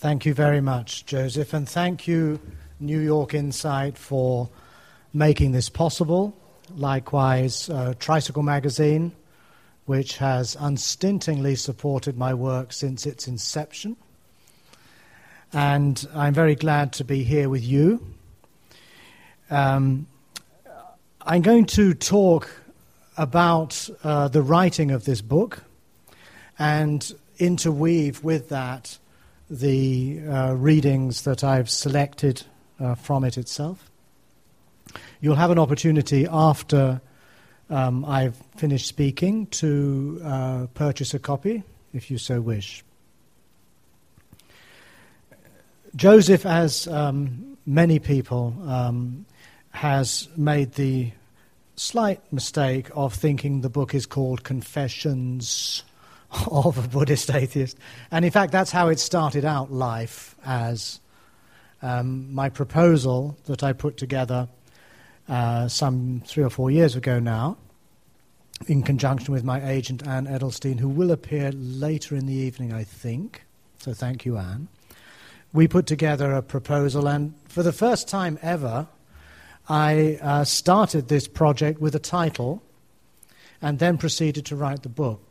Thank 0.00 0.24
you 0.24 0.32
very 0.32 0.60
much, 0.60 1.06
Joseph, 1.06 1.52
and 1.52 1.68
thank 1.68 2.06
you, 2.06 2.38
New 2.78 3.00
York 3.00 3.34
Insight, 3.34 3.98
for 3.98 4.48
making 5.12 5.50
this 5.50 5.68
possible. 5.68 6.36
Likewise, 6.76 7.68
uh, 7.68 7.94
Tricycle 7.98 8.44
Magazine, 8.44 9.10
which 9.86 10.18
has 10.18 10.56
unstintingly 10.60 11.56
supported 11.56 12.16
my 12.16 12.32
work 12.32 12.72
since 12.72 13.06
its 13.06 13.26
inception. 13.26 13.96
And 15.52 16.06
I'm 16.14 16.32
very 16.32 16.54
glad 16.54 16.92
to 16.92 17.04
be 17.04 17.24
here 17.24 17.48
with 17.48 17.64
you. 17.64 18.00
Um, 19.50 20.06
I'm 21.22 21.42
going 21.42 21.66
to 21.66 21.92
talk 21.92 22.48
about 23.16 23.90
uh, 24.04 24.28
the 24.28 24.42
writing 24.42 24.92
of 24.92 25.06
this 25.06 25.22
book 25.22 25.64
and 26.56 27.12
interweave 27.40 28.22
with 28.22 28.48
that 28.50 28.96
the 29.50 30.20
uh, 30.28 30.52
readings 30.54 31.22
that 31.22 31.42
I've 31.42 31.70
selected 31.70 32.42
uh, 32.78 32.94
from 32.94 33.24
it 33.24 33.38
itself. 33.38 33.90
You'll 35.20 35.36
have 35.36 35.50
an 35.50 35.58
opportunity 35.58 36.26
after 36.30 37.00
um, 37.70 38.04
I've 38.04 38.36
finished 38.56 38.86
speaking 38.86 39.46
to 39.46 40.20
uh, 40.24 40.66
purchase 40.74 41.14
a 41.14 41.18
copy 41.18 41.62
if 41.92 42.10
you 42.10 42.18
so 42.18 42.40
wish. 42.40 42.84
Joseph, 45.96 46.44
as 46.44 46.86
um, 46.86 47.56
many 47.66 47.98
people, 47.98 48.54
um, 48.66 49.24
has 49.70 50.28
made 50.36 50.72
the 50.74 51.10
slight 51.76 52.20
mistake 52.32 52.88
of 52.94 53.14
thinking 53.14 53.60
the 53.60 53.70
book 53.70 53.94
is 53.94 54.06
called 54.06 54.44
Confessions 54.44 55.82
of 56.50 56.82
a 56.82 56.88
Buddhist 56.88 57.30
atheist. 57.30 57.76
And 58.10 58.24
in 58.24 58.30
fact, 58.30 58.52
that's 58.52 58.70
how 58.70 58.88
it 58.88 58.98
started 58.98 59.44
out 59.44 59.72
life 59.72 60.36
as 60.44 61.00
um, 61.82 62.32
my 62.34 62.48
proposal 62.48 63.36
that 63.46 63.62
I 63.62 63.72
put 63.72 63.96
together 63.96 64.48
uh, 65.28 65.68
some 65.68 66.22
three 66.26 66.42
or 66.42 66.50
four 66.50 66.70
years 66.70 66.96
ago 66.96 67.18
now, 67.18 67.56
in 68.66 68.82
conjunction 68.82 69.32
with 69.32 69.44
my 69.44 69.64
agent 69.70 70.06
Anne 70.06 70.26
Edelstein, 70.26 70.80
who 70.80 70.88
will 70.88 71.10
appear 71.10 71.52
later 71.52 72.16
in 72.16 72.26
the 72.26 72.34
evening, 72.34 72.72
I 72.72 72.82
think. 72.84 73.44
So 73.78 73.92
thank 73.92 74.24
you, 74.24 74.36
Anne. 74.36 74.68
We 75.52 75.68
put 75.68 75.86
together 75.86 76.32
a 76.32 76.42
proposal, 76.42 77.06
and 77.06 77.34
for 77.48 77.62
the 77.62 77.72
first 77.72 78.08
time 78.08 78.38
ever, 78.42 78.88
I 79.68 80.18
uh, 80.20 80.44
started 80.44 81.08
this 81.08 81.28
project 81.28 81.80
with 81.80 81.94
a 81.94 82.00
title 82.00 82.62
and 83.60 83.78
then 83.78 83.98
proceeded 83.98 84.46
to 84.46 84.56
write 84.56 84.82
the 84.82 84.88
book. 84.88 85.27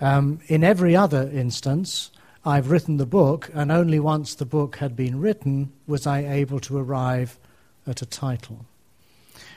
Um, 0.00 0.40
in 0.46 0.64
every 0.64 0.96
other 0.96 1.30
instance, 1.32 2.10
I've 2.44 2.70
written 2.70 2.96
the 2.96 3.06
book, 3.06 3.50
and 3.52 3.70
only 3.70 4.00
once 4.00 4.34
the 4.34 4.46
book 4.46 4.76
had 4.76 4.96
been 4.96 5.20
written 5.20 5.72
was 5.86 6.06
I 6.06 6.20
able 6.20 6.58
to 6.60 6.78
arrive 6.78 7.38
at 7.86 8.00
a 8.00 8.06
title. 8.06 8.64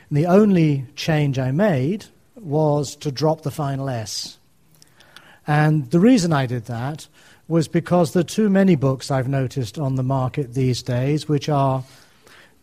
And 0.09 0.17
the 0.17 0.25
only 0.25 0.85
change 0.95 1.39
I 1.39 1.51
made 1.51 2.05
was 2.35 2.95
to 2.97 3.11
drop 3.11 3.41
the 3.41 3.51
final 3.51 3.89
S. 3.89 4.37
And 5.47 5.89
the 5.91 5.99
reason 5.99 6.33
I 6.33 6.45
did 6.45 6.65
that 6.65 7.07
was 7.47 7.67
because 7.67 8.13
there 8.13 8.21
are 8.21 8.23
too 8.23 8.49
many 8.49 8.75
books 8.75 9.11
I've 9.11 9.27
noticed 9.27 9.77
on 9.77 9.95
the 9.95 10.03
market 10.03 10.53
these 10.53 10.81
days 10.81 11.27
which 11.27 11.49
are 11.49 11.83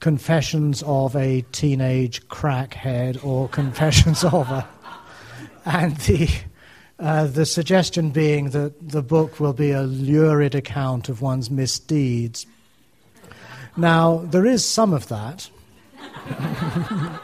confessions 0.00 0.82
of 0.84 1.14
a 1.14 1.42
teenage 1.52 2.26
crackhead 2.28 3.22
or 3.24 3.48
confessions 3.48 4.24
of 4.32 4.50
a. 4.50 4.68
And 5.66 5.96
the 5.98 6.28
uh, 7.00 7.26
the 7.26 7.46
suggestion 7.46 8.10
being 8.10 8.50
that 8.50 8.90
the 8.90 9.02
book 9.02 9.40
will 9.40 9.54
be 9.54 9.70
a 9.70 9.82
lurid 9.82 10.54
account 10.54 11.08
of 11.08 11.22
one's 11.22 11.50
misdeeds. 11.50 12.46
Now, 13.76 14.18
there 14.18 14.44
is 14.44 14.64
some 14.64 14.92
of 14.92 15.08
that, 15.08 15.48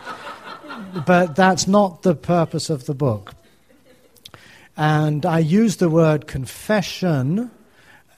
but 1.06 1.36
that's 1.36 1.66
not 1.66 2.02
the 2.02 2.14
purpose 2.14 2.70
of 2.70 2.86
the 2.86 2.94
book. 2.94 3.34
And 4.78 5.26
I 5.26 5.40
use 5.40 5.76
the 5.76 5.90
word 5.90 6.26
confession 6.26 7.50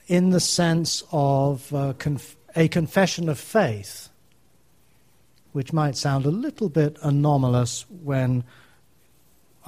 in 0.07 0.29
the 0.29 0.39
sense 0.39 1.03
of 1.11 1.73
uh, 1.73 1.93
conf- 1.97 2.37
a 2.55 2.69
confession 2.69 3.27
of 3.27 3.37
faith, 3.37 4.09
which 5.51 5.73
might 5.73 5.97
sound 5.97 6.25
a 6.25 6.31
little 6.31 6.69
bit 6.69 6.97
anomalous 7.01 7.85
when 7.89 8.45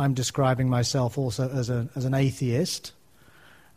I'm 0.01 0.15
describing 0.15 0.67
myself 0.67 1.17
also 1.17 1.47
as, 1.49 1.69
a, 1.69 1.87
as 1.95 2.05
an 2.05 2.15
atheist. 2.15 2.93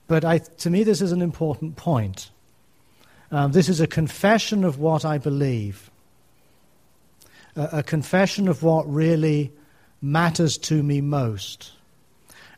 But 0.07 0.25
I, 0.25 0.39
to 0.39 0.71
me, 0.71 0.83
this 0.83 1.03
is 1.03 1.13
an 1.13 1.21
important 1.21 1.77
point. 1.77 2.31
Um, 3.31 3.53
this 3.53 3.69
is 3.69 3.81
a 3.81 3.87
confession 3.87 4.65
of 4.65 4.79
what 4.79 5.05
I 5.05 5.19
believe, 5.19 5.91
a, 7.57 7.79
a 7.79 7.83
confession 7.83 8.49
of 8.49 8.63
what 8.63 8.91
really 8.91 9.53
matters 10.01 10.57
to 10.59 10.83
me 10.83 11.01
most, 11.01 11.73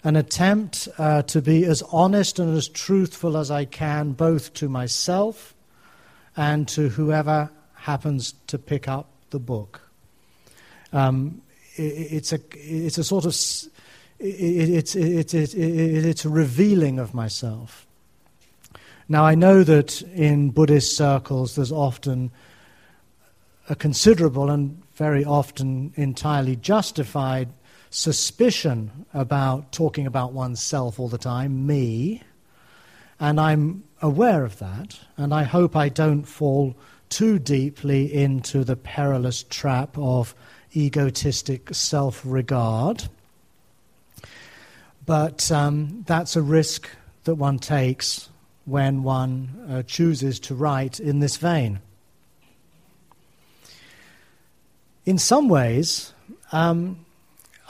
an 0.05 0.15
attempt 0.15 0.89
uh, 0.99 1.23
to 1.23 1.43
be 1.43 1.65
as 1.65 1.83
honest 1.91 2.39
and 2.39 2.57
as 2.57 2.69
truthful 2.69 3.37
as 3.37 3.51
I 3.51 3.65
can, 3.65 4.13
both 4.13 4.55
to 4.55 4.69
myself 4.69 5.55
and 6.37 6.69
to 6.69 6.89
whoever 6.89 7.51
happens 7.75 8.35
to 8.47 8.59
pick 8.59 8.87
up 8.87 9.09
the 9.31 9.41
book. 9.41 9.81
Um, 10.93 11.43
it's 11.77 12.33
a 12.33 12.41
it's 12.53 12.99
a 12.99 13.05
sort 13.05 13.25
of 13.25 13.33
it's 14.19 14.95
it's 14.97 15.35
it's 15.35 15.55
it's 15.55 16.25
a 16.25 16.29
revealing 16.29 16.99
of 16.99 17.15
myself. 17.15 17.87
Now 19.09 19.25
I 19.25 19.35
know 19.35 19.63
that 19.63 20.03
in 20.03 20.51
Buddhist 20.51 20.97
circles 20.97 21.55
there's 21.55 21.73
often 21.73 22.31
a 23.69 23.75
considerable 23.75 24.51
and 24.51 24.83
very 24.95 25.25
often 25.25 25.93
entirely 25.97 26.57
justified 26.57 27.49
suspicion 27.91 29.07
about 29.15 29.73
talking 29.73 30.07
about 30.07 30.33
oneself 30.33 30.99
all 30.99 31.09
the 31.09 31.19
time, 31.19 31.67
me, 31.67 32.23
and 33.19 33.41
I'm 33.41 33.85
aware 34.03 34.45
of 34.45 34.59
that, 34.59 34.99
and 35.17 35.33
I 35.33 35.45
hope 35.45 35.77
I 35.77 35.89
don't 35.89 36.25
fall 36.25 36.77
too 37.09 37.39
deeply 37.39 38.13
into 38.13 38.65
the 38.65 38.77
perilous 38.77 39.45
trap 39.45 39.97
of 39.97 40.35
egotistic 40.77 41.75
self 41.75 42.23
regard. 42.25 43.09
But 45.07 45.51
um, 45.51 46.05
that's 46.07 46.37
a 46.37 46.43
risk 46.43 46.89
that 47.25 47.37
one 47.37 47.59
takes 47.59 48.29
when 48.65 49.03
one 49.05 49.49
uh, 49.69 49.83
chooses 49.85 50.41
to 50.41 50.55
write 50.55 50.99
in 50.99 51.21
this 51.21 51.37
vein. 51.37 51.81
In 55.05 55.19
some 55.19 55.49
ways, 55.49 56.13
um, 56.51 57.05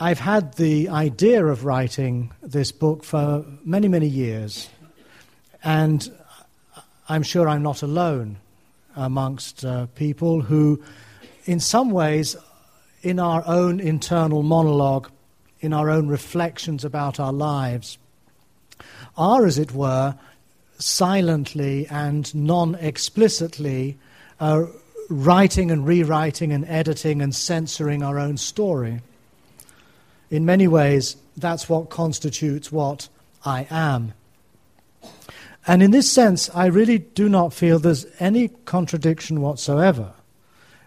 I've 0.01 0.21
had 0.21 0.55
the 0.55 0.89
idea 0.89 1.45
of 1.45 1.65
writing 1.67 2.33
this 2.43 2.73
book 2.73 3.05
for 3.05 3.45
many, 3.63 3.89
many 3.89 4.07
years, 4.07 4.71
and 5.63 6.11
I'm 7.09 7.23
sure 7.23 7.49
I'm 7.49 7.63
not 7.63 7.83
alone 7.83 8.39
amongst 8.95 9.65
uh, 9.65 9.87
people 9.95 10.41
who, 10.41 10.83
in 11.45 11.61
some 11.61 11.91
ways, 11.91 12.37
in 13.07 13.21
our 13.21 13.45
own 13.47 13.79
internal 13.79 14.43
monologue, 14.43 15.09
in 15.61 15.73
our 15.73 15.89
own 15.89 16.09
reflections 16.09 16.85
about 16.85 17.21
our 17.21 17.33
lives, 17.33 17.99
are, 19.17 19.47
as 19.47 19.61
it 19.61 19.71
were, 19.71 20.17
silently 20.79 21.87
and 21.87 22.35
non 22.35 22.75
explicitly 22.75 23.97
uh, 24.41 24.65
writing 25.09 25.71
and 25.71 25.87
rewriting 25.87 26.53
and 26.53 26.65
editing 26.65 27.23
and 27.23 27.33
censoring 27.33 28.03
our 28.03 28.19
own 28.19 28.37
story. 28.37 29.01
In 30.29 30.45
many 30.45 30.67
ways, 30.67 31.17
that's 31.37 31.69
what 31.69 31.91
constitutes 31.91 32.73
what 32.73 33.09
I 33.45 33.69
am. 33.71 34.15
And 35.65 35.81
in 35.81 35.93
this 35.93 36.11
sense, 36.11 36.51
I 36.53 36.67
really 36.67 36.99
do 36.99 37.29
not 37.29 37.55
feel 37.55 37.79
there's 37.79 38.05
any 38.19 38.49
contradiction 38.65 39.41
whatsoever 39.41 40.13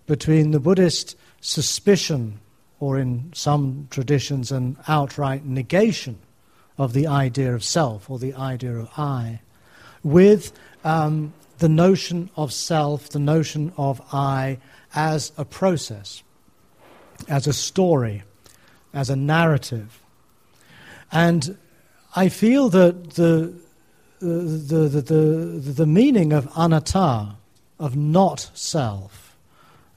between 0.06 0.52
the 0.52 0.60
Buddhist 0.60 1.16
suspicion, 1.42 2.40
or 2.80 2.98
in 2.98 3.32
some 3.34 3.88
traditions, 3.90 4.52
an 4.52 4.78
outright 4.88 5.46
negation 5.46 6.18
of 6.78 6.94
the 6.94 7.08
idea 7.08 7.54
of 7.54 7.64
self 7.64 8.10
or 8.10 8.18
the 8.20 8.34
idea 8.34 8.76
of 8.76 8.90
I, 8.98 9.42
with 10.04 10.54
um, 10.84 11.34
the 11.60 11.70
notion 11.70 12.30
of 12.36 12.54
self, 12.54 13.10
the 13.10 13.20
notion 13.20 13.74
of 13.78 14.02
I 14.14 14.60
as 14.96 15.32
a 15.38 15.46
process, 15.46 16.24
as 17.28 17.48
a 17.48 17.54
story, 17.54 18.24
as 18.94 19.10
a 19.10 19.16
narrative. 19.16 20.00
And 21.12 21.58
I 22.16 22.30
feel 22.30 22.70
that 22.70 23.12
the, 23.12 23.54
the, 24.20 24.26
the, 24.28 25.02
the, 25.02 25.74
the 25.74 25.86
meaning 25.86 26.34
of 26.34 26.50
anatta, 26.56 27.36
of 27.78 27.96
not 27.96 28.50
self, 28.54 29.29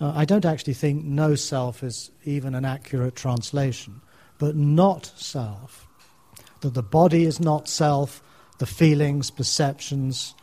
uh, 0.03 0.13
I 0.17 0.25
don't 0.25 0.45
actually 0.45 0.75
think 0.75 1.05
no 1.05 1.37
self 1.37 1.85
is 1.85 2.11
even 2.25 2.57
an 2.57 2.65
accurate 2.65 3.15
translation, 3.15 4.01
but 4.39 4.57
not 4.57 5.13
self. 5.15 5.87
That 6.61 6.75
the 6.75 6.83
body 6.83 7.25
is 7.25 7.39
not 7.39 7.69
self, 7.69 8.21
the 8.59 8.67
feelings, 8.67 9.31
perceptions, 9.31 10.35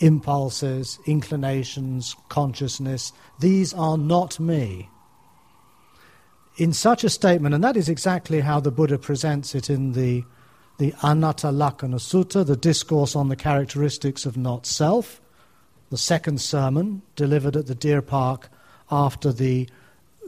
impulses, 0.00 0.98
inclinations, 1.06 2.16
consciousness. 2.28 3.12
These 3.38 3.72
are 3.74 3.96
not 3.96 4.40
me. 4.40 4.88
In 6.56 6.72
such 6.72 7.04
a 7.04 7.10
statement, 7.10 7.54
and 7.54 7.62
that 7.62 7.76
is 7.76 7.88
exactly 7.88 8.40
how 8.40 8.58
the 8.58 8.72
Buddha 8.72 8.98
presents 8.98 9.54
it 9.54 9.70
in 9.70 9.92
the, 9.92 10.24
the 10.78 10.92
Anatta 11.04 11.52
Lakkhana 11.52 12.00
Sutta, 12.00 12.44
the 12.44 12.56
discourse 12.56 13.14
on 13.14 13.28
the 13.28 13.36
characteristics 13.36 14.26
of 14.26 14.36
not 14.36 14.66
self, 14.66 15.20
the 15.90 15.98
second 15.98 16.40
sermon 16.40 17.02
delivered 17.14 17.56
at 17.56 17.68
the 17.68 17.76
Deer 17.76 18.02
Park 18.02 18.50
after 18.94 19.32
the 19.32 19.68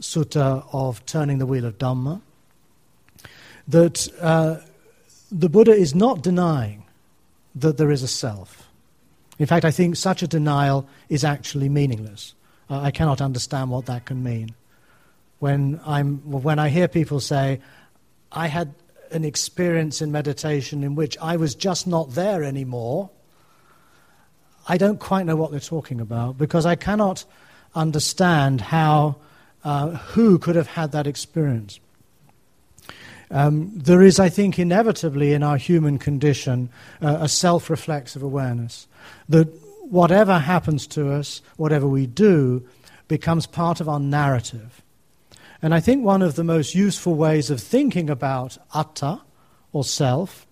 Sutta 0.01 0.67
of 0.73 1.03
Turning 1.05 1.37
the 1.37 1.45
Wheel 1.45 1.65
of 1.65 1.77
Dhamma, 1.77 2.21
that 3.67 4.07
uh, 4.21 4.57
the 5.31 5.49
Buddha 5.49 5.71
is 5.71 5.95
not 5.95 6.21
denying 6.21 6.83
that 7.55 7.77
there 7.77 7.91
is 7.91 8.03
a 8.03 8.07
self. 8.07 8.69
In 9.39 9.45
fact, 9.45 9.65
I 9.65 9.71
think 9.71 9.95
such 9.95 10.21
a 10.21 10.27
denial 10.27 10.87
is 11.09 11.23
actually 11.23 11.69
meaningless. 11.69 12.33
Uh, 12.69 12.81
I 12.81 12.91
cannot 12.91 13.21
understand 13.21 13.71
what 13.71 13.85
that 13.85 14.05
can 14.05 14.21
mean. 14.21 14.53
When, 15.39 15.79
I'm, 15.85 16.17
when 16.29 16.59
I 16.59 16.69
hear 16.69 16.87
people 16.87 17.19
say, 17.19 17.61
I 18.31 18.47
had 18.47 18.73
an 19.11 19.23
experience 19.23 20.01
in 20.01 20.11
meditation 20.11 20.83
in 20.83 20.95
which 20.95 21.17
I 21.19 21.37
was 21.37 21.55
just 21.55 21.87
not 21.87 22.11
there 22.11 22.43
anymore, 22.43 23.09
I 24.67 24.77
don't 24.77 24.99
quite 24.99 25.25
know 25.25 25.35
what 25.37 25.51
they're 25.51 25.59
talking 25.61 26.01
about 26.01 26.37
because 26.37 26.65
I 26.65 26.75
cannot 26.75 27.23
understand 27.75 28.61
how, 28.61 29.17
uh, 29.63 29.89
who 29.89 30.37
could 30.37 30.55
have 30.55 30.67
had 30.67 30.91
that 30.91 31.07
experience. 31.07 31.79
Um, 33.29 33.71
there 33.75 34.01
is, 34.01 34.19
I 34.19 34.29
think, 34.29 34.57
inevitably 34.57 35.33
in 35.33 35.43
our 35.43 35.57
human 35.57 35.99
condition 35.99 36.69
uh, 37.01 37.17
a 37.21 37.27
self 37.27 37.69
reflexive 37.69 38.23
awareness 38.23 38.87
that 39.27 39.47
whatever 39.89 40.39
happens 40.39 40.87
to 40.87 41.11
us, 41.11 41.41
whatever 41.57 41.87
we 41.87 42.07
do, 42.07 42.65
becomes 43.07 43.45
part 43.45 43.79
of 43.79 43.89
our 43.89 43.99
narrative. 43.99 44.81
And 45.61 45.73
I 45.73 45.79
think 45.79 46.03
one 46.03 46.21
of 46.21 46.35
the 46.35 46.43
most 46.43 46.75
useful 46.75 47.15
ways 47.15 47.49
of 47.49 47.61
thinking 47.61 48.09
about 48.09 48.57
atta, 48.73 49.21
or 49.73 49.83
self, 49.83 50.45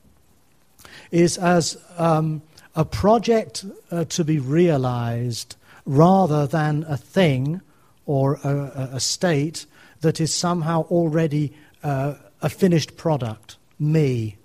is 1.12 1.38
as 1.38 1.78
um, 1.98 2.42
a 2.76 2.84
project 2.84 3.66
uh, 3.92 4.06
to 4.06 4.24
be 4.24 4.40
realized 4.40 5.56
rather 5.86 6.48
than 6.48 6.84
a 6.88 6.98
thing 6.98 7.62
or 8.06 8.40
a, 8.44 8.90
a 8.94 9.00
state 9.00 9.66
that 10.02 10.20
is 10.20 10.34
somehow 10.34 10.84
already 10.84 11.54
uh, 11.84 12.16
a 12.42 12.50
finished 12.50 12.98
product, 12.98 13.58
me, 13.80 14.38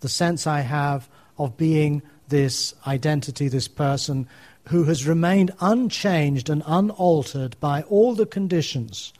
the 0.00 0.08
sense 0.08 0.46
I 0.46 0.60
have 0.60 1.08
of 1.38 1.56
being 1.56 2.02
this 2.28 2.74
identity, 2.86 3.48
this 3.48 3.68
person 3.68 4.28
who 4.68 4.84
has 4.84 5.06
remained 5.06 5.52
unchanged 5.60 6.50
and 6.50 6.62
unaltered 6.66 7.58
by 7.60 7.82
all 7.82 8.14
the 8.14 8.26
conditions 8.26 9.12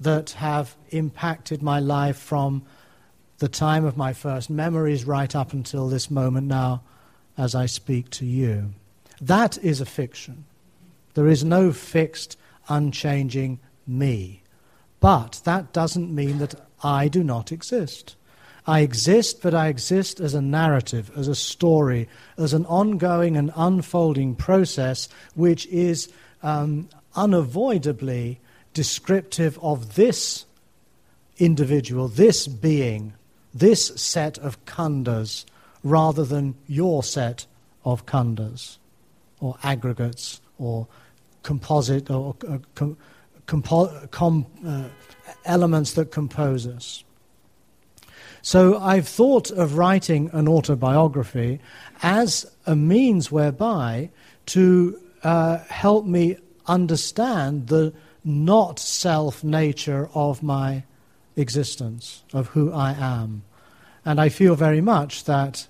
that 0.00 0.30
have 0.30 0.76
impacted 0.90 1.62
my 1.62 1.78
life 1.78 2.16
from 2.16 2.62
the 3.38 3.48
time 3.48 3.84
of 3.84 3.96
my 3.96 4.12
first 4.12 4.50
memories 4.50 5.04
right 5.04 5.34
up 5.34 5.52
until 5.52 5.88
this 5.88 6.10
moment 6.10 6.46
now 6.46 6.82
as 7.38 7.54
I 7.54 7.66
speak 7.66 8.10
to 8.10 8.26
you. 8.26 8.74
That 9.20 9.58
is 9.58 9.80
a 9.80 9.86
fiction. 9.86 10.44
There 11.14 11.28
is 11.28 11.44
no 11.44 11.72
fixed, 11.72 12.38
unchanging 12.68 13.60
me. 13.86 14.42
But 15.00 15.40
that 15.44 15.72
doesn't 15.72 16.14
mean 16.14 16.38
that 16.38 16.54
I 16.82 17.08
do 17.08 17.24
not 17.24 17.52
exist. 17.52 18.16
I 18.66 18.80
exist, 18.80 19.42
but 19.42 19.54
I 19.54 19.66
exist 19.66 20.20
as 20.20 20.34
a 20.34 20.40
narrative, 20.40 21.10
as 21.16 21.26
a 21.26 21.34
story, 21.34 22.08
as 22.38 22.54
an 22.54 22.64
ongoing 22.66 23.36
and 23.36 23.52
unfolding 23.56 24.36
process 24.36 25.08
which 25.34 25.66
is 25.66 26.12
um, 26.42 26.88
unavoidably 27.16 28.40
descriptive 28.72 29.58
of 29.60 29.96
this 29.96 30.44
individual, 31.38 32.08
this 32.08 32.46
being, 32.46 33.14
this 33.52 33.88
set 34.00 34.38
of 34.38 34.64
khandhas, 34.64 35.44
rather 35.82 36.24
than 36.24 36.54
your 36.68 37.02
set 37.02 37.46
of 37.84 38.06
khandhas 38.06 38.78
or 39.40 39.56
aggregates 39.64 40.40
or 40.58 40.86
composite 41.42 42.10
or 42.10 42.34
uh, 42.48 42.58
com, 42.74 42.96
compo, 43.46 44.06
com, 44.10 44.46
uh, 44.66 44.84
elements 45.44 45.94
that 45.94 46.10
compose 46.10 46.66
us. 46.66 47.04
So 48.42 48.78
I've 48.78 49.06
thought 49.06 49.50
of 49.50 49.76
writing 49.76 50.28
an 50.32 50.48
autobiography 50.48 51.60
as 52.02 52.44
a 52.66 52.74
means 52.74 53.30
whereby 53.30 54.10
to 54.46 54.98
uh, 55.22 55.58
help 55.68 56.04
me 56.04 56.36
understand 56.66 57.68
the 57.68 57.92
not 58.24 58.78
self 58.78 59.44
nature 59.44 60.08
of 60.14 60.42
my 60.42 60.82
existence, 61.36 62.24
of 62.32 62.48
who 62.48 62.72
I 62.72 62.92
am. 62.92 63.44
And 64.04 64.20
I 64.20 64.28
feel 64.28 64.56
very 64.56 64.80
much 64.80 65.24
that 65.24 65.66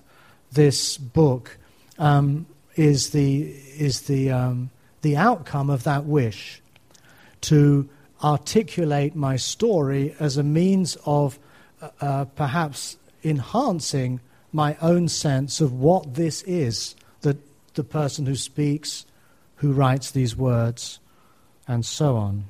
this 0.51 0.97
book 0.97 1.57
um, 1.99 2.47
is 2.75 3.11
the, 3.11 3.43
is 3.43 4.01
the, 4.01 4.31
um, 4.31 4.71
the 5.03 5.15
outcome 5.15 5.69
of 5.69 5.83
that 5.83 6.05
wish 6.05 6.61
to 7.41 7.87
articulate 8.23 9.15
my 9.15 9.35
story 9.35 10.15
as 10.19 10.37
a 10.37 10.43
means 10.43 10.97
of 11.05 11.37
uh, 11.81 11.89
uh, 12.01 12.25
perhaps 12.25 12.97
enhancing 13.23 14.19
my 14.53 14.77
own 14.81 15.07
sense 15.07 15.59
of 15.59 15.73
what 15.73 16.15
this 16.15 16.41
is 16.43 16.95
that 17.21 17.37
the 17.75 17.83
person 17.83 18.25
who 18.25 18.35
speaks, 18.35 19.05
who 19.55 19.73
writes 19.73 20.11
these 20.11 20.35
words, 20.35 20.99
and 21.67 21.85
so 21.85 22.15
on. 22.15 22.45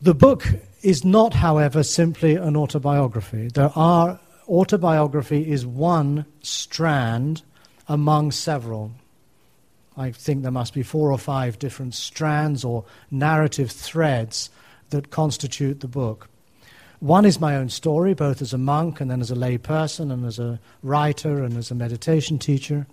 The 0.00 0.14
book 0.14 0.46
is 0.82 1.04
not, 1.04 1.34
however, 1.34 1.82
simply 1.82 2.36
an 2.36 2.56
autobiography. 2.56 3.48
There 3.48 3.72
are 3.74 4.20
autobiography 4.48 5.50
is 5.50 5.66
one 5.66 6.24
strand 6.40 7.42
among 7.88 8.30
several. 8.30 8.92
I 9.98 10.12
think 10.12 10.42
there 10.42 10.52
must 10.52 10.74
be 10.74 10.84
four 10.84 11.10
or 11.10 11.18
five 11.18 11.58
different 11.58 11.94
strands 11.94 12.64
or 12.64 12.84
narrative 13.10 13.70
threads 13.70 14.48
that 14.90 15.10
constitute 15.10 15.80
the 15.80 15.88
book. 15.88 16.28
One 17.00 17.24
is 17.24 17.40
my 17.40 17.56
own 17.56 17.68
story, 17.68 18.14
both 18.14 18.40
as 18.40 18.52
a 18.52 18.58
monk 18.58 19.00
and 19.00 19.10
then 19.10 19.20
as 19.20 19.30
a 19.30 19.36
lay 19.36 19.58
person 19.58 20.10
and 20.10 20.24
as 20.24 20.38
a 20.38 20.60
writer 20.82 21.42
and 21.42 21.56
as 21.56 21.70
a 21.70 21.74
meditation 21.74 22.38
teacher. 22.38 22.86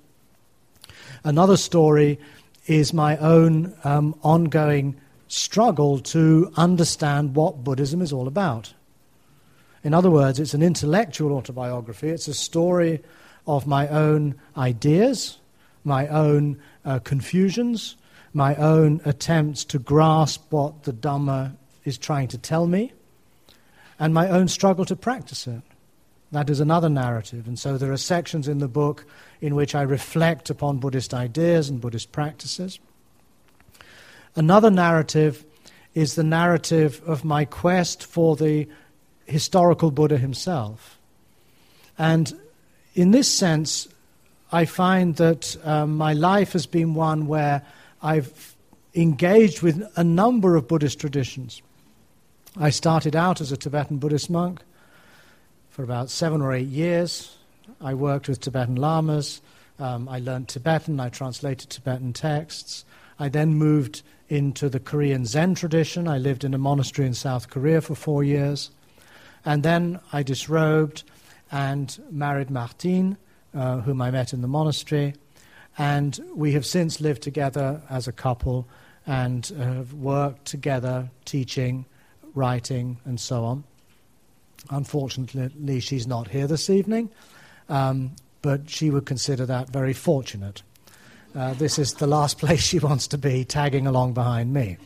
Another 1.24 1.58
story 1.58 2.20
is 2.68 2.94
my 2.94 3.18
own 3.18 3.76
um, 3.84 4.18
ongoing 4.24 4.96
struggle 5.28 6.00
to 6.00 6.52
understand 6.56 7.36
what 7.36 7.64
Buddhism 7.64 8.02
is 8.02 8.14
all 8.14 8.28
about. 8.28 8.74
In 9.84 9.94
other 9.94 10.10
words, 10.10 10.40
it's 10.40 10.56
an 10.56 10.64
intellectual 10.64 11.34
autobiography, 11.34 12.10
it's 12.10 12.28
a 12.28 12.34
story 12.34 13.04
of 13.46 13.68
my 13.68 13.88
own 13.90 14.36
ideas, 14.58 15.38
my 15.84 16.08
own 16.08 16.60
uh, 16.86 17.00
confusions, 17.00 17.96
my 18.34 18.56
own 18.56 19.02
attempts 19.06 19.64
to 19.66 19.80
grasp 19.80 20.52
what 20.52 20.84
the 20.84 20.94
Dhamma 20.94 21.56
is 21.84 21.98
trying 21.98 22.28
to 22.30 22.38
tell 22.38 22.68
me, 22.68 22.94
and 24.00 24.14
my 24.14 24.30
own 24.30 24.48
struggle 24.48 24.86
to 24.86 24.96
practice 24.96 25.48
it. 25.48 25.62
That 26.32 26.50
is 26.50 26.60
another 26.60 26.90
narrative. 26.90 27.48
And 27.48 27.58
so 27.58 27.78
there 27.78 27.94
are 27.94 27.98
sections 27.98 28.48
in 28.48 28.60
the 28.60 28.68
book 28.68 29.06
in 29.40 29.56
which 29.56 29.74
I 29.76 29.84
reflect 29.84 30.50
upon 30.50 30.80
Buddhist 30.80 31.14
ideas 31.14 31.70
and 31.70 31.80
Buddhist 31.80 32.12
practices. 32.12 32.80
Another 34.36 34.70
narrative 34.70 35.46
is 35.94 36.16
the 36.16 36.24
narrative 36.24 37.02
of 37.06 37.24
my 37.24 37.46
quest 37.46 38.04
for 38.04 38.36
the 38.36 38.68
historical 39.26 39.92
Buddha 39.92 40.18
himself. 40.18 41.00
And 41.98 42.38
in 42.96 43.12
this 43.12 43.32
sense, 43.32 43.88
I 44.52 44.66
find 44.66 45.16
that 45.16 45.58
um, 45.64 45.98
my 45.98 46.14
life 46.14 46.54
has 46.54 46.66
been 46.66 46.94
one 46.94 47.28
where 47.28 47.62
I've 48.02 48.56
engaged 48.94 49.62
with 49.62 49.82
a 49.96 50.04
number 50.04 50.56
of 50.56 50.68
Buddhist 50.68 51.00
traditions. 51.00 51.62
I 52.58 52.70
started 52.70 53.16
out 53.16 53.42
as 53.42 53.52
a 53.52 53.58
Tibetan 53.58 53.98
Buddhist 53.98 54.30
monk 54.30 54.62
for 55.70 55.84
about 55.84 56.10
seven 56.10 56.42
or 56.42 56.54
eight 56.54 56.68
years. 56.68 57.36
I 57.82 57.94
worked 57.94 58.30
with 58.30 58.40
Tibetan 58.40 58.76
lamas. 58.76 59.42
Um, 59.80 60.08
I 60.08 60.20
learned 60.20 60.48
Tibetan. 60.48 61.00
I 61.00 61.10
translated 61.10 61.70
Tibetan 61.70 62.14
texts. 62.14 62.86
I 63.20 63.28
then 63.28 63.56
moved 63.56 64.04
into 64.30 64.70
the 64.70 64.80
Korean 64.80 65.26
Zen 65.26 65.56
tradition. 65.56 66.08
I 66.08 66.18
lived 66.18 66.44
in 66.44 66.54
a 66.54 66.58
monastery 66.58 67.08
in 67.08 67.14
South 67.14 67.50
Korea 67.50 67.82
for 67.82 67.96
four 67.96 68.24
years. 68.24 68.72
And 69.44 69.64
then 69.64 70.00
I 70.14 70.24
disrobed 70.24 71.04
and 71.52 72.00
married 72.10 72.50
Martine, 72.50 73.18
uh, 73.56 73.78
whom 73.82 74.02
I 74.02 74.12
met 74.12 74.34
in 74.34 74.42
the 74.42 74.48
monastery. 74.48 75.16
And 75.78 76.20
we 76.34 76.52
have 76.54 76.66
since 76.66 77.02
lived 77.02 77.22
together 77.22 77.82
as 77.90 78.08
a 78.08 78.12
couple 78.12 78.68
and 79.08 79.46
have 79.58 79.94
worked 79.94 80.46
together 80.46 81.10
teaching, 81.26 81.86
writing, 82.34 83.00
and 83.06 83.20
so 83.20 83.44
on. 83.44 83.64
Unfortunately, 84.70 85.80
she's 85.80 86.08
not 86.08 86.30
here 86.30 86.48
this 86.48 86.70
evening. 86.70 87.10
Um, 87.70 88.16
but 88.46 88.70
she 88.70 88.92
would 88.92 89.08
consider 89.08 89.44
that 89.48 89.70
very 89.72 89.92
fortunate. 89.92 90.62
Uh, 91.34 91.56
this 91.56 91.80
is 91.80 91.96
the 91.96 92.06
last 92.06 92.38
place 92.44 92.62
she 92.62 92.78
wants 92.78 93.08
to 93.08 93.18
be, 93.18 93.44
tagging 93.44 93.88
along 93.88 94.14
behind 94.14 94.54
me. 94.54 94.78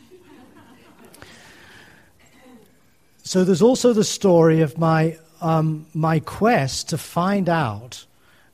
So 3.22 3.44
there's 3.44 3.60
also 3.60 3.92
the 3.92 4.02
story 4.02 4.62
of 4.62 4.78
my, 4.78 5.18
um, 5.42 5.86
my 5.92 6.20
quest 6.20 6.88
to 6.88 6.96
find 6.96 7.50
out, 7.50 8.06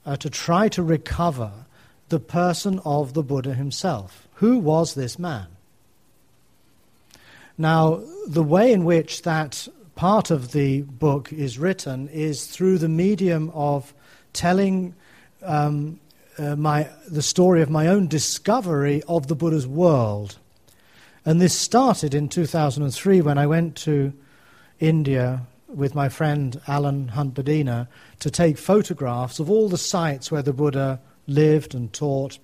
uh, 0.07 0.17
to 0.17 0.31
try 0.31 0.69
to 0.69 0.83
recover 0.83 1.53
the 2.09 2.21
person 2.21 2.81
of 2.85 3.13
the 3.15 3.23
Buddha 3.23 3.53
himself. 3.53 4.29
Who 4.35 4.59
was 4.59 4.95
this 4.95 5.19
man? 5.19 5.49
Now, 7.59 8.03
the 8.27 8.43
way 8.43 8.73
in 8.73 8.85
which 8.85 9.23
that 9.23 9.67
part 9.97 10.31
of 10.31 10.53
the 10.53 10.83
book 10.83 11.33
is 11.33 11.59
written 11.59 12.09
is 12.09 12.47
through 12.47 12.79
the 12.79 12.89
medium 12.89 13.51
of 13.55 13.93
telling 14.33 14.95
um, 15.43 15.99
uh, 16.39 16.55
my, 16.55 16.89
the 17.09 17.23
story 17.23 17.63
of 17.63 17.71
my 17.71 17.89
own 17.89 18.07
discovery 18.07 19.03
of 19.09 19.27
the 19.27 19.35
Buddha's 19.35 19.67
world. 19.67 20.39
And 21.25 21.41
this 21.41 21.59
started 21.59 22.15
in 22.15 22.29
2003 22.29 23.23
when 23.23 23.39
I 23.39 23.47
went 23.47 23.75
to 23.79 24.13
India 24.79 25.47
with 25.77 25.95
my 25.95 26.09
friend 26.09 26.59
Allan 26.67 27.09
Hunt 27.09 27.35
Badiner 27.35 27.87
to 28.21 28.31
take 28.31 28.57
photographs 28.57 29.39
of 29.39 29.51
all 29.51 29.69
the 29.69 29.79
sites 29.79 30.33
where 30.33 30.43
the 30.43 30.55
Buddha 30.55 31.01
lived 31.27 31.75
and 31.75 31.93
taught, 31.93 32.39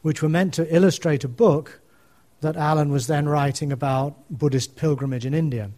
which 0.00 0.22
were 0.22 0.28
meant 0.28 0.54
to 0.54 0.74
illustrate 0.74 1.24
a 1.24 1.28
book 1.28 1.80
that 2.40 2.56
Allan 2.56 2.90
was 2.90 3.06
then 3.06 3.28
writing 3.28 3.70
about 3.70 4.16
Buddhist 4.30 4.76
pilgrimage 4.76 5.26
in 5.26 5.34
India. 5.34 5.70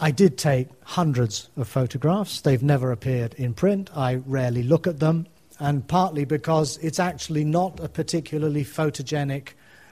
I 0.00 0.10
did 0.10 0.36
take 0.36 0.68
hundreds 0.84 1.48
of 1.56 1.68
photographs. 1.68 2.40
They've 2.40 2.62
never 2.62 2.90
appeared 2.90 3.34
in 3.34 3.54
print. 3.54 3.90
I 3.96 4.16
rarely 4.26 4.62
look 4.62 4.86
at 4.86 4.98
them, 4.98 5.26
and 5.60 5.86
partly 5.86 6.24
because 6.24 6.76
it's 6.78 6.98
actually 6.98 7.44
not 7.44 7.78
a 7.80 7.88
particularly 7.88 8.64
photogenic 8.64 9.50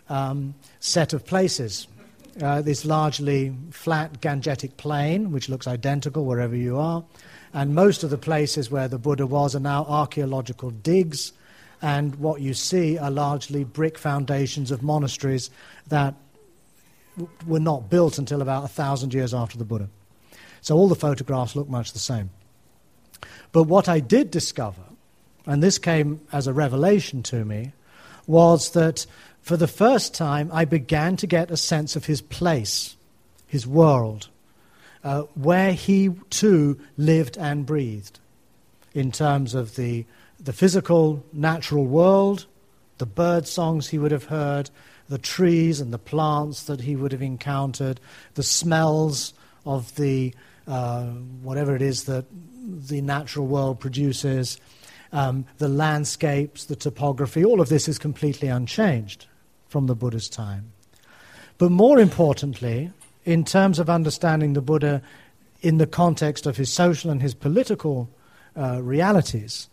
um, 0.08 0.54
set 0.80 1.12
of 1.12 1.24
places. 1.26 1.86
Uh, 2.40 2.62
this 2.62 2.84
largely 2.84 3.52
flat 3.72 4.20
Gangetic 4.20 4.76
plain, 4.76 5.32
which 5.32 5.48
looks 5.48 5.66
identical 5.66 6.24
wherever 6.24 6.54
you 6.54 6.78
are, 6.78 7.04
and 7.52 7.74
most 7.74 8.04
of 8.04 8.10
the 8.10 8.18
places 8.18 8.70
where 8.70 8.86
the 8.86 8.98
Buddha 8.98 9.26
was 9.26 9.56
are 9.56 9.60
now 9.60 9.84
archaeological 9.88 10.70
digs, 10.70 11.32
and 11.82 12.14
what 12.16 12.40
you 12.40 12.54
see 12.54 12.96
are 12.96 13.10
largely 13.10 13.64
brick 13.64 13.98
foundations 13.98 14.70
of 14.70 14.84
monasteries 14.84 15.50
that 15.88 16.14
were 17.44 17.58
not 17.58 17.90
built 17.90 18.18
until 18.18 18.40
about 18.40 18.64
a 18.64 18.68
thousand 18.68 19.12
years 19.12 19.34
after 19.34 19.58
the 19.58 19.64
Buddha. 19.64 19.88
So 20.60 20.76
all 20.76 20.88
the 20.88 20.94
photographs 20.94 21.56
look 21.56 21.68
much 21.68 21.92
the 21.92 21.98
same. 21.98 22.30
But 23.50 23.64
what 23.64 23.88
I 23.88 23.98
did 23.98 24.30
discover, 24.30 24.82
and 25.44 25.60
this 25.60 25.78
came 25.78 26.20
as 26.30 26.46
a 26.46 26.52
revelation 26.52 27.24
to 27.24 27.44
me, 27.44 27.72
was 28.28 28.70
that 28.72 29.06
for 29.48 29.56
the 29.56 29.66
first 29.66 30.12
time 30.12 30.50
I 30.52 30.66
began 30.66 31.16
to 31.16 31.26
get 31.26 31.50
a 31.50 31.56
sense 31.56 31.96
of 31.96 32.04
his 32.04 32.20
place, 32.20 32.98
his 33.46 33.66
world, 33.66 34.28
uh, 35.02 35.22
where 35.36 35.72
he 35.72 36.10
too 36.28 36.78
lived 36.98 37.38
and 37.38 37.64
breathed 37.64 38.20
in 38.92 39.10
terms 39.10 39.54
of 39.54 39.76
the, 39.76 40.04
the 40.38 40.52
physical, 40.52 41.24
natural 41.32 41.86
world, 41.86 42.44
the 42.98 43.06
bird 43.06 43.48
songs 43.48 43.88
he 43.88 43.96
would 43.98 44.10
have 44.10 44.24
heard, 44.24 44.68
the 45.08 45.16
trees 45.16 45.80
and 45.80 45.94
the 45.94 45.98
plants 45.98 46.64
that 46.64 46.82
he 46.82 46.94
would 46.94 47.12
have 47.12 47.22
encountered, 47.22 48.00
the 48.34 48.42
smells 48.42 49.32
of 49.64 49.94
the 49.94 50.34
uh, 50.66 51.06
whatever 51.40 51.74
it 51.74 51.80
is 51.80 52.04
that 52.04 52.26
the 52.66 53.00
natural 53.00 53.46
world 53.46 53.80
produces, 53.80 54.60
um, 55.10 55.46
the 55.56 55.70
landscapes, 55.70 56.66
the 56.66 56.76
topography, 56.76 57.42
all 57.42 57.62
of 57.62 57.70
this 57.70 57.88
is 57.88 57.98
completely 57.98 58.48
unchanged 58.48 59.26
from 59.68 59.86
the 59.86 59.94
Buddha's 59.94 60.28
time. 60.28 60.72
But 61.58 61.70
more 61.70 61.98
importantly, 61.98 62.92
in 63.24 63.44
terms 63.44 63.78
of 63.78 63.90
understanding 63.90 64.52
the 64.52 64.60
Buddha 64.60 65.02
in 65.60 65.78
the 65.78 65.86
context 65.86 66.46
of 66.46 66.56
his 66.56 66.72
social 66.72 67.10
and 67.10 67.20
his 67.20 67.34
political 67.34 68.08
uh, 68.56 68.80
realities, 68.82 69.68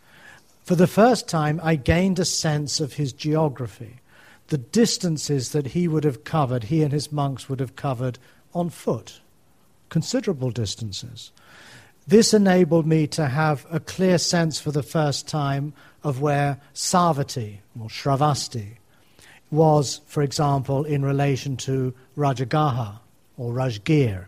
for 0.64 0.74
the 0.74 0.86
first 0.86 1.28
time 1.28 1.60
I 1.62 1.76
gained 1.76 2.18
a 2.18 2.24
sense 2.24 2.80
of 2.80 2.94
his 2.94 3.12
geography, 3.12 4.00
the 4.48 4.58
distances 4.58 5.52
that 5.52 5.68
he 5.68 5.88
would 5.88 6.04
have 6.04 6.24
covered, 6.24 6.64
he 6.64 6.82
and 6.82 6.92
his 6.92 7.12
monks 7.12 7.48
would 7.48 7.60
have 7.60 7.76
covered 7.76 8.18
on 8.52 8.70
foot 8.70 9.20
considerable 9.88 10.50
distances. 10.50 11.30
This 12.06 12.32
enabled 12.32 12.86
me 12.86 13.06
to 13.08 13.26
have 13.26 13.66
a 13.70 13.80
clear 13.80 14.18
sense 14.18 14.60
for 14.60 14.70
the 14.70 14.82
first 14.82 15.26
time 15.26 15.72
of 16.04 16.20
where 16.20 16.60
Savatthi 16.74 17.58
or 17.80 17.88
Shravasti, 17.88 18.76
was, 19.50 20.00
for 20.06 20.22
example, 20.22 20.84
in 20.84 21.04
relation 21.04 21.56
to 21.56 21.94
Rajagaha 22.16 22.98
or 23.36 23.52
Rajgir. 23.52 24.26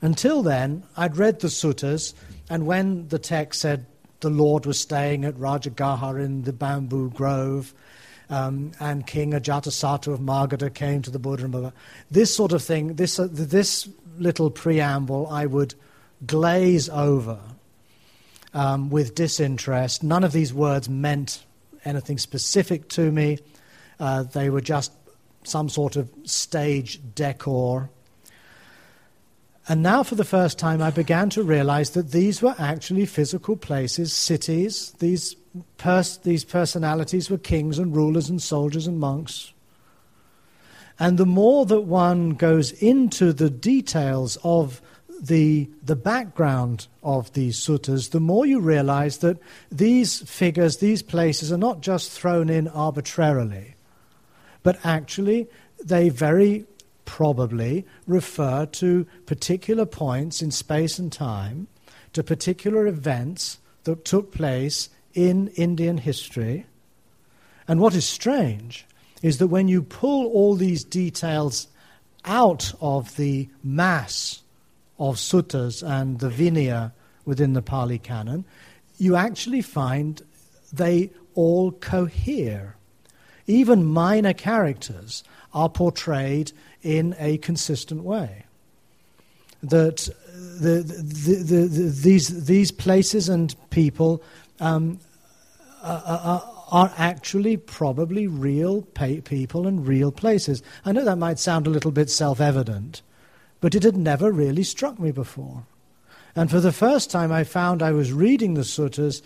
Until 0.00 0.42
then, 0.42 0.84
I'd 0.96 1.16
read 1.16 1.40
the 1.40 1.48
suttas, 1.48 2.14
and 2.48 2.66
when 2.66 3.08
the 3.08 3.18
text 3.18 3.60
said 3.60 3.86
the 4.20 4.30
Lord 4.30 4.66
was 4.66 4.78
staying 4.78 5.24
at 5.24 5.34
Rajagaha 5.34 6.24
in 6.24 6.42
the 6.42 6.52
bamboo 6.52 7.10
grove, 7.10 7.74
um, 8.30 8.72
and 8.78 9.06
King 9.06 9.32
Ajatasattu 9.32 10.12
of 10.12 10.20
Magadha 10.20 10.72
came 10.72 11.02
to 11.02 11.10
the 11.10 11.18
Buddha, 11.18 11.44
and 11.44 11.52
blah, 11.52 11.60
blah. 11.62 11.72
this 12.10 12.34
sort 12.34 12.52
of 12.52 12.62
thing, 12.62 12.94
this, 12.94 13.18
uh, 13.18 13.28
this 13.30 13.88
little 14.18 14.50
preamble 14.50 15.26
I 15.28 15.46
would 15.46 15.74
glaze 16.26 16.88
over 16.88 17.38
um, 18.52 18.90
with 18.90 19.14
disinterest. 19.14 20.02
None 20.02 20.24
of 20.24 20.32
these 20.32 20.52
words 20.52 20.88
meant 20.88 21.44
anything 21.84 22.18
specific 22.18 22.88
to 22.90 23.10
me, 23.10 23.38
uh, 24.00 24.22
they 24.22 24.50
were 24.50 24.60
just 24.60 24.92
some 25.44 25.68
sort 25.68 25.96
of 25.96 26.10
stage 26.24 27.00
decor. 27.14 27.90
And 29.68 29.82
now, 29.82 30.02
for 30.02 30.14
the 30.14 30.24
first 30.24 30.58
time, 30.58 30.80
I 30.80 30.90
began 30.90 31.28
to 31.30 31.42
realize 31.42 31.90
that 31.90 32.10
these 32.10 32.40
were 32.40 32.54
actually 32.58 33.04
physical 33.04 33.54
places, 33.54 34.14
cities. 34.14 34.92
These, 34.98 35.36
pers- 35.76 36.16
these 36.18 36.44
personalities 36.44 37.30
were 37.30 37.38
kings 37.38 37.78
and 37.78 37.94
rulers 37.94 38.30
and 38.30 38.40
soldiers 38.40 38.86
and 38.86 38.98
monks. 38.98 39.52
And 40.98 41.18
the 41.18 41.26
more 41.26 41.66
that 41.66 41.82
one 41.82 42.30
goes 42.30 42.72
into 42.72 43.32
the 43.32 43.50
details 43.50 44.38
of 44.42 44.80
the, 45.20 45.68
the 45.82 45.96
background 45.96 46.86
of 47.02 47.32
these 47.34 47.58
suttas, 47.58 48.10
the 48.10 48.20
more 48.20 48.46
you 48.46 48.60
realize 48.60 49.18
that 49.18 49.38
these 49.70 50.20
figures, 50.28 50.78
these 50.78 51.02
places, 51.02 51.52
are 51.52 51.58
not 51.58 51.82
just 51.82 52.10
thrown 52.10 52.48
in 52.48 52.68
arbitrarily, 52.68 53.74
but 54.62 54.78
actually 54.84 55.48
they 55.84 56.08
very 56.08 56.66
probably 57.04 57.86
refer 58.06 58.66
to 58.66 59.06
particular 59.26 59.86
points 59.86 60.42
in 60.42 60.50
space 60.50 60.98
and 60.98 61.10
time, 61.10 61.66
to 62.12 62.22
particular 62.22 62.86
events 62.86 63.58
that 63.84 64.04
took 64.04 64.32
place 64.32 64.90
in 65.14 65.48
Indian 65.48 65.98
history. 65.98 66.66
And 67.66 67.80
what 67.80 67.94
is 67.94 68.06
strange 68.06 68.86
is 69.22 69.38
that 69.38 69.48
when 69.48 69.68
you 69.68 69.82
pull 69.82 70.26
all 70.26 70.54
these 70.54 70.84
details 70.84 71.68
out 72.24 72.72
of 72.80 73.16
the 73.16 73.48
mass 73.62 74.42
of 74.98 75.16
suttas 75.16 75.82
and 75.82 76.18
the 76.18 76.28
Vinaya 76.28 76.92
within 77.24 77.52
the 77.52 77.62
Pali 77.62 77.98
Canon, 77.98 78.44
you 78.98 79.16
actually 79.16 79.62
find 79.62 80.22
they 80.72 81.10
all 81.34 81.72
cohere. 81.72 82.76
Even 83.48 83.84
minor 83.84 84.34
characters 84.34 85.24
are 85.52 85.68
portrayed 85.68 86.52
in 86.82 87.16
a 87.18 87.38
consistent 87.38 88.04
way. 88.04 88.44
That 89.62 90.08
the, 90.32 90.82
the, 90.82 91.66
the, 91.66 91.88
these, 91.88 92.44
these 92.44 92.70
places 92.70 93.28
and 93.28 93.56
people 93.70 94.22
um, 94.60 95.00
are, 95.82 96.02
are, 96.06 96.54
are 96.70 96.92
actually 96.96 97.56
probably 97.56 98.26
real 98.26 98.82
people 98.82 99.66
and 99.66 99.86
real 99.86 100.12
places. 100.12 100.62
I 100.84 100.92
know 100.92 101.04
that 101.04 101.16
might 101.16 101.38
sound 101.38 101.66
a 101.66 101.70
little 101.70 101.90
bit 101.90 102.10
self 102.10 102.40
evident, 102.40 103.02
but 103.60 103.74
it 103.74 103.82
had 103.82 103.96
never 103.96 104.30
really 104.30 104.62
struck 104.62 104.98
me 104.98 105.10
before. 105.10 105.64
And 106.36 106.50
for 106.50 106.60
the 106.60 106.72
first 106.72 107.10
time, 107.10 107.32
I 107.32 107.42
found 107.42 107.82
I 107.82 107.92
was 107.92 108.12
reading 108.12 108.54
the 108.54 108.60
suttas 108.60 109.22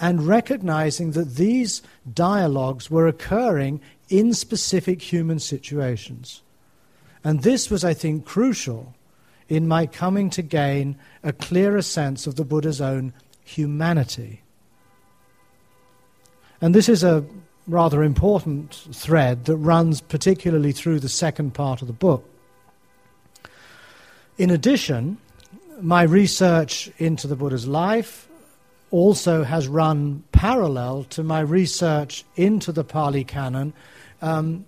and 0.00 0.26
recognizing 0.26 1.12
that 1.12 1.36
these 1.36 1.82
dialogues 2.12 2.90
were 2.90 3.06
occurring 3.06 3.80
in 4.08 4.34
specific 4.34 5.00
human 5.00 5.38
situations. 5.38 6.42
And 7.24 7.42
this 7.42 7.70
was, 7.70 7.84
I 7.84 7.94
think, 7.94 8.24
crucial 8.24 8.94
in 9.48 9.66
my 9.66 9.86
coming 9.86 10.30
to 10.30 10.42
gain 10.42 10.96
a 11.22 11.32
clearer 11.32 11.82
sense 11.82 12.26
of 12.26 12.36
the 12.36 12.44
Buddha's 12.44 12.80
own 12.80 13.12
humanity. 13.44 14.42
And 16.60 16.74
this 16.74 16.88
is 16.88 17.04
a 17.04 17.24
rather 17.66 18.02
important 18.02 18.74
thread 18.92 19.44
that 19.46 19.56
runs 19.56 20.00
particularly 20.00 20.72
through 20.72 21.00
the 21.00 21.08
second 21.08 21.54
part 21.54 21.80
of 21.80 21.88
the 21.88 21.92
book. 21.92 22.28
In 24.38 24.50
addition, 24.50 25.18
my 25.80 26.02
research 26.02 26.90
into 26.98 27.26
the 27.26 27.36
Buddha's 27.36 27.66
life, 27.66 28.25
also 28.90 29.44
has 29.44 29.68
run 29.68 30.22
parallel 30.32 31.04
to 31.04 31.22
my 31.22 31.40
research 31.40 32.24
into 32.36 32.72
the 32.72 32.84
Pali 32.84 33.24
Canon 33.24 33.72
um, 34.22 34.64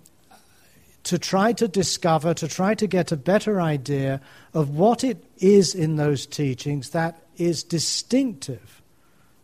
to 1.03 1.17
try 1.17 1.53
to 1.53 1.67
discover, 1.67 2.33
to 2.33 2.47
try 2.47 2.75
to 2.75 2.85
get 2.85 3.11
a 3.11 3.17
better 3.17 3.61
idea 3.61 4.21
of 4.53 4.69
what 4.69 5.03
it 5.03 5.23
is 5.37 5.73
in 5.73 5.95
those 5.95 6.25
teachings 6.25 6.89
that 6.91 7.23
is 7.37 7.63
distinctive 7.63 8.81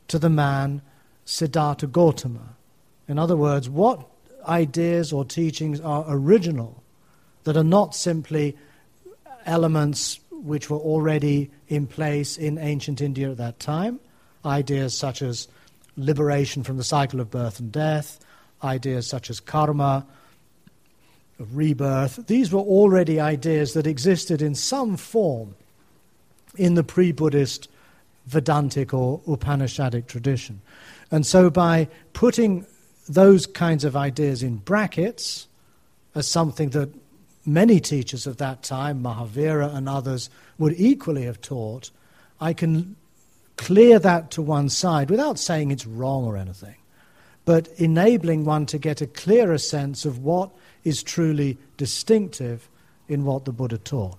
to 0.07 0.19
the 0.19 0.29
man 0.29 0.81
Siddhartha 1.25 1.87
Gautama. 1.87 2.55
In 3.07 3.17
other 3.17 3.37
words, 3.37 3.69
what 3.69 4.07
ideas 4.47 5.11
or 5.11 5.25
teachings 5.25 5.79
are 5.79 6.05
original 6.07 6.83
that 7.45 7.57
are 7.57 7.63
not 7.63 7.95
simply 7.95 8.55
elements 9.45 10.19
which 10.31 10.69
were 10.69 10.77
already 10.77 11.49
in 11.67 11.87
place 11.87 12.37
in 12.37 12.57
ancient 12.57 13.01
India 13.01 13.31
at 13.31 13.37
that 13.37 13.59
time, 13.59 13.99
ideas 14.45 14.97
such 14.97 15.21
as 15.21 15.47
liberation 15.97 16.63
from 16.63 16.77
the 16.77 16.83
cycle 16.83 17.19
of 17.19 17.31
birth 17.31 17.59
and 17.59 17.71
death, 17.71 18.19
ideas 18.63 19.07
such 19.07 19.29
as 19.29 19.39
karma, 19.39 20.05
rebirth. 21.39 22.27
These 22.27 22.51
were 22.51 22.61
already 22.61 23.19
ideas 23.19 23.73
that 23.73 23.87
existed 23.87 24.41
in 24.41 24.55
some 24.55 24.97
form 24.97 25.55
in 26.55 26.75
the 26.75 26.83
pre 26.83 27.11
Buddhist 27.11 27.69
Vedantic 28.27 28.93
or 28.93 29.19
Upanishadic 29.21 30.07
tradition. 30.07 30.61
And 31.11 31.25
so 31.25 31.49
by 31.49 31.87
putting 32.13 32.65
those 33.07 33.45
kinds 33.45 33.83
of 33.83 33.95
ideas 33.95 34.41
in 34.41 34.57
brackets 34.57 35.47
as 36.15 36.27
something 36.27 36.69
that 36.69 36.89
many 37.45 37.79
teachers 37.79 38.25
of 38.25 38.37
that 38.37 38.63
time, 38.63 39.03
Mahavira 39.03 39.73
and 39.75 39.87
others, 39.87 40.29
would 40.57 40.73
equally 40.77 41.25
have 41.25 41.41
taught, 41.41 41.91
I 42.41 42.53
can 42.53 42.95
clear 43.57 43.99
that 43.99 44.31
to 44.31 44.41
one 44.41 44.69
side 44.69 45.09
without 45.09 45.39
saying 45.39 45.71
it's 45.71 45.85
wrong 45.85 46.25
or 46.25 46.37
anything, 46.37 46.75
but 47.45 47.67
enabling 47.77 48.45
one 48.45 48.65
to 48.67 48.77
get 48.77 49.01
a 49.01 49.07
clearer 49.07 49.57
sense 49.57 50.05
of 50.05 50.19
what 50.19 50.49
is 50.83 51.03
truly 51.03 51.57
distinctive 51.77 52.69
in 53.07 53.25
what 53.25 53.45
the 53.45 53.51
Buddha 53.51 53.77
taught. 53.77 54.17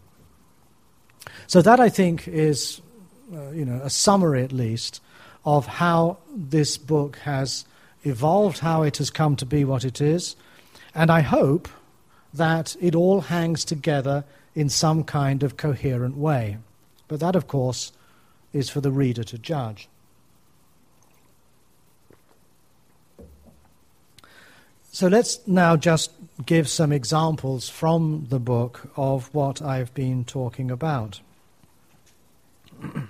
So 1.47 1.61
that 1.62 1.81
I 1.81 1.88
think 1.88 2.28
is, 2.28 2.81
uh, 3.35 3.50
you 3.50 3.64
know, 3.64 3.81
a 3.83 3.90
summary 3.90 4.43
at 4.43 4.52
least 4.52 5.00
of 5.45 5.66
how 5.66 6.19
this 6.35 6.76
book 6.76 7.19
has 7.19 7.64
evolved, 8.05 8.59
how 8.59 8.83
it 8.83 8.97
has 8.99 9.11
come 9.11 9.37
to 9.37 9.47
be 9.47 9.64
what 9.64 9.85
it 9.85 10.00
is, 10.00 10.37
and 10.95 11.11
I 11.11 11.21
hope 11.21 11.69
that 12.33 12.76
it 12.81 12.95
all 12.95 13.23
hangs 13.23 13.64
together 13.64 14.25
in 14.55 14.69
some 14.69 15.05
kind 15.05 15.43
of 15.43 15.57
coherent 15.57 16.16
way. 16.16 16.59
But 17.09 17.21
that, 17.21 17.37
of 17.37 17.47
course, 17.47 17.93
is 18.53 18.71
for 18.71 18.81
the 18.81 18.91
reader 18.91 19.25
to 19.25 19.38
judge. 19.38 19.88
So 24.97 25.09
let's 25.09 25.47
now 25.47 25.76
just 25.76 26.11
give 26.47 26.71
some 26.71 26.91
examples 26.91 27.69
from 27.69 28.29
the 28.31 28.38
book 28.38 28.91
of 28.97 29.29
what 29.35 29.61
I've 29.61 29.93
been 29.93 30.25
talking 30.25 30.71
about. 30.71 31.21
um, 32.83 33.09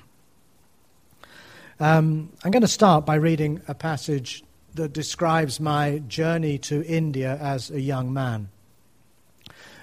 I'm 1.78 2.50
going 2.50 2.62
to 2.62 2.66
start 2.66 3.06
by 3.06 3.14
reading 3.14 3.62
a 3.68 3.74
passage 3.74 4.42
that 4.74 4.92
describes 4.92 5.60
my 5.60 5.98
journey 6.08 6.58
to 6.58 6.84
India 6.84 7.38
as 7.40 7.70
a 7.70 7.80
young 7.80 8.12
man. 8.12 8.48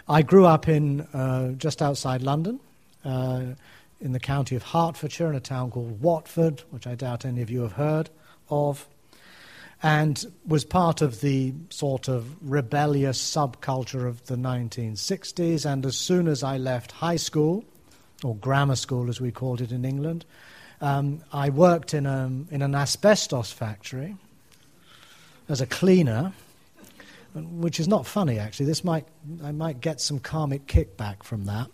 I 0.08 0.24
grew 0.24 0.46
up 0.46 0.68
in 0.68 1.02
uh, 1.14 1.54
just 1.54 1.82
outside 1.82 2.22
London, 2.22 2.60
uh, 3.06 3.44
in 4.04 4.12
the 4.12 4.20
county 4.20 4.56
of 4.56 4.64
Hertfordshire, 4.64 5.30
in 5.30 5.36
a 5.36 5.40
town 5.40 5.72
called 5.72 6.02
Watford, 6.02 6.62
which 6.72 6.86
I 6.86 6.94
doubt 6.94 7.24
any 7.24 7.42
of 7.42 7.50
you 7.50 7.62
have 7.62 7.72
heard 7.72 8.10
of, 8.50 8.88
and 9.82 10.26
was 10.46 10.66
part 10.66 11.02
of 11.02 11.22
the 11.22 11.54
sort 11.70 12.10
of 12.10 12.28
rebellious 12.42 13.18
subculture 13.18 14.06
of 14.06 14.26
the 14.26 14.36
1960s. 14.36 15.66
And 15.66 15.86
as 15.86 15.96
soon 15.96 16.28
as 16.28 16.44
I 16.44 16.58
left 16.58 16.92
high 16.92 17.16
school, 17.16 17.64
or 18.24 18.36
grammar 18.36 18.76
school 18.76 19.10
as 19.10 19.22
we 19.22 19.32
called 19.32 19.62
it 19.62 19.72
in 19.72 19.86
England, 19.86 20.26
um, 20.82 21.24
I 21.32 21.50
worked 21.50 21.94
in, 21.94 22.06
a, 22.06 22.26
in 22.52 22.62
an 22.62 22.76
asbestos 22.76 23.54
factory 23.54 24.18
as 25.48 25.62
a 25.62 25.66
cleaner 25.66 26.34
which 27.36 27.80
is 27.80 27.88
not 27.88 28.06
funny 28.06 28.38
actually. 28.38 28.68
This 28.68 28.84
might 28.84 29.08
I 29.44 29.52
might 29.52 29.82
get 29.82 30.00
some 30.00 30.20
karmic 30.20 30.68
kickback 30.68 31.24
from 31.24 31.46
that. 31.46 31.72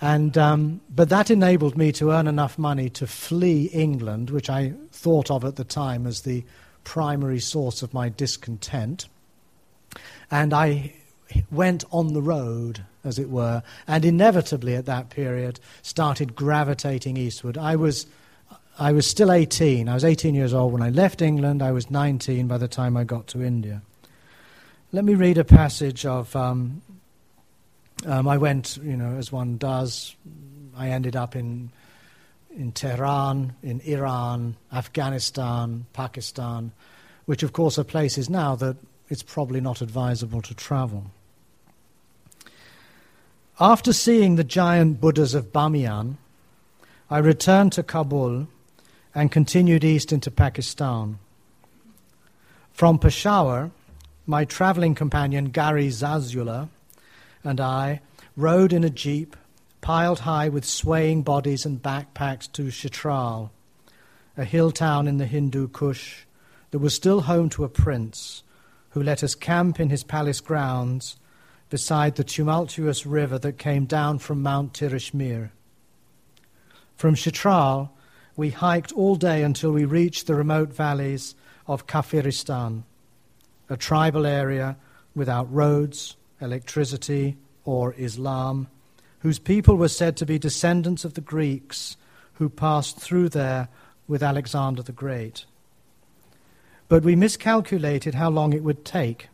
And 0.00 0.38
um, 0.38 0.80
but 0.88 1.10
that 1.10 1.30
enabled 1.30 1.76
me 1.76 1.92
to 1.92 2.10
earn 2.10 2.26
enough 2.26 2.58
money 2.58 2.88
to 2.90 3.06
flee 3.06 3.64
England, 3.66 4.30
which 4.30 4.48
I 4.48 4.72
thought 4.92 5.30
of 5.30 5.44
at 5.44 5.56
the 5.56 5.64
time 5.64 6.06
as 6.06 6.22
the 6.22 6.42
primary 6.84 7.40
source 7.40 7.82
of 7.82 7.92
my 7.92 8.08
discontent. 8.08 9.06
And 10.30 10.54
I 10.54 10.94
went 11.50 11.84
on 11.90 12.14
the 12.14 12.22
road, 12.22 12.84
as 13.04 13.18
it 13.18 13.28
were, 13.28 13.62
and 13.86 14.04
inevitably 14.04 14.74
at 14.74 14.86
that 14.86 15.10
period 15.10 15.60
started 15.82 16.34
gravitating 16.34 17.18
eastward. 17.18 17.58
I 17.58 17.76
was 17.76 18.06
I 18.78 18.92
was 18.92 19.06
still 19.06 19.30
18. 19.30 19.86
I 19.86 19.94
was 19.94 20.04
18 20.04 20.34
years 20.34 20.54
old 20.54 20.72
when 20.72 20.80
I 20.80 20.88
left 20.88 21.20
England. 21.20 21.62
I 21.62 21.72
was 21.72 21.90
19 21.90 22.46
by 22.46 22.56
the 22.56 22.68
time 22.68 22.96
I 22.96 23.04
got 23.04 23.26
to 23.28 23.42
India. 23.42 23.82
Let 24.92 25.04
me 25.04 25.14
read 25.14 25.36
a 25.36 25.44
passage 25.44 26.06
of. 26.06 26.34
Um, 26.34 26.80
um, 28.06 28.28
I 28.28 28.38
went, 28.38 28.78
you 28.82 28.96
know, 28.96 29.16
as 29.16 29.30
one 29.30 29.58
does. 29.58 30.14
I 30.76 30.88
ended 30.88 31.16
up 31.16 31.36
in 31.36 31.70
in 32.50 32.72
Tehran, 32.72 33.54
in 33.62 33.80
Iran, 33.82 34.56
Afghanistan, 34.72 35.86
Pakistan, 35.92 36.72
which 37.26 37.42
of 37.42 37.52
course 37.52 37.78
are 37.78 37.84
places 37.84 38.28
now 38.28 38.56
that 38.56 38.76
it's 39.08 39.22
probably 39.22 39.60
not 39.60 39.80
advisable 39.80 40.42
to 40.42 40.54
travel. 40.54 41.10
After 43.60 43.92
seeing 43.92 44.36
the 44.36 44.44
giant 44.44 45.00
Buddhas 45.00 45.34
of 45.34 45.52
Bamiyan, 45.52 46.16
I 47.10 47.18
returned 47.18 47.72
to 47.72 47.82
Kabul 47.82 48.48
and 49.14 49.30
continued 49.30 49.84
east 49.84 50.12
into 50.12 50.30
Pakistan. 50.30 51.18
From 52.72 52.98
Peshawar, 52.98 53.70
my 54.26 54.44
traveling 54.44 54.94
companion 54.94 55.46
Gary 55.46 55.88
Zazula 55.88 56.68
and 57.44 57.60
I 57.60 58.00
rode 58.36 58.72
in 58.72 58.84
a 58.84 58.90
jeep 58.90 59.36
piled 59.80 60.20
high 60.20 60.48
with 60.48 60.64
swaying 60.64 61.22
bodies 61.22 61.64
and 61.64 61.82
backpacks 61.82 62.50
to 62.52 62.70
Chitral, 62.70 63.50
a 64.36 64.44
hill 64.44 64.70
town 64.70 65.08
in 65.08 65.16
the 65.16 65.26
Hindu 65.26 65.68
Kush 65.68 66.24
that 66.70 66.78
was 66.78 66.94
still 66.94 67.22
home 67.22 67.48
to 67.50 67.64
a 67.64 67.68
prince 67.68 68.42
who 68.90 69.02
let 69.02 69.22
us 69.22 69.34
camp 69.34 69.80
in 69.80 69.90
his 69.90 70.04
palace 70.04 70.40
grounds 70.40 71.16
beside 71.70 72.16
the 72.16 72.24
tumultuous 72.24 73.06
river 73.06 73.38
that 73.38 73.58
came 73.58 73.86
down 73.86 74.18
from 74.18 74.42
Mount 74.42 74.74
Tirich 74.74 75.14
Mir. 75.14 75.52
From 76.96 77.14
Chitral, 77.14 77.92
we 78.36 78.50
hiked 78.50 78.92
all 78.92 79.16
day 79.16 79.42
until 79.42 79.72
we 79.72 79.84
reached 79.84 80.26
the 80.26 80.34
remote 80.34 80.72
valleys 80.72 81.34
of 81.66 81.86
Kafiristan 81.86 82.82
a 83.70 83.76
tribal 83.76 84.26
area 84.26 84.76
without 85.14 85.50
roads, 85.52 86.16
electricity, 86.40 87.36
or 87.64 87.94
Islam, 87.98 88.68
whose 89.20 89.38
people 89.38 89.76
were 89.76 89.88
said 89.88 90.16
to 90.16 90.26
be 90.26 90.38
descendants 90.38 91.04
of 91.04 91.14
the 91.14 91.20
Greeks 91.20 91.96
who 92.34 92.48
passed 92.48 92.98
through 92.98 93.28
there 93.28 93.68
with 94.08 94.22
Alexander 94.22 94.82
the 94.82 94.92
Great. 94.92 95.44
But 96.88 97.04
we 97.04 97.14
miscalculated 97.14 98.14
how 98.14 98.30
long 98.30 98.52
it 98.52 98.64
would 98.64 98.84
take 98.84 99.28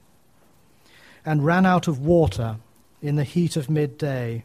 and 1.25 1.45
ran 1.45 1.65
out 1.65 1.89
of 1.89 2.01
water 2.01 2.57
in 3.01 3.17
the 3.17 3.25
heat 3.25 3.57
of 3.57 3.71
midday, 3.71 4.45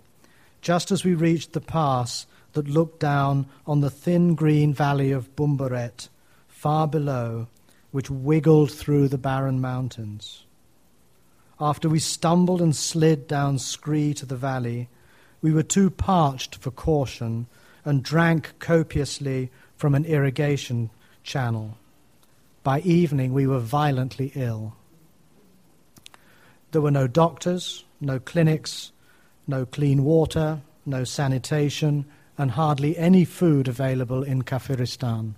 just 0.62 0.92
as 0.92 1.04
we 1.04 1.14
reached 1.14 1.54
the 1.54 1.62
pass 1.62 2.28
that 2.54 2.68
looked 2.68 3.00
down 3.00 3.48
on 3.66 3.82
the 3.82 3.90
thin 3.90 4.36
green 4.36 4.74
valley 4.74 5.12
of 5.12 5.36
Bumburet, 5.36 6.10
far 6.48 6.88
below, 6.88 7.48
which 7.92 8.10
wiggled 8.10 8.72
through 8.72 9.08
the 9.08 9.18
barren 9.18 9.60
mountains. 9.60 10.46
After 11.62 11.88
we 11.88 12.00
stumbled 12.00 12.60
and 12.60 12.76
slid 12.76 13.28
down 13.28 13.60
scree 13.60 14.16
to 14.16 14.26
the 14.26 14.36
valley, 14.36 14.90
we 15.44 15.54
were 15.54 15.62
too 15.62 15.92
parched 15.92 16.56
for 16.56 16.72
caution 16.72 17.46
and 17.86 18.02
drank 18.02 18.58
copiously 18.58 19.52
from 19.76 19.94
an 19.94 20.04
irrigation 20.06 20.90
channel. 21.24 21.78
By 22.64 22.80
evening, 22.82 23.32
we 23.32 23.46
were 23.46 23.60
violently 23.60 24.32
ill. 24.34 24.74
There 26.72 26.82
were 26.82 26.90
no 26.90 27.06
doctors, 27.08 27.86
no 28.00 28.18
clinics, 28.20 28.92
no 29.46 29.64
clean 29.68 30.04
water, 30.04 30.62
no 30.84 31.04
sanitation, 31.04 32.06
and 32.40 32.52
hardly 32.52 32.98
any 32.98 33.24
food 33.24 33.68
available 33.68 34.24
in 34.24 34.42
Kafiristan. 34.42 35.36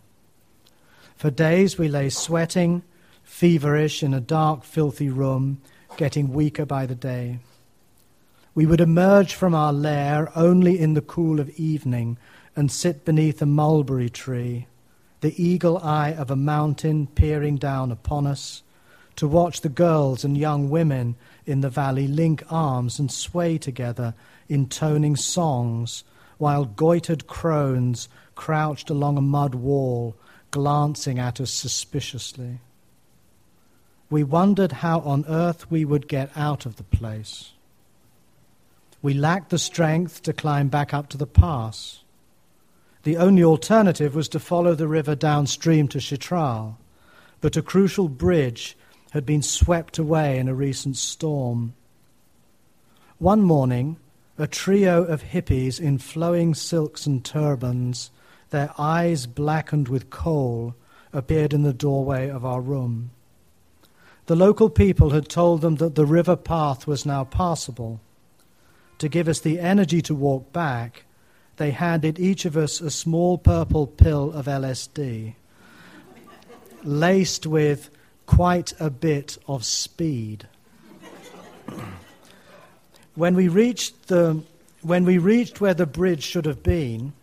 For 1.17 1.29
days 1.29 1.77
we 1.77 1.89
lay 1.89 2.09
sweating, 2.09 2.83
feverish, 3.23 4.01
in 4.03 4.13
a 4.13 4.21
dark, 4.21 4.63
filthy 4.63 5.09
room, 5.09 5.61
getting 5.97 6.33
weaker 6.33 6.65
by 6.65 6.85
the 6.85 6.95
day. 6.95 7.39
We 8.55 8.65
would 8.65 8.81
emerge 8.81 9.33
from 9.33 9.55
our 9.55 9.73
lair 9.73 10.31
only 10.35 10.79
in 10.79 10.93
the 10.93 11.01
cool 11.01 11.39
of 11.39 11.49
evening 11.51 12.17
and 12.55 12.71
sit 12.71 13.05
beneath 13.05 13.41
a 13.41 13.45
mulberry 13.45 14.09
tree, 14.09 14.67
the 15.21 15.41
eagle 15.41 15.77
eye 15.79 16.13
of 16.13 16.29
a 16.29 16.35
mountain 16.35 17.07
peering 17.07 17.57
down 17.57 17.91
upon 17.91 18.27
us, 18.27 18.61
to 19.15 19.27
watch 19.27 19.61
the 19.61 19.69
girls 19.69 20.23
and 20.23 20.37
young 20.37 20.69
women 20.69 21.15
in 21.45 21.61
the 21.61 21.69
valley 21.69 22.07
link 22.07 22.43
arms 22.49 22.99
and 22.99 23.11
sway 23.11 23.57
together, 23.57 24.13
intoning 24.49 25.15
songs, 25.15 26.03
while 26.37 26.65
goitered 26.65 27.27
crones 27.27 28.09
crouched 28.35 28.89
along 28.89 29.17
a 29.17 29.21
mud 29.21 29.55
wall, 29.55 30.15
glancing 30.51 31.19
at 31.19 31.39
us 31.39 31.51
suspiciously. 31.51 32.59
We 34.13 34.23
wondered 34.23 34.73
how 34.73 34.99
on 34.99 35.25
earth 35.27 35.71
we 35.71 35.85
would 35.85 36.07
get 36.07 36.29
out 36.35 36.67
of 36.67 36.75
the 36.75 36.83
place. 36.83 37.53
We 39.01 39.15
lacked 39.15 39.49
the 39.49 39.57
strength 39.57 40.21
to 40.21 40.33
climb 40.33 40.67
back 40.67 40.93
up 40.93 41.09
to 41.09 41.17
the 41.17 41.25
pass. 41.25 42.03
The 43.01 43.17
only 43.17 43.43
alternative 43.43 44.13
was 44.13 44.29
to 44.29 44.39
follow 44.39 44.75
the 44.75 44.87
river 44.87 45.15
downstream 45.15 45.87
to 45.87 45.99
Chitral, 45.99 46.77
but 47.41 47.57
a 47.57 47.63
crucial 47.63 48.07
bridge 48.07 48.77
had 49.13 49.25
been 49.25 49.41
swept 49.41 49.97
away 49.97 50.37
in 50.37 50.47
a 50.47 50.53
recent 50.53 50.95
storm. 50.95 51.73
One 53.17 53.41
morning, 53.41 53.97
a 54.37 54.45
trio 54.45 55.03
of 55.03 55.23
hippies 55.23 55.79
in 55.79 55.97
flowing 55.97 56.53
silks 56.53 57.07
and 57.07 57.25
turbans, 57.25 58.11
their 58.51 58.75
eyes 58.77 59.25
blackened 59.25 59.87
with 59.87 60.11
kohl, 60.11 60.75
appeared 61.11 61.51
in 61.51 61.63
the 61.63 61.73
doorway 61.73 62.29
of 62.29 62.45
our 62.45 62.61
room. 62.61 63.09
The 64.25 64.35
local 64.35 64.69
people 64.69 65.09
had 65.09 65.27
told 65.27 65.61
them 65.61 65.75
that 65.75 65.95
the 65.95 66.05
river 66.05 66.35
path 66.35 66.87
was 66.87 67.05
now 67.05 67.25
passable. 67.25 67.99
To 68.99 69.09
give 69.09 69.27
us 69.27 69.41
the 69.41 69.59
energy 69.59 70.01
to 70.03 70.15
walk 70.15 70.53
back, 70.53 71.03
they 71.57 71.71
handed 71.71 72.19
each 72.19 72.45
of 72.45 72.55
us 72.55 72.79
a 72.79 72.89
small 72.89 73.37
purple 73.37 73.85
pill 73.85 74.31
of 74.31 74.45
LSD, 74.45 75.35
laced 76.83 77.45
with 77.45 77.89
quite 78.25 78.73
a 78.79 78.89
bit 78.89 79.37
of 79.47 79.65
speed. 79.65 80.47
when 83.15 83.35
we 83.35 83.47
reached 83.47 84.07
the 84.07 84.41
when 84.81 85.05
we 85.05 85.17
reached 85.17 85.61
where 85.61 85.73
the 85.73 85.85
bridge 85.85 86.23
should 86.23 86.45
have 86.45 86.61
been, 86.61 87.13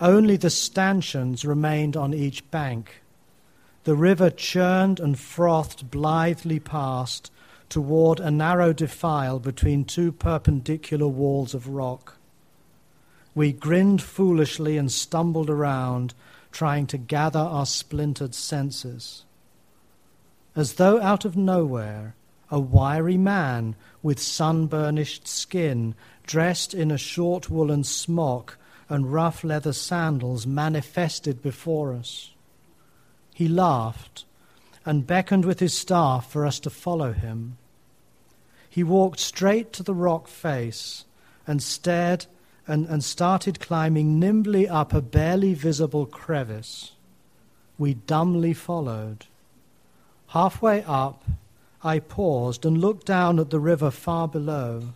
only 0.00 0.36
the 0.36 0.50
stanchions 0.50 1.44
remained 1.44 1.96
on 1.96 2.12
each 2.12 2.50
bank. 2.50 3.02
The 3.88 3.96
river 3.96 4.28
churned 4.28 5.00
and 5.00 5.18
frothed 5.18 5.90
blithely 5.90 6.60
past 6.60 7.32
toward 7.70 8.20
a 8.20 8.30
narrow 8.30 8.74
defile 8.74 9.38
between 9.38 9.86
two 9.86 10.12
perpendicular 10.12 11.08
walls 11.08 11.54
of 11.54 11.68
rock. 11.68 12.18
We 13.34 13.50
grinned 13.50 14.02
foolishly 14.02 14.76
and 14.76 14.92
stumbled 14.92 15.48
around, 15.48 16.12
trying 16.52 16.86
to 16.88 16.98
gather 16.98 17.38
our 17.38 17.64
splintered 17.64 18.34
senses. 18.34 19.24
As 20.54 20.74
though 20.74 21.00
out 21.00 21.24
of 21.24 21.34
nowhere, 21.34 22.14
a 22.50 22.60
wiry 22.60 23.16
man 23.16 23.74
with 24.02 24.20
sunburnished 24.20 25.26
skin, 25.26 25.94
dressed 26.26 26.74
in 26.74 26.90
a 26.90 26.98
short 26.98 27.48
woolen 27.48 27.84
smock 27.84 28.58
and 28.90 29.14
rough 29.14 29.42
leather 29.42 29.72
sandals, 29.72 30.46
manifested 30.46 31.40
before 31.40 31.94
us. 31.94 32.32
He 33.38 33.46
laughed 33.46 34.24
and 34.84 35.06
beckoned 35.06 35.44
with 35.44 35.60
his 35.60 35.72
staff 35.72 36.28
for 36.28 36.44
us 36.44 36.58
to 36.58 36.70
follow 36.70 37.12
him. 37.12 37.56
He 38.68 38.82
walked 38.82 39.20
straight 39.20 39.72
to 39.74 39.84
the 39.84 39.94
rock 39.94 40.26
face 40.26 41.04
and 41.46 41.62
stared 41.62 42.26
and, 42.66 42.88
and 42.88 43.04
started 43.04 43.60
climbing 43.60 44.18
nimbly 44.18 44.68
up 44.68 44.92
a 44.92 45.00
barely 45.00 45.54
visible 45.54 46.04
crevice. 46.04 46.94
We 47.78 47.94
dumbly 47.94 48.54
followed. 48.54 49.26
Halfway 50.30 50.82
up, 50.82 51.22
I 51.84 52.00
paused 52.00 52.66
and 52.66 52.78
looked 52.78 53.06
down 53.06 53.38
at 53.38 53.50
the 53.50 53.60
river 53.60 53.92
far 53.92 54.26
below. 54.26 54.94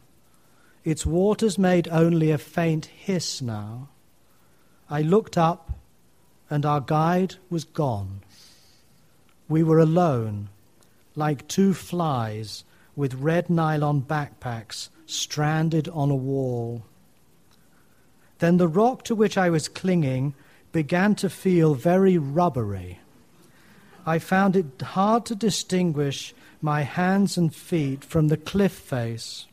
Its 0.82 1.06
waters 1.06 1.58
made 1.58 1.86
only 1.86 2.32
a 2.32 2.38
faint 2.38 2.86
hiss 2.86 3.40
now. 3.40 3.90
I 4.90 5.02
looked 5.02 5.38
up, 5.38 5.78
and 6.50 6.66
our 6.66 6.80
guide 6.80 7.36
was 7.48 7.62
gone. 7.62 8.20
We 9.52 9.62
were 9.62 9.80
alone, 9.80 10.48
like 11.14 11.46
two 11.46 11.74
flies 11.74 12.64
with 12.96 13.12
red 13.12 13.50
nylon 13.50 14.00
backpacks 14.00 14.88
stranded 15.04 15.90
on 15.90 16.10
a 16.10 16.16
wall. 16.16 16.84
Then 18.38 18.56
the 18.56 18.66
rock 18.66 19.04
to 19.04 19.14
which 19.14 19.36
I 19.36 19.50
was 19.50 19.68
clinging 19.68 20.32
began 20.72 21.14
to 21.16 21.28
feel 21.28 21.74
very 21.74 22.16
rubbery. 22.16 23.00
I 24.06 24.18
found 24.18 24.56
it 24.56 24.80
hard 24.80 25.26
to 25.26 25.34
distinguish 25.34 26.32
my 26.62 26.80
hands 26.80 27.36
and 27.36 27.54
feet 27.54 28.06
from 28.06 28.28
the 28.28 28.38
cliff 28.38 28.72
face. 28.72 29.44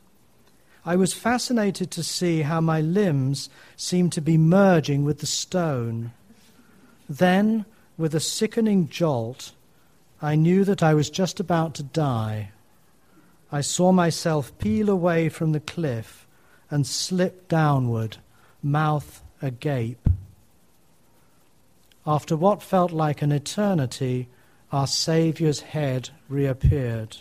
I 0.85 0.95
was 0.95 1.11
fascinated 1.11 1.91
to 1.91 2.03
see 2.03 2.43
how 2.43 2.61
my 2.61 2.79
limbs 2.79 3.49
seemed 3.75 4.13
to 4.13 4.21
be 4.21 4.37
merging 4.37 5.03
with 5.03 5.19
the 5.19 5.25
stone. 5.25 6.13
Then, 7.09 7.65
with 7.97 8.15
a 8.15 8.21
sickening 8.21 8.87
jolt, 8.87 9.51
I 10.21 10.35
knew 10.35 10.65
that 10.65 10.83
I 10.83 10.93
was 10.93 11.09
just 11.09 11.39
about 11.39 11.73
to 11.75 11.83
die. 11.83 12.51
I 13.51 13.61
saw 13.61 13.91
myself 13.91 14.57
peel 14.59 14.89
away 14.89 15.29
from 15.29 15.53
the 15.53 15.59
cliff 15.59 16.27
and 16.69 16.85
slip 16.85 17.47
downward, 17.47 18.17
mouth 18.61 19.23
agape. 19.41 20.07
After 22.05 22.35
what 22.35 22.61
felt 22.61 22.91
like 22.91 23.21
an 23.21 23.31
eternity, 23.31 24.27
our 24.71 24.87
Saviour's 24.87 25.61
head 25.61 26.09
reappeared. 26.27 27.17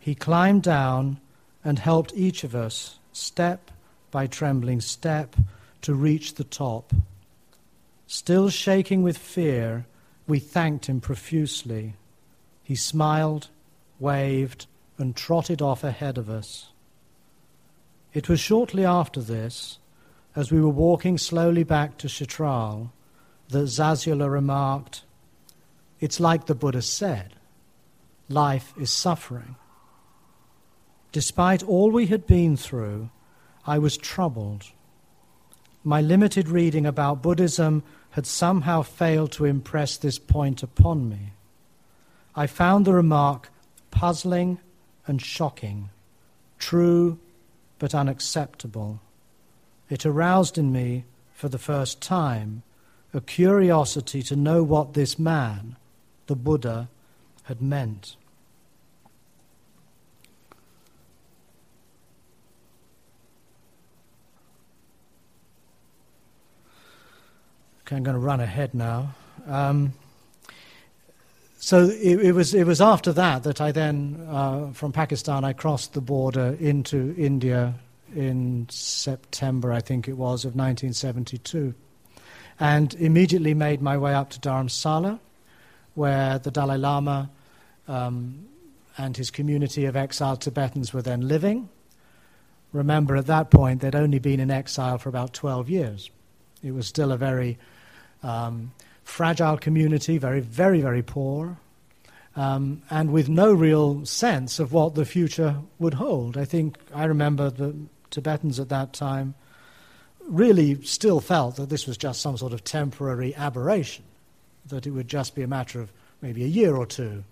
He 0.00 0.14
climbed 0.14 0.62
down 0.62 1.20
and 1.64 1.78
helped 1.78 2.12
each 2.14 2.42
of 2.42 2.54
us, 2.54 2.98
step 3.12 3.70
by 4.10 4.26
trembling 4.26 4.80
step, 4.80 5.36
to 5.82 5.94
reach 5.94 6.34
the 6.34 6.44
top. 6.44 6.92
Still 8.06 8.48
shaking 8.48 9.02
with 9.02 9.16
fear, 9.16 9.86
we 10.32 10.38
thanked 10.38 10.86
him 10.86 10.98
profusely. 10.98 11.92
He 12.62 12.74
smiled, 12.74 13.50
waved, 14.00 14.64
and 14.96 15.14
trotted 15.14 15.60
off 15.60 15.84
ahead 15.84 16.16
of 16.16 16.30
us. 16.30 16.72
It 18.14 18.30
was 18.30 18.40
shortly 18.40 18.82
after 18.82 19.20
this, 19.20 19.78
as 20.34 20.50
we 20.50 20.58
were 20.58 20.70
walking 20.70 21.18
slowly 21.18 21.64
back 21.64 21.98
to 21.98 22.08
Chitral, 22.08 22.94
that 23.50 23.66
Zazula 23.66 24.32
remarked, 24.32 25.02
It's 26.00 26.18
like 26.18 26.46
the 26.46 26.54
Buddha 26.54 26.80
said 26.80 27.34
life 28.26 28.72
is 28.80 28.90
suffering. 28.90 29.56
Despite 31.12 31.62
all 31.62 31.90
we 31.90 32.06
had 32.06 32.26
been 32.26 32.56
through, 32.56 33.10
I 33.66 33.76
was 33.78 33.98
troubled. 33.98 34.64
My 35.84 36.00
limited 36.00 36.48
reading 36.48 36.86
about 36.86 37.20
Buddhism 37.20 37.82
had 38.12 38.26
somehow 38.26 38.82
failed 38.82 39.32
to 39.32 39.44
impress 39.44 39.96
this 39.96 40.18
point 40.18 40.62
upon 40.62 41.08
me. 41.08 41.32
I 42.34 42.46
found 42.46 42.84
the 42.84 42.94
remark 42.94 43.50
puzzling 43.90 44.58
and 45.06 45.20
shocking, 45.20 45.90
true 46.58 47.18
but 47.78 47.94
unacceptable. 47.94 49.00
It 49.90 50.06
aroused 50.06 50.56
in 50.56 50.72
me, 50.72 51.04
for 51.34 51.48
the 51.48 51.58
first 51.58 52.00
time, 52.00 52.62
a 53.12 53.20
curiosity 53.20 54.22
to 54.22 54.36
know 54.36 54.62
what 54.62 54.94
this 54.94 55.18
man, 55.18 55.76
the 56.26 56.36
Buddha, 56.36 56.88
had 57.44 57.60
meant. 57.60 58.16
Okay, 67.92 67.98
I'm 67.98 68.04
going 68.04 68.14
to 68.14 68.20
run 68.20 68.40
ahead 68.40 68.72
now. 68.72 69.14
Um, 69.46 69.92
so 71.58 71.84
it, 71.84 72.20
it, 72.24 72.32
was 72.32 72.54
it 72.54 72.64
was 72.64 72.80
after 72.80 73.12
that 73.12 73.42
that 73.42 73.60
I 73.60 73.70
then 73.70 74.26
uh, 74.30 74.72
from 74.72 74.92
Pakistan 74.92 75.44
I 75.44 75.52
crossed 75.52 75.92
the 75.92 76.00
border 76.00 76.56
into 76.58 77.14
India 77.18 77.74
in 78.16 78.66
September 78.70 79.74
I 79.74 79.80
think 79.80 80.08
it 80.08 80.14
was 80.14 80.46
of 80.46 80.56
1972, 80.56 81.74
and 82.58 82.94
immediately 82.94 83.52
made 83.52 83.82
my 83.82 83.98
way 83.98 84.14
up 84.14 84.30
to 84.30 84.40
Dharamsala, 84.40 85.20
where 85.94 86.38
the 86.38 86.50
Dalai 86.50 86.78
Lama 86.78 87.28
um, 87.88 88.48
and 88.96 89.14
his 89.18 89.30
community 89.30 89.84
of 89.84 89.96
exiled 89.96 90.40
Tibetans 90.40 90.94
were 90.94 91.02
then 91.02 91.28
living. 91.28 91.68
Remember, 92.72 93.16
at 93.16 93.26
that 93.26 93.50
point 93.50 93.82
they'd 93.82 93.94
only 93.94 94.18
been 94.18 94.40
in 94.40 94.50
exile 94.50 94.96
for 94.96 95.10
about 95.10 95.34
12 95.34 95.68
years. 95.68 96.10
It 96.62 96.72
was 96.72 96.86
still 96.86 97.12
a 97.12 97.18
very 97.18 97.58
um, 98.22 98.72
fragile 99.04 99.56
community, 99.56 100.18
very, 100.18 100.40
very, 100.40 100.80
very 100.80 101.02
poor, 101.02 101.58
um, 102.36 102.82
and 102.90 103.12
with 103.12 103.28
no 103.28 103.52
real 103.52 104.06
sense 104.06 104.58
of 104.58 104.72
what 104.72 104.94
the 104.94 105.04
future 105.04 105.56
would 105.78 105.94
hold. 105.94 106.36
I 106.36 106.44
think 106.44 106.78
I 106.94 107.04
remember 107.04 107.50
the 107.50 107.74
Tibetans 108.10 108.58
at 108.58 108.68
that 108.70 108.92
time 108.92 109.34
really 110.28 110.82
still 110.82 111.20
felt 111.20 111.56
that 111.56 111.68
this 111.68 111.86
was 111.86 111.96
just 111.96 112.20
some 112.20 112.36
sort 112.36 112.52
of 112.52 112.62
temporary 112.64 113.34
aberration. 113.34 114.04
that 114.66 114.86
it 114.86 114.90
would 114.90 115.08
just 115.08 115.34
be 115.34 115.42
a 115.42 115.46
matter 115.46 115.80
of 115.80 115.92
maybe 116.20 116.44
a 116.44 116.48
year 116.48 116.76
or 116.76 116.86
two, 116.86 117.24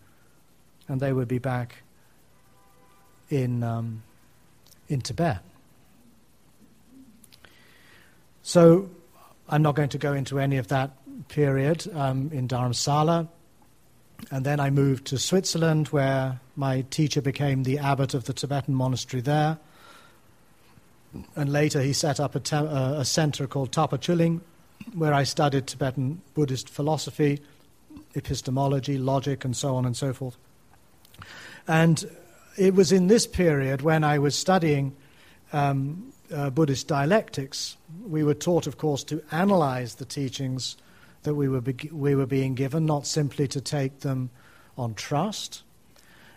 and 0.88 1.00
they 1.00 1.12
would 1.12 1.28
be 1.28 1.38
back 1.38 1.76
in, 3.30 3.62
um, 3.62 4.02
in 4.88 5.00
Tibet. 5.00 5.38
So 8.42 8.90
I'm 9.50 9.62
not 9.62 9.74
going 9.74 9.88
to 9.90 9.98
go 9.98 10.12
into 10.12 10.38
any 10.38 10.58
of 10.58 10.68
that 10.68 10.92
period 11.28 11.84
um, 11.94 12.30
in 12.32 12.46
Dharamsala. 12.46 13.28
And 14.30 14.46
then 14.46 14.60
I 14.60 14.70
moved 14.70 15.06
to 15.06 15.18
Switzerland, 15.18 15.88
where 15.88 16.40
my 16.54 16.82
teacher 16.90 17.20
became 17.20 17.64
the 17.64 17.78
abbot 17.78 18.14
of 18.14 18.24
the 18.24 18.32
Tibetan 18.32 18.74
monastery 18.74 19.20
there. 19.20 19.58
And 21.34 21.50
later 21.50 21.80
he 21.80 21.92
set 21.92 22.20
up 22.20 22.36
a, 22.36 22.40
te- 22.40 22.56
uh, 22.56 23.00
a 23.00 23.04
center 23.04 23.48
called 23.48 23.72
Tharpa 23.72 23.98
Tapachuling, 23.98 24.40
where 24.94 25.12
I 25.12 25.24
studied 25.24 25.66
Tibetan 25.66 26.22
Buddhist 26.34 26.68
philosophy, 26.68 27.40
epistemology, 28.14 28.98
logic, 28.98 29.44
and 29.44 29.56
so 29.56 29.74
on 29.74 29.84
and 29.84 29.96
so 29.96 30.12
forth. 30.12 30.36
And 31.66 32.08
it 32.56 32.74
was 32.74 32.92
in 32.92 33.08
this 33.08 33.26
period 33.26 33.82
when 33.82 34.04
I 34.04 34.18
was 34.18 34.36
studying 34.36 34.94
um, 35.52 36.12
uh, 36.32 36.50
Buddhist 36.50 36.88
dialectics. 36.88 37.76
We 38.06 38.22
were 38.22 38.34
taught, 38.34 38.66
of 38.66 38.78
course, 38.78 39.04
to 39.04 39.22
analyze 39.30 39.96
the 39.96 40.04
teachings 40.04 40.76
that 41.22 41.34
we 41.34 41.48
were, 41.48 41.60
be- 41.60 41.90
we 41.92 42.14
were 42.14 42.26
being 42.26 42.54
given, 42.54 42.86
not 42.86 43.06
simply 43.06 43.46
to 43.48 43.60
take 43.60 44.00
them 44.00 44.30
on 44.78 44.94
trust. 44.94 45.62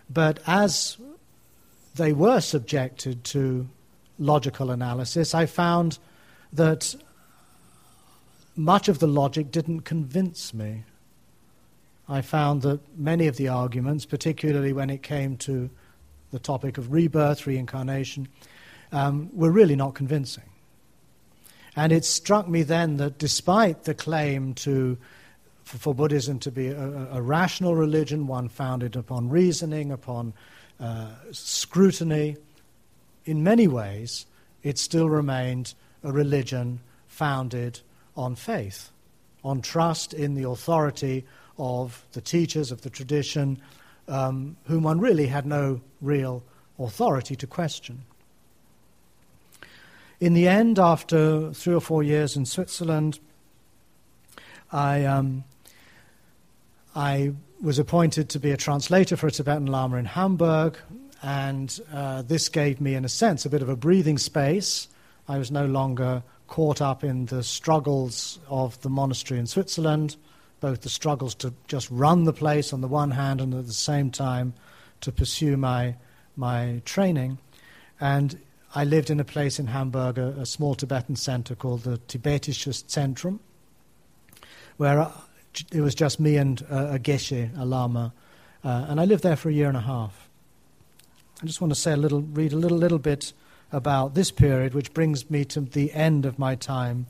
But 0.09 0.39
as 0.45 0.97
they 1.95 2.13
were 2.13 2.41
subjected 2.41 3.23
to 3.25 3.67
logical 4.19 4.71
analysis, 4.71 5.33
I 5.33 5.45
found 5.45 5.99
that 6.51 6.95
much 8.55 8.87
of 8.87 8.99
the 8.99 9.07
logic 9.07 9.51
didn't 9.51 9.81
convince 9.81 10.53
me. 10.53 10.83
I 12.07 12.21
found 12.21 12.61
that 12.63 12.81
many 12.97 13.27
of 13.27 13.37
the 13.37 13.47
arguments, 13.47 14.05
particularly 14.05 14.73
when 14.73 14.89
it 14.89 15.01
came 15.01 15.37
to 15.37 15.69
the 16.31 16.39
topic 16.39 16.77
of 16.77 16.91
rebirth, 16.91 17.47
reincarnation, 17.47 18.27
um, 18.93 19.29
were 19.33 19.51
really 19.51 19.75
not 19.75 19.95
convincing. 19.95 20.43
And 21.75 21.91
it 21.91 22.05
struck 22.05 22.47
me 22.47 22.63
then 22.63 22.97
that 22.97 23.17
despite 23.17 23.83
the 23.83 23.95
claim 23.95 24.53
to, 24.55 24.97
for, 25.63 25.77
for 25.77 25.95
Buddhism 25.95 26.39
to 26.39 26.51
be 26.51 26.67
a, 26.67 27.07
a, 27.13 27.21
rational 27.21 27.75
religion, 27.75 28.27
one 28.27 28.47
founded 28.47 28.95
upon 28.95 29.29
reasoning, 29.29 29.91
upon 29.91 30.33
uh, 30.79 31.09
scrutiny, 31.31 32.37
in 33.25 33.43
many 33.43 33.67
ways, 33.67 34.27
it 34.61 34.77
still 34.77 35.09
remained 35.09 35.73
a 36.03 36.11
religion 36.11 36.79
founded 37.07 37.79
on 38.15 38.35
faith, 38.35 38.91
on 39.43 39.61
trust 39.61 40.13
in 40.13 40.35
the 40.35 40.47
authority 40.47 41.25
of 41.57 42.05
the 42.13 42.21
teachers 42.21 42.71
of 42.71 42.81
the 42.81 42.89
tradition, 42.89 43.59
um, 44.07 44.55
whom 44.65 44.83
one 44.83 44.99
really 44.99 45.27
had 45.27 45.45
no 45.45 45.81
real 46.01 46.43
authority 46.77 47.35
to 47.35 47.47
question. 47.47 48.03
In 50.23 50.35
the 50.35 50.47
end, 50.47 50.79
after 50.79 51.51
three 51.51 51.73
or 51.73 51.81
four 51.81 52.01
years 52.01 52.37
in 52.37 52.45
Switzerland, 52.45 53.19
I, 54.71 55.03
um, 55.03 55.43
I 56.95 57.33
was 57.61 57.77
appointed 57.77 58.29
to 58.29 58.39
be 58.39 58.51
a 58.51 58.55
translator 58.55 59.17
for 59.17 59.27
a 59.27 59.31
Tibetan 59.31 59.65
Lama 59.65 59.97
in 59.97 60.05
Hamburg, 60.05 60.77
and 61.21 61.77
uh, 61.91 62.21
this 62.21 62.47
gave 62.47 62.79
me, 62.79 62.95
in 62.95 63.03
a 63.03 63.09
sense, 63.09 63.45
a 63.45 63.49
bit 63.49 63.61
of 63.61 63.67
a 63.67 63.75
breathing 63.75 64.17
space. 64.17 64.87
I 65.27 65.37
was 65.37 65.51
no 65.51 65.65
longer 65.65 66.23
caught 66.47 66.81
up 66.81 67.03
in 67.03 67.25
the 67.25 67.43
struggles 67.43 68.39
of 68.47 68.79
the 68.79 68.89
monastery 68.89 69.41
in 69.41 69.45
Switzerland, 69.45 70.15
both 70.61 70.83
the 70.83 70.89
struggles 70.89 71.35
to 71.35 71.53
just 71.67 71.91
run 71.91 72.23
the 72.23 72.31
place 72.31 72.71
on 72.71 72.79
the 72.79 72.87
one 72.87 73.11
hand 73.11 73.41
and 73.41 73.53
at 73.53 73.67
the 73.67 73.73
same 73.73 74.09
time 74.09 74.53
to 75.01 75.11
pursue 75.11 75.57
my, 75.57 75.97
my 76.37 76.81
training. 76.85 77.39
And 77.99 78.39
I 78.75 78.85
lived 78.85 79.09
in 79.11 79.19
a 79.19 79.23
place 79.23 79.59
in 79.59 79.67
Hamburg, 79.67 80.17
a, 80.17 80.29
a 80.39 80.45
small 80.45 80.73
Tibetan 80.73 81.15
center 81.15 81.53
called 81.53 81.83
the 81.83 81.99
Tibetisches 82.07 82.83
Zentrum, 82.85 83.39
where 84.77 84.99
uh, 84.99 85.11
it 85.71 85.81
was 85.81 85.93
just 85.93 86.19
me 86.19 86.37
and 86.37 86.65
uh, 86.71 86.87
a 86.93 86.99
geshe, 86.99 87.51
a 87.57 87.65
lama, 87.65 88.13
uh, 88.63 88.85
and 88.89 88.99
I 88.99 89.05
lived 89.05 89.23
there 89.23 89.35
for 89.35 89.49
a 89.49 89.53
year 89.53 89.67
and 89.67 89.77
a 89.77 89.81
half. 89.81 90.27
I 91.41 91.45
just 91.45 91.61
want 91.61 91.71
to 91.71 91.79
say 91.79 91.93
a 91.93 91.97
little, 91.97 92.21
read 92.21 92.53
a 92.53 92.55
little, 92.55 92.77
little 92.77 92.99
bit 92.99 93.33
about 93.71 94.15
this 94.15 94.31
period, 94.31 94.73
which 94.73 94.93
brings 94.93 95.29
me 95.29 95.45
to 95.45 95.61
the 95.61 95.91
end 95.93 96.25
of 96.25 96.39
my 96.39 96.55
time 96.55 97.07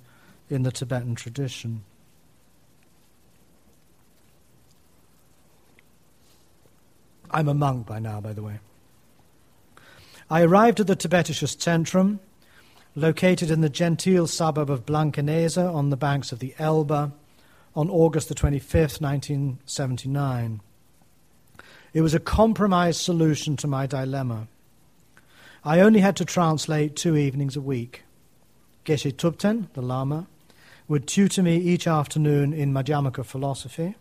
in 0.50 0.64
the 0.64 0.72
Tibetan 0.72 1.16
tradition. 1.16 1.84
I'm 7.32 7.48
a 7.48 7.54
monk 7.54 7.88
by 7.88 8.00
now, 8.00 8.20
by 8.20 8.34
the 8.34 8.44
way. 8.44 8.60
I 10.34 10.42
arrived 10.42 10.80
at 10.80 10.88
the 10.88 10.96
Tibetisches 10.96 11.56
Zentrum, 11.58 12.18
located 12.96 13.52
in 13.52 13.62
the 13.62 13.70
genteel 13.70 14.26
suburb 14.26 14.68
of 14.72 14.84
Blankenese 14.84 15.60
on 15.60 15.92
the 15.92 15.96
banks 15.96 16.32
of 16.32 16.40
the 16.40 16.56
Elbe, 16.58 17.12
on 17.76 17.90
August 17.92 18.30
the 18.30 18.34
25th, 18.34 19.00
1979. 19.00 20.62
It 21.94 22.02
was 22.02 22.16
a 22.16 22.20
compromise 22.20 23.00
solution 23.00 23.56
to 23.58 23.68
my 23.68 23.86
dilemma. 23.86 24.48
I 25.64 25.82
only 25.82 26.00
had 26.00 26.16
to 26.16 26.26
translate 26.26 26.96
two 26.96 27.16
evenings 27.16 27.56
a 27.56 27.62
week. 27.62 28.02
Geshe 28.86 29.14
Thubten, 29.14 29.72
the 29.74 29.84
Lama, 29.84 30.26
would 30.88 31.08
tutor 31.08 31.44
me 31.44 31.58
each 31.58 31.86
afternoon 31.86 32.54
in 32.54 32.74
Madhyamaka 32.74 33.24
philosophy, 33.24 33.94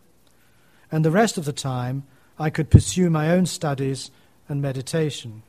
and 0.91 1.05
the 1.05 1.11
rest 1.11 1.37
of 1.37 1.45
the 1.45 1.53
time 1.53 2.05
I 2.39 2.49
could 2.49 2.71
pursue 2.71 3.11
my 3.11 3.29
own 3.29 3.45
studies 3.45 4.11
and 4.49 4.63
meditation. 4.63 5.43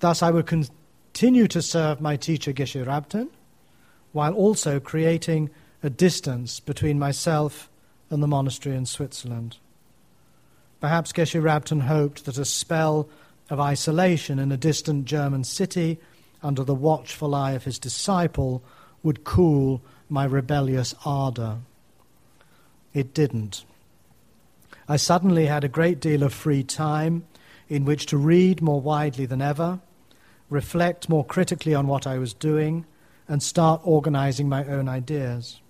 Thus, 0.00 0.22
I 0.22 0.30
would 0.30 0.46
continue 0.46 1.46
to 1.48 1.60
serve 1.60 2.00
my 2.00 2.16
teacher 2.16 2.54
Geshe 2.54 2.84
Rabten 2.84 3.28
while 4.12 4.32
also 4.32 4.80
creating 4.80 5.50
a 5.82 5.90
distance 5.90 6.58
between 6.58 6.98
myself 6.98 7.70
and 8.08 8.22
the 8.22 8.26
monastery 8.26 8.74
in 8.74 8.86
Switzerland. 8.86 9.58
Perhaps 10.80 11.12
Geshe 11.12 11.40
Rabten 11.40 11.82
hoped 11.82 12.24
that 12.24 12.38
a 12.38 12.46
spell 12.46 13.08
of 13.50 13.60
isolation 13.60 14.38
in 14.38 14.50
a 14.50 14.56
distant 14.56 15.04
German 15.04 15.44
city 15.44 15.98
under 16.42 16.64
the 16.64 16.74
watchful 16.74 17.34
eye 17.34 17.52
of 17.52 17.64
his 17.64 17.78
disciple 17.78 18.62
would 19.02 19.24
cool 19.24 19.82
my 20.08 20.24
rebellious 20.24 20.94
ardor. 21.04 21.58
It 22.94 23.12
didn't. 23.12 23.66
I 24.88 24.96
suddenly 24.96 25.46
had 25.46 25.62
a 25.62 25.68
great 25.68 26.00
deal 26.00 26.22
of 26.22 26.32
free 26.32 26.62
time 26.62 27.26
in 27.68 27.84
which 27.84 28.06
to 28.06 28.16
read 28.16 28.62
more 28.62 28.80
widely 28.80 29.26
than 29.26 29.42
ever 29.42 29.78
reflect 30.50 31.08
more 31.08 31.24
critically 31.24 31.74
on 31.74 31.86
what 31.86 32.06
I 32.06 32.18
was 32.18 32.34
doing, 32.34 32.84
and 33.28 33.42
start 33.42 33.80
organizing 33.84 34.48
my 34.48 34.66
own 34.66 34.88
ideas. 34.88 35.60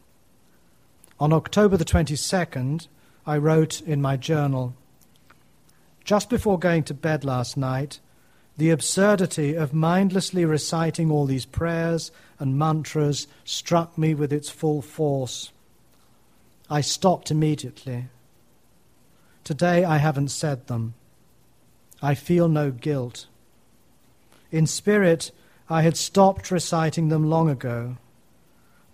On 1.20 1.32
October 1.32 1.76
the 1.76 1.84
22nd, 1.84 2.88
I 3.26 3.36
wrote 3.36 3.82
in 3.82 4.00
my 4.00 4.16
journal 4.16 4.74
Just 6.02 6.30
before 6.30 6.58
going 6.58 6.82
to 6.84 6.94
bed 6.94 7.24
last 7.24 7.58
night, 7.58 8.00
the 8.56 8.70
absurdity 8.70 9.54
of 9.54 9.72
mindlessly 9.74 10.44
reciting 10.44 11.10
all 11.10 11.26
these 11.26 11.46
prayers 11.46 12.10
and 12.38 12.58
mantras 12.58 13.26
struck 13.44 13.96
me 13.96 14.14
with 14.14 14.32
its 14.32 14.48
full 14.48 14.82
force. 14.82 15.52
I 16.68 16.80
stopped 16.80 17.30
immediately. 17.30 18.06
Today 19.44 19.84
I 19.84 19.98
haven't 19.98 20.28
said 20.28 20.66
them. 20.66 20.94
I 22.02 22.14
feel 22.14 22.48
no 22.48 22.70
guilt. 22.70 23.26
In 24.50 24.66
spirit, 24.66 25.30
I 25.68 25.82
had 25.82 25.96
stopped 25.96 26.50
reciting 26.50 27.08
them 27.08 27.30
long 27.30 27.48
ago. 27.48 27.96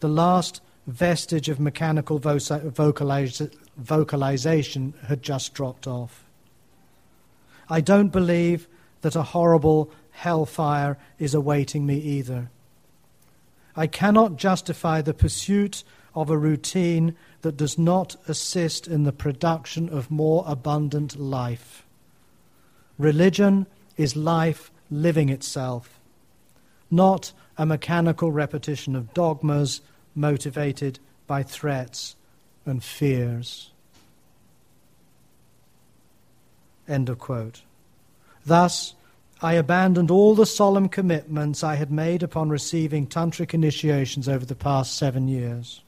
The 0.01 0.09
last 0.09 0.61
vestige 0.87 1.49
of 1.49 1.59
mechanical 1.59 2.19
vocalization 2.19 3.51
had 5.07 5.23
just 5.23 5.55
dropped 5.55 5.87
off. 5.87 6.25
I 7.69 7.81
don't 7.81 8.12
believe 8.12 8.69
that 9.01 9.16
a 9.16 9.23
horrible 9.23 9.90
hellfire 10.11 10.99
is 11.19 11.35
awaiting 11.35 11.87
me 11.87 11.97
either. 11.97 12.51
I 13.75 13.87
cannot 13.87 14.37
justify 14.37 15.03
the 15.03 15.14
pursuit 15.14 15.83
of 16.14 16.31
a 16.31 16.38
routine 16.38 17.16
that 17.42 17.57
does 17.57 17.79
not 17.79 18.16
assist 18.27 18.87
in 18.87 19.05
the 19.05 19.12
production 19.12 19.88
of 19.88 20.11
more 20.11 20.45
abundant 20.47 21.19
life. 21.19 21.85
Religion 22.99 23.66
is 23.97 24.16
life 24.16 24.71
living 24.90 25.29
itself, 25.29 26.01
not 26.90 27.33
a 27.59 27.66
mechanical 27.66 28.31
repetition 28.31 28.94
of 28.94 29.12
dogmas 29.14 29.81
motivated 30.14 30.99
by 31.27 31.42
threats 31.42 32.16
and 32.64 32.83
fears. 32.83 33.70
End 36.88 37.09
of 37.09 37.18
quote. 37.18 37.62
Thus, 38.44 38.94
I 39.42 39.55
abandoned 39.55 40.11
all 40.11 40.35
the 40.35 40.46
solemn 40.46 40.88
commitments 40.88 41.62
I 41.64 41.75
had 41.75 41.90
made 41.90 42.22
upon 42.22 42.49
receiving 42.49 43.07
tantric 43.07 43.53
initiations 43.53 44.29
over 44.29 44.46
the 44.46 44.55
past 44.55 44.96
seven 44.96 45.29
years. 45.29 45.83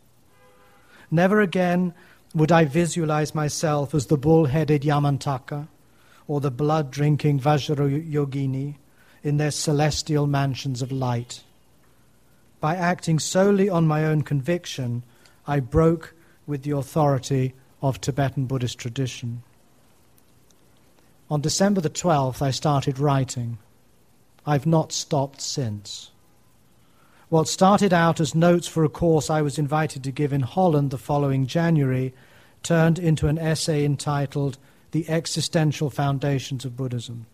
Never 1.10 1.40
again 1.40 1.94
Would 2.34 2.52
I 2.52 2.66
visualize 2.66 3.34
myself 3.34 3.94
as 3.94 4.06
the 4.06 4.18
bull 4.18 4.46
headed 4.46 4.82
Yamantaka 4.82 5.68
or 6.26 6.40
the 6.40 6.50
blood 6.50 6.90
drinking 6.90 7.40
Vajrayogini 7.40 8.74
in 9.22 9.36
their 9.36 9.50
celestial 9.50 10.26
mansions 10.26 10.82
of 10.82 10.92
light? 10.92 11.42
By 12.60 12.74
acting 12.76 13.18
solely 13.18 13.68
on 13.68 13.86
my 13.86 14.04
own 14.04 14.22
conviction, 14.22 15.04
I 15.46 15.60
broke 15.60 16.14
with 16.46 16.62
the 16.62 16.76
authority 16.76 17.54
of 17.80 18.00
Tibetan 18.00 18.46
Buddhist 18.46 18.78
tradition. 18.78 19.42
On 21.30 21.40
December 21.40 21.80
the 21.80 21.90
12th, 21.90 22.42
I 22.42 22.50
started 22.50 22.98
writing. 22.98 23.58
I've 24.46 24.66
not 24.66 24.92
stopped 24.92 25.40
since. 25.40 26.10
What 27.28 27.48
started 27.48 27.92
out 27.92 28.20
as 28.20 28.34
notes 28.34 28.66
for 28.66 28.84
a 28.84 28.88
course 28.88 29.28
I 29.28 29.42
was 29.42 29.58
invited 29.58 30.02
to 30.04 30.10
give 30.10 30.32
in 30.32 30.40
Holland 30.40 30.90
the 30.90 30.96
following 30.96 31.46
January 31.46 32.14
turned 32.62 32.98
into 32.98 33.28
an 33.28 33.38
essay 33.38 33.84
entitled 33.84 34.56
The 34.92 35.08
Existential 35.08 35.90
Foundations 35.90 36.64
of 36.64 36.76
Buddhism. 36.76 37.26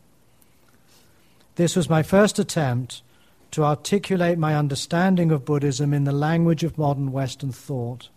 This 1.57 1.77
was 1.77 1.89
my 1.89 2.03
first 2.03 2.39
attempt 2.39 3.03
to 3.53 3.63
articulate 3.63 4.39
my 4.39 4.57
understanding 4.57 5.31
of 5.31 5.45
Buddhism 5.45 5.95
in 5.95 6.03
the 6.03 6.13
language 6.13 6.65
of 6.65 6.77
modern 6.77 7.13
Western 7.13 7.53
thought. 7.53 8.09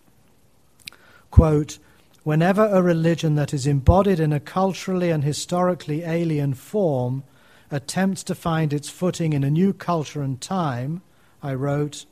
Quote, 1.29 1.77
Whenever 2.23 2.65
a 2.65 2.81
religion 2.81 3.35
that 3.35 3.53
is 3.53 3.67
embodied 3.67 4.19
in 4.19 4.33
a 4.33 4.39
culturally 4.39 5.11
and 5.11 5.23
historically 5.23 6.03
alien 6.03 6.55
form 6.55 7.23
attempts 7.69 8.23
to 8.23 8.35
find 8.35 8.73
its 8.73 8.89
footing 8.89 9.33
in 9.33 9.43
a 9.43 9.51
new 9.51 9.71
culture 9.71 10.21
and 10.21 10.41
time, 10.41 11.01
I 11.43 11.53
wrote, 11.53 12.05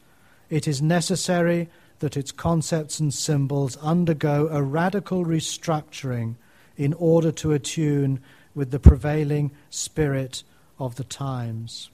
it 0.50 0.68
is 0.68 0.82
necessary 0.82 1.70
that 2.00 2.16
its 2.16 2.32
concepts 2.32 3.00
and 3.00 3.14
symbols 3.14 3.78
undergo 3.78 4.48
a 4.50 4.62
radical 4.62 5.26
restructuring 5.26 6.36
in 6.78 6.94
order 6.94 7.32
to 7.32 7.52
attune 7.52 8.20
with 8.54 8.72
the 8.72 8.80
prevailing 8.80 9.52
spirit 9.70 10.44
of 10.80 10.96
the 10.96 11.04
times. 11.04 11.90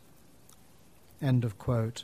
End 1.22 1.44
of 1.44 1.58
quote. 1.58 2.04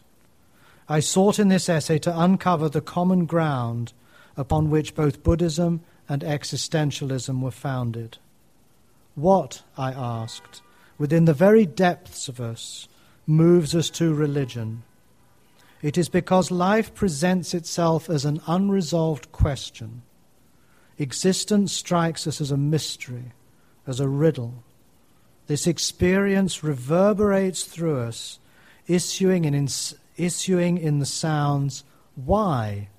I 0.89 0.99
sought 0.99 1.39
in 1.39 1.49
this 1.49 1.67
essay 1.67 1.99
to 1.99 2.19
uncover 2.19 2.69
the 2.69 2.81
common 2.81 3.25
ground 3.25 3.93
upon 4.37 4.69
which 4.69 4.95
both 4.95 5.23
Buddhism 5.23 5.81
and 6.07 6.21
existentialism 6.21 7.41
were 7.41 7.51
founded. 7.51 8.17
What, 9.15 9.63
I 9.77 9.91
asked, 9.91 10.61
within 10.97 11.25
the 11.25 11.33
very 11.33 11.65
depths 11.65 12.29
of 12.29 12.39
us, 12.39 12.87
moves 13.25 13.75
us 13.75 13.89
to 13.91 14.13
religion? 14.13 14.83
It 15.81 15.97
is 15.97 16.09
because 16.09 16.49
life 16.51 16.93
presents 16.93 17.53
itself 17.53 18.09
as 18.09 18.25
an 18.25 18.41
unresolved 18.47 19.31
question. 19.31 20.03
Existence 20.97 21.73
strikes 21.73 22.25
us 22.25 22.41
as 22.41 22.51
a 22.51 22.57
mystery, 22.57 23.33
as 23.85 23.99
a 23.99 24.07
riddle. 24.07 24.63
This 25.47 25.65
experience 25.65 26.63
reverberates 26.63 27.63
through 27.63 27.99
us, 28.01 28.39
issuing 28.85 29.45
in, 29.45 29.67
issuing 30.17 30.77
in 30.77 30.99
the 30.99 31.05
sounds 31.05 31.83
why 32.15 32.89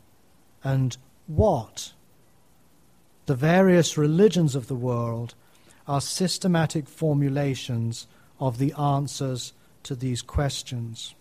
and 0.64 0.96
what. 1.26 1.92
The 3.26 3.34
various 3.34 3.98
religions 3.98 4.54
of 4.54 4.66
the 4.66 4.74
world 4.74 5.34
are 5.86 6.00
systematic 6.00 6.88
formulations 6.88 8.06
of 8.40 8.58
the 8.58 8.72
answers 8.74 9.52
to 9.82 9.94
these 9.94 10.22
questions. 10.22 11.14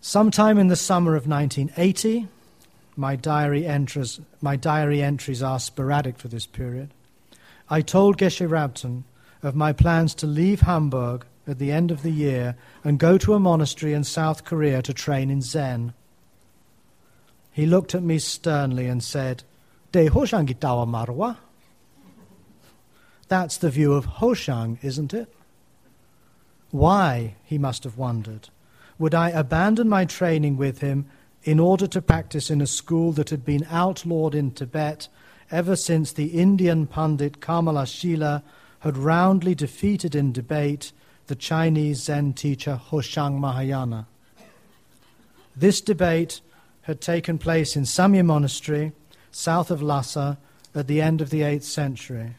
Sometime 0.00 0.58
in 0.58 0.66
the 0.66 0.76
summer 0.76 1.14
of 1.14 1.28
1980, 1.28 2.26
my 2.96 3.14
diary 3.14 3.64
entries, 3.64 4.20
my 4.40 4.56
diary 4.56 5.00
entries 5.00 5.42
are 5.42 5.60
sporadic 5.60 6.18
for 6.18 6.26
this 6.26 6.46
period, 6.46 6.92
I 7.68 7.80
told 7.80 8.18
Geshe 8.18 8.48
Rabten 8.48 9.04
of 9.42 9.54
my 9.54 9.72
plans 9.72 10.14
to 10.16 10.26
leave 10.26 10.62
Hamburg 10.62 11.24
at 11.46 11.58
the 11.58 11.72
end 11.72 11.90
of 11.90 12.02
the 12.02 12.10
year 12.10 12.56
and 12.84 12.98
go 12.98 13.18
to 13.18 13.34
a 13.34 13.40
monastery 13.40 13.92
in 13.92 14.04
South 14.04 14.44
Korea 14.44 14.82
to 14.82 14.94
train 14.94 15.30
in 15.30 15.42
Zen. 15.42 15.94
He 17.50 17.66
looked 17.66 17.94
at 17.94 18.02
me 18.02 18.18
sternly 18.18 18.86
and 18.86 19.02
said, 19.02 19.42
De 19.90 20.08
Hoshang 20.08 20.46
Gitawa 20.46 20.86
Marwa. 20.86 21.36
That's 23.28 23.56
the 23.56 23.70
view 23.70 23.94
of 23.94 24.06
Hoshang, 24.06 24.78
isn't 24.82 25.12
it? 25.12 25.32
Why, 26.70 27.34
he 27.44 27.58
must 27.58 27.84
have 27.84 27.98
wondered, 27.98 28.48
would 28.98 29.14
I 29.14 29.30
abandon 29.30 29.88
my 29.88 30.04
training 30.04 30.56
with 30.56 30.80
him 30.80 31.06
in 31.42 31.58
order 31.58 31.86
to 31.88 32.00
practice 32.00 32.50
in 32.50 32.60
a 32.60 32.66
school 32.66 33.12
that 33.12 33.30
had 33.30 33.44
been 33.44 33.66
outlawed 33.70 34.34
in 34.34 34.52
Tibet 34.52 35.08
ever 35.52 35.76
since 35.76 36.12
the 36.12 36.28
Indian 36.28 36.86
pundit 36.86 37.40
Kamalashila 37.40 38.42
had 38.80 38.96
roundly 38.96 39.54
defeated 39.54 40.14
in 40.14 40.32
debate 40.32 40.92
the 41.26 41.36
Chinese 41.36 42.04
Zen 42.04 42.32
teacher 42.32 42.80
Hoshang 42.90 43.38
Mahayana. 43.38 44.06
This 45.54 45.80
debate 45.82 46.40
had 46.82 47.00
taken 47.00 47.38
place 47.38 47.76
in 47.76 47.84
Samye 47.84 48.24
Monastery, 48.24 48.92
south 49.30 49.70
of 49.70 49.82
Lhasa, 49.82 50.38
at 50.74 50.88
the 50.88 51.02
end 51.02 51.20
of 51.20 51.30
the 51.30 51.42
8th 51.42 51.64
century. 51.64 52.36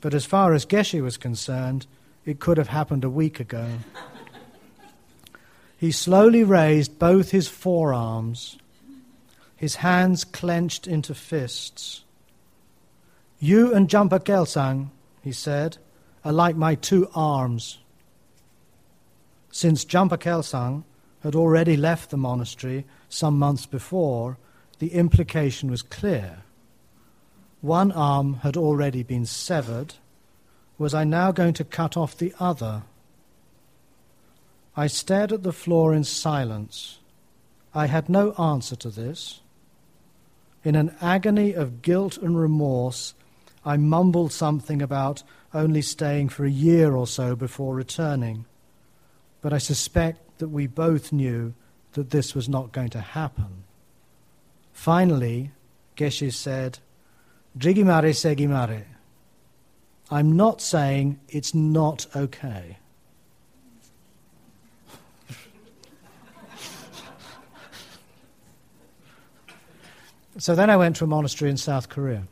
But 0.00 0.14
as 0.14 0.24
far 0.24 0.54
as 0.54 0.64
Geshe 0.64 1.02
was 1.02 1.16
concerned, 1.16 1.86
it 2.24 2.38
could 2.38 2.56
have 2.56 2.68
happened 2.68 3.02
a 3.04 3.10
week 3.10 3.40
ago. 3.40 3.66
he 5.76 5.90
slowly 5.90 6.44
raised 6.44 7.00
both 7.00 7.32
his 7.32 7.48
forearms, 7.48 8.56
his 9.56 9.76
hands 9.76 10.24
clenched 10.24 10.86
into 10.86 11.14
fists. 11.14 12.04
You 13.44 13.74
and 13.74 13.90
Jampa 13.90 14.20
Kelsang, 14.20 14.90
he 15.20 15.32
said, 15.32 15.78
are 16.24 16.32
like 16.32 16.54
my 16.54 16.76
two 16.76 17.08
arms. 17.12 17.80
Since 19.50 19.84
Jampa 19.84 20.16
Kelsang 20.16 20.84
had 21.24 21.34
already 21.34 21.76
left 21.76 22.10
the 22.10 22.16
monastery 22.16 22.84
some 23.08 23.40
months 23.40 23.66
before, 23.66 24.38
the 24.78 24.94
implication 24.94 25.72
was 25.72 25.82
clear. 25.82 26.44
One 27.62 27.90
arm 27.90 28.34
had 28.44 28.56
already 28.56 29.02
been 29.02 29.26
severed. 29.26 29.94
Was 30.78 30.94
I 30.94 31.02
now 31.02 31.32
going 31.32 31.54
to 31.54 31.64
cut 31.64 31.96
off 31.96 32.16
the 32.16 32.32
other? 32.38 32.84
I 34.76 34.86
stared 34.86 35.32
at 35.32 35.42
the 35.42 35.52
floor 35.52 35.92
in 35.92 36.04
silence. 36.04 37.00
I 37.74 37.86
had 37.86 38.08
no 38.08 38.34
answer 38.34 38.76
to 38.76 38.88
this. 38.88 39.40
In 40.62 40.76
an 40.76 40.94
agony 41.00 41.54
of 41.54 41.82
guilt 41.82 42.16
and 42.18 42.38
remorse, 42.38 43.14
I 43.64 43.76
mumbled 43.76 44.32
something 44.32 44.82
about 44.82 45.22
only 45.54 45.82
staying 45.82 46.30
for 46.30 46.44
a 46.44 46.50
year 46.50 46.94
or 46.94 47.06
so 47.06 47.36
before 47.36 47.74
returning. 47.74 48.44
But 49.40 49.52
I 49.52 49.58
suspect 49.58 50.38
that 50.38 50.48
we 50.48 50.66
both 50.66 51.12
knew 51.12 51.54
that 51.92 52.10
this 52.10 52.34
was 52.34 52.48
not 52.48 52.72
going 52.72 52.90
to 52.90 53.00
happen. 53.00 53.64
Finally, 54.72 55.52
Geshe 55.96 56.32
said, 56.32 56.78
Drigimare 57.56 58.12
segimare. 58.12 58.84
I'm 60.10 60.36
not 60.36 60.60
saying 60.60 61.20
it's 61.28 61.54
not 61.54 62.06
okay. 62.16 62.78
so 70.38 70.54
then 70.54 70.70
I 70.70 70.76
went 70.76 70.96
to 70.96 71.04
a 71.04 71.06
monastery 71.06 71.50
in 71.50 71.56
South 71.56 71.88
Korea. 71.88 72.24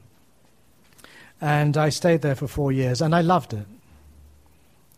And 1.41 1.77
I 1.77 1.89
stayed 1.89 2.21
there 2.21 2.35
for 2.35 2.47
four 2.47 2.71
years, 2.71 3.01
and 3.01 3.15
I 3.15 3.23
loved 3.23 3.55
it. 3.55 3.67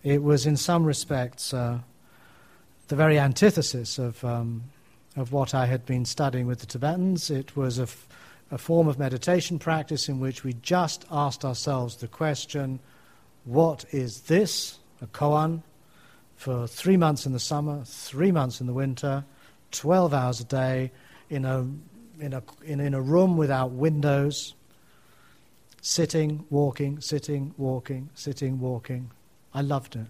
It 0.02 0.22
was, 0.22 0.44
in 0.46 0.56
some 0.56 0.84
respects, 0.84 1.54
uh, 1.54 1.78
the 2.88 2.96
very 2.96 3.18
antithesis 3.18 3.98
of, 3.98 4.24
um, 4.24 4.64
of 5.16 5.32
what 5.32 5.54
I 5.54 5.66
had 5.66 5.86
been 5.86 6.04
studying 6.04 6.46
with 6.46 6.58
the 6.58 6.66
Tibetans. 6.66 7.30
It 7.30 7.56
was 7.56 7.78
a, 7.78 7.82
f- 7.82 8.08
a 8.50 8.58
form 8.58 8.88
of 8.88 8.98
meditation 8.98 9.60
practice 9.60 10.08
in 10.08 10.18
which 10.18 10.42
we 10.42 10.54
just 10.54 11.04
asked 11.10 11.44
ourselves 11.44 11.96
the 11.96 12.08
question 12.08 12.80
what 13.44 13.84
is 13.92 14.22
this, 14.22 14.78
a 15.00 15.06
koan, 15.06 15.62
for 16.36 16.66
three 16.66 16.96
months 16.96 17.24
in 17.24 17.32
the 17.32 17.40
summer, 17.40 17.82
three 17.84 18.32
months 18.32 18.60
in 18.60 18.66
the 18.66 18.72
winter, 18.72 19.24
12 19.70 20.12
hours 20.12 20.40
a 20.40 20.44
day, 20.44 20.90
in 21.30 21.44
a, 21.44 21.60
in 22.20 22.32
a, 22.32 22.42
in, 22.64 22.80
in 22.80 22.94
a 22.94 23.00
room 23.00 23.36
without 23.36 23.70
windows, 23.70 24.54
sitting, 25.82 26.46
walking, 26.48 27.00
sitting, 27.00 27.52
walking, 27.58 28.08
sitting, 28.14 28.58
walking. 28.58 29.10
I 29.52 29.60
loved 29.60 29.96
it. 29.96 30.06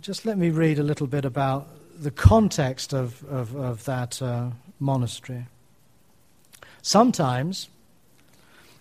just 0.00 0.24
let 0.26 0.36
me 0.36 0.50
read 0.50 0.80
a 0.80 0.82
little 0.82 1.06
bit 1.06 1.24
about 1.24 1.68
the 1.96 2.10
context 2.10 2.92
of, 2.92 3.22
of, 3.24 3.54
of 3.54 3.84
that 3.84 4.20
uh, 4.20 4.50
monastery. 4.80 5.46
Sometimes, 6.82 7.68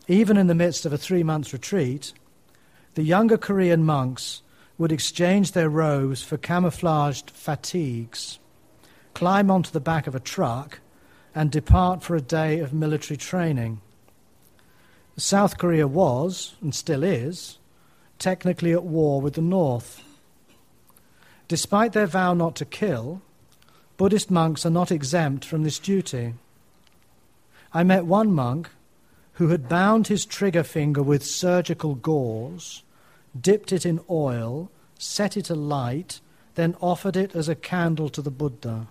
even 0.08 0.38
in 0.38 0.48
the 0.48 0.56
midst 0.56 0.86
of 0.86 0.94
a 0.94 0.98
three 0.98 1.22
month 1.22 1.54
retreat, 1.54 2.14
the 2.96 3.04
younger 3.04 3.38
Korean 3.38 3.84
monks 3.84 4.42
would 4.78 4.92
exchange 4.92 5.52
their 5.52 5.70
robes 5.70 6.24
for 6.24 6.38
camouflaged 6.38 7.30
fatigues, 7.30 8.40
climb 9.14 9.52
onto 9.52 9.72
the 9.72 9.80
back 9.80 10.08
of 10.08 10.16
a 10.16 10.20
truck, 10.20 10.80
and 11.34 11.52
depart 11.52 12.04
for 12.04 12.16
a 12.16 12.22
day 12.22 12.60
of 12.60 12.74
military 12.74 13.18
training. 13.18 13.82
South 15.18 15.58
Korea 15.58 15.88
was, 15.88 16.56
and 16.62 16.74
still 16.74 17.04
is, 17.04 17.58
technically 18.18 18.72
at 18.72 18.84
war 18.84 19.22
with 19.22 19.34
the 19.34 19.42
North. 19.42 20.04
Despite 21.48 21.94
their 21.94 22.08
vow 22.08 22.34
not 22.34 22.56
to 22.58 22.66
kill, 22.66 23.22
Buddhist 23.98 24.32
monks 24.32 24.66
are 24.66 24.72
not 24.72 24.92
exempt 24.92 25.46
from 25.46 25.64
this 25.64 25.80
duty. 25.80 26.34
I 27.74 27.84
met 27.84 28.06
one 28.06 28.32
monk 28.34 28.70
who 29.34 29.50
had 29.50 29.70
bound 29.70 30.08
his 30.08 30.26
trigger 30.26 30.64
finger 30.64 31.02
with 31.02 31.26
surgical 31.26 31.96
gauze, 31.96 32.84
dipped 33.40 33.72
it 33.72 33.86
in 33.86 34.00
oil, 34.10 34.70
set 34.98 35.38
it 35.38 35.50
alight, 35.50 36.20
then 36.56 36.76
offered 36.82 37.16
it 37.16 37.36
as 37.36 37.48
a 37.48 37.56
candle 37.56 38.10
to 38.10 38.22
the 38.22 38.32
Buddha. 38.32 38.88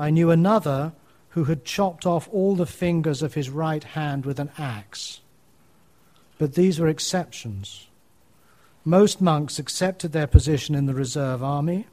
I 0.00 0.08
knew 0.08 0.30
another 0.30 0.94
who 1.30 1.44
had 1.44 1.66
chopped 1.66 2.06
off 2.06 2.26
all 2.32 2.56
the 2.56 2.64
fingers 2.64 3.22
of 3.22 3.34
his 3.34 3.50
right 3.50 3.84
hand 3.84 4.24
with 4.24 4.40
an 4.40 4.50
axe. 4.56 5.20
But 6.38 6.54
these 6.54 6.80
were 6.80 6.88
exceptions. 6.88 7.86
Most 8.82 9.20
monks 9.20 9.58
accepted 9.58 10.12
their 10.12 10.26
position 10.26 10.74
in 10.74 10.86
the 10.86 10.94
reserve 10.94 11.42
army, 11.42 11.86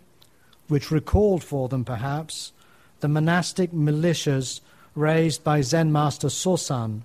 which 0.69 0.89
recalled 0.89 1.43
for 1.43 1.67
them, 1.67 1.83
perhaps, 1.83 2.53
the 3.01 3.09
monastic 3.09 3.73
militias 3.73 4.61
raised 4.95 5.43
by 5.43 5.59
Zen 5.59 5.91
master 5.91 6.29
Sosan 6.29 7.01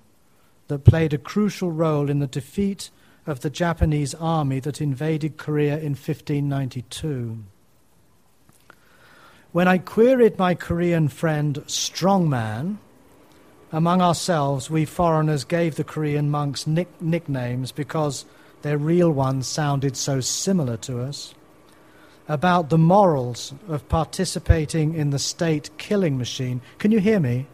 that 0.69 0.85
played 0.85 1.13
a 1.13 1.17
crucial 1.17 1.73
role 1.73 2.09
in 2.09 2.19
the 2.19 2.27
defeat 2.27 2.91
of 3.27 3.41
the 3.41 3.49
Japanese 3.49 4.15
army 4.15 4.61
that 4.61 4.79
invaded 4.79 5.35
Korea 5.35 5.75
in 5.75 5.95
1592. 5.95 7.43
When 9.53 9.67
I 9.67 9.77
queried 9.77 10.39
my 10.39 10.55
Korean 10.55 11.07
friend 11.09 11.63
Strongman, 11.67 12.77
among 13.71 14.01
ourselves, 14.01 14.71
we 14.71 14.83
foreigners 14.83 15.43
gave 15.43 15.75
the 15.75 15.83
Korean 15.83 16.31
monks 16.31 16.65
nick- 16.65 16.99
nicknames 16.99 17.71
because 17.71 18.25
their 18.63 18.79
real 18.79 19.11
ones 19.11 19.47
sounded 19.47 19.95
so 19.95 20.21
similar 20.21 20.75
to 20.77 21.01
us, 21.01 21.35
about 22.27 22.71
the 22.71 22.79
morals 22.79 23.53
of 23.69 23.87
participating 23.89 24.95
in 24.95 25.11
the 25.11 25.19
state 25.19 25.69
killing 25.77 26.17
machine. 26.17 26.59
Can 26.79 26.89
you 26.89 26.99
hear 26.99 27.19
me 27.19 27.45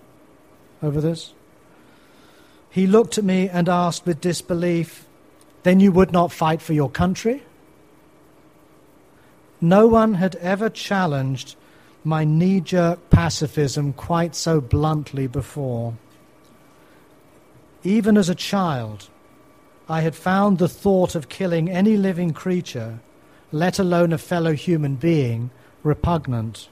over 0.82 1.02
this? 1.02 1.34
He 2.70 2.88
looked 2.88 3.18
at 3.18 3.26
me 3.26 3.50
and 3.50 3.68
asked 3.68 4.06
with 4.06 4.22
disbelief, 4.22 5.06
Then 5.64 5.82
you 5.82 5.92
would 5.92 6.14
not 6.14 6.32
fight 6.32 6.62
for 6.62 6.72
your 6.72 6.90
country? 6.90 7.44
No 9.60 9.86
one 9.86 10.14
had 10.14 10.38
ever 10.38 10.70
challenged 10.70 11.58
my 12.04 12.24
knee 12.24 12.62
jerk 12.62 13.10
pacifism 13.10 13.94
quite 13.94 14.36
so 14.36 14.62
bluntly 14.62 15.28
before. 15.28 15.96
Even 17.84 18.18
as 18.18 18.30
a 18.30 18.36
child, 18.36 19.10
I 19.88 20.02
had 20.02 20.16
found 20.16 20.58
the 20.58 20.70
thought 20.70 21.16
of 21.16 21.30
killing 21.30 21.70
any 21.70 21.98
living 21.98 22.34
creature, 22.34 23.00
let 23.52 23.80
alone 23.80 24.14
a 24.14 24.18
fellow 24.18 24.54
human 24.54 24.96
being, 24.96 25.50
repugnant. 25.84 26.70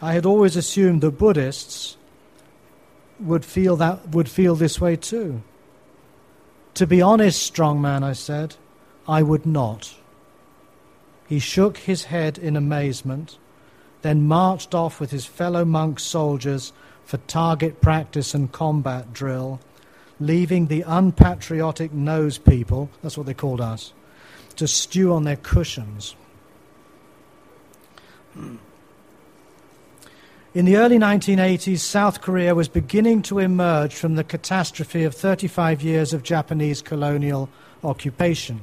I 0.00 0.12
had 0.12 0.26
always 0.26 0.56
assumed 0.56 1.00
that 1.00 1.18
Buddhists 1.18 1.96
would 3.18 3.44
feel 3.44 3.76
that 3.76 4.10
would 4.10 4.28
feel 4.28 4.54
this 4.54 4.80
way 4.80 4.94
too. 4.96 5.42
To 6.74 6.86
be 6.86 7.02
honest, 7.02 7.42
strong 7.42 7.80
man, 7.80 8.04
I 8.04 8.12
said, 8.12 8.54
I 9.08 9.22
would 9.22 9.44
not. 9.44 9.94
He 11.28 11.40
shook 11.40 11.78
his 11.78 12.04
head 12.04 12.38
in 12.38 12.56
amazement 12.56 13.38
then 14.02 14.26
marched 14.26 14.74
off 14.74 15.00
with 15.00 15.10
his 15.10 15.26
fellow 15.26 15.64
monk 15.64 15.98
soldiers 15.98 16.72
for 17.04 17.16
target 17.26 17.80
practice 17.80 18.34
and 18.34 18.52
combat 18.52 19.12
drill, 19.12 19.60
leaving 20.20 20.66
the 20.66 20.82
unpatriotic 20.86 21.92
nose 21.92 22.38
people, 22.38 22.90
that's 23.02 23.16
what 23.16 23.26
they 23.26 23.34
called 23.34 23.60
us, 23.60 23.92
to 24.56 24.68
stew 24.68 25.12
on 25.12 25.24
their 25.24 25.36
cushions. 25.36 26.14
In 30.54 30.64
the 30.64 30.76
early 30.76 30.98
1980s, 30.98 31.78
South 31.78 32.20
Korea 32.20 32.54
was 32.54 32.68
beginning 32.68 33.22
to 33.22 33.38
emerge 33.38 33.94
from 33.94 34.14
the 34.14 34.24
catastrophe 34.24 35.04
of 35.04 35.14
35 35.14 35.82
years 35.82 36.12
of 36.12 36.22
Japanese 36.22 36.82
colonial 36.82 37.48
occupation, 37.84 38.60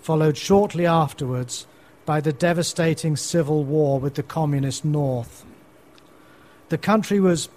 followed 0.00 0.36
shortly 0.36 0.86
afterwards 0.86 1.66
by 2.04 2.20
the 2.20 2.32
devastating 2.32 3.16
civil 3.16 3.64
war 3.64 3.98
with 3.98 4.14
the 4.14 4.22
communist 4.22 4.84
North. 4.84 5.44
The 6.68 6.78
country 6.78 7.20
was 7.20 7.48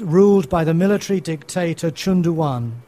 ruled 0.00 0.48
by 0.48 0.64
the 0.64 0.74
military 0.74 1.20
dictator 1.20 1.90
Chun 1.90 2.22
Doo-hwan, 2.22 2.82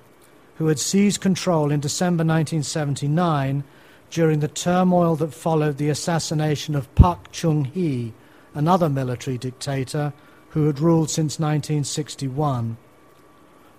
who 0.57 0.69
had 0.69 0.79
seized 0.79 1.21
control 1.21 1.71
in 1.71 1.81
December 1.81 2.23
1979 2.23 3.65
during 4.11 4.41
the 4.41 4.49
turmoil 4.49 5.17
that 5.17 5.35
followed 5.35 5.79
the 5.79 5.89
assassination 5.89 6.75
of 6.75 6.95
Park 6.95 7.33
Chung-hee, 7.33 8.13
another 8.55 8.89
military 8.89 9.39
dictator 9.39 10.13
who 10.51 10.67
had 10.67 10.79
ruled 10.79 11.11
since 11.11 11.39
1961. 11.39 12.77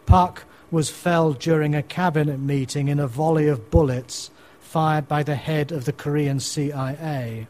Park 0.06 0.46
was 0.72 0.90
felled 0.90 1.40
during 1.40 1.76
a 1.76 1.84
cabinet 1.84 2.40
meeting 2.40 2.88
in 2.88 3.00
a 3.00 3.08
volley 3.08 3.48
of 3.48 3.70
bullets 3.70 4.32
fired 4.64 5.08
by 5.08 5.22
the 5.22 5.36
head 5.36 5.72
of 5.72 5.86
the 5.86 5.94
Korean 5.94 6.40
CIA. 6.40 7.48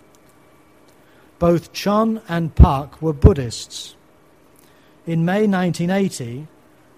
Both 1.40 1.72
Chun 1.72 2.22
and 2.28 2.54
Park 2.56 3.02
were 3.02 3.14
Buddhists. 3.14 3.96
In 5.06 5.24
May 5.24 5.48
1980, 5.48 6.48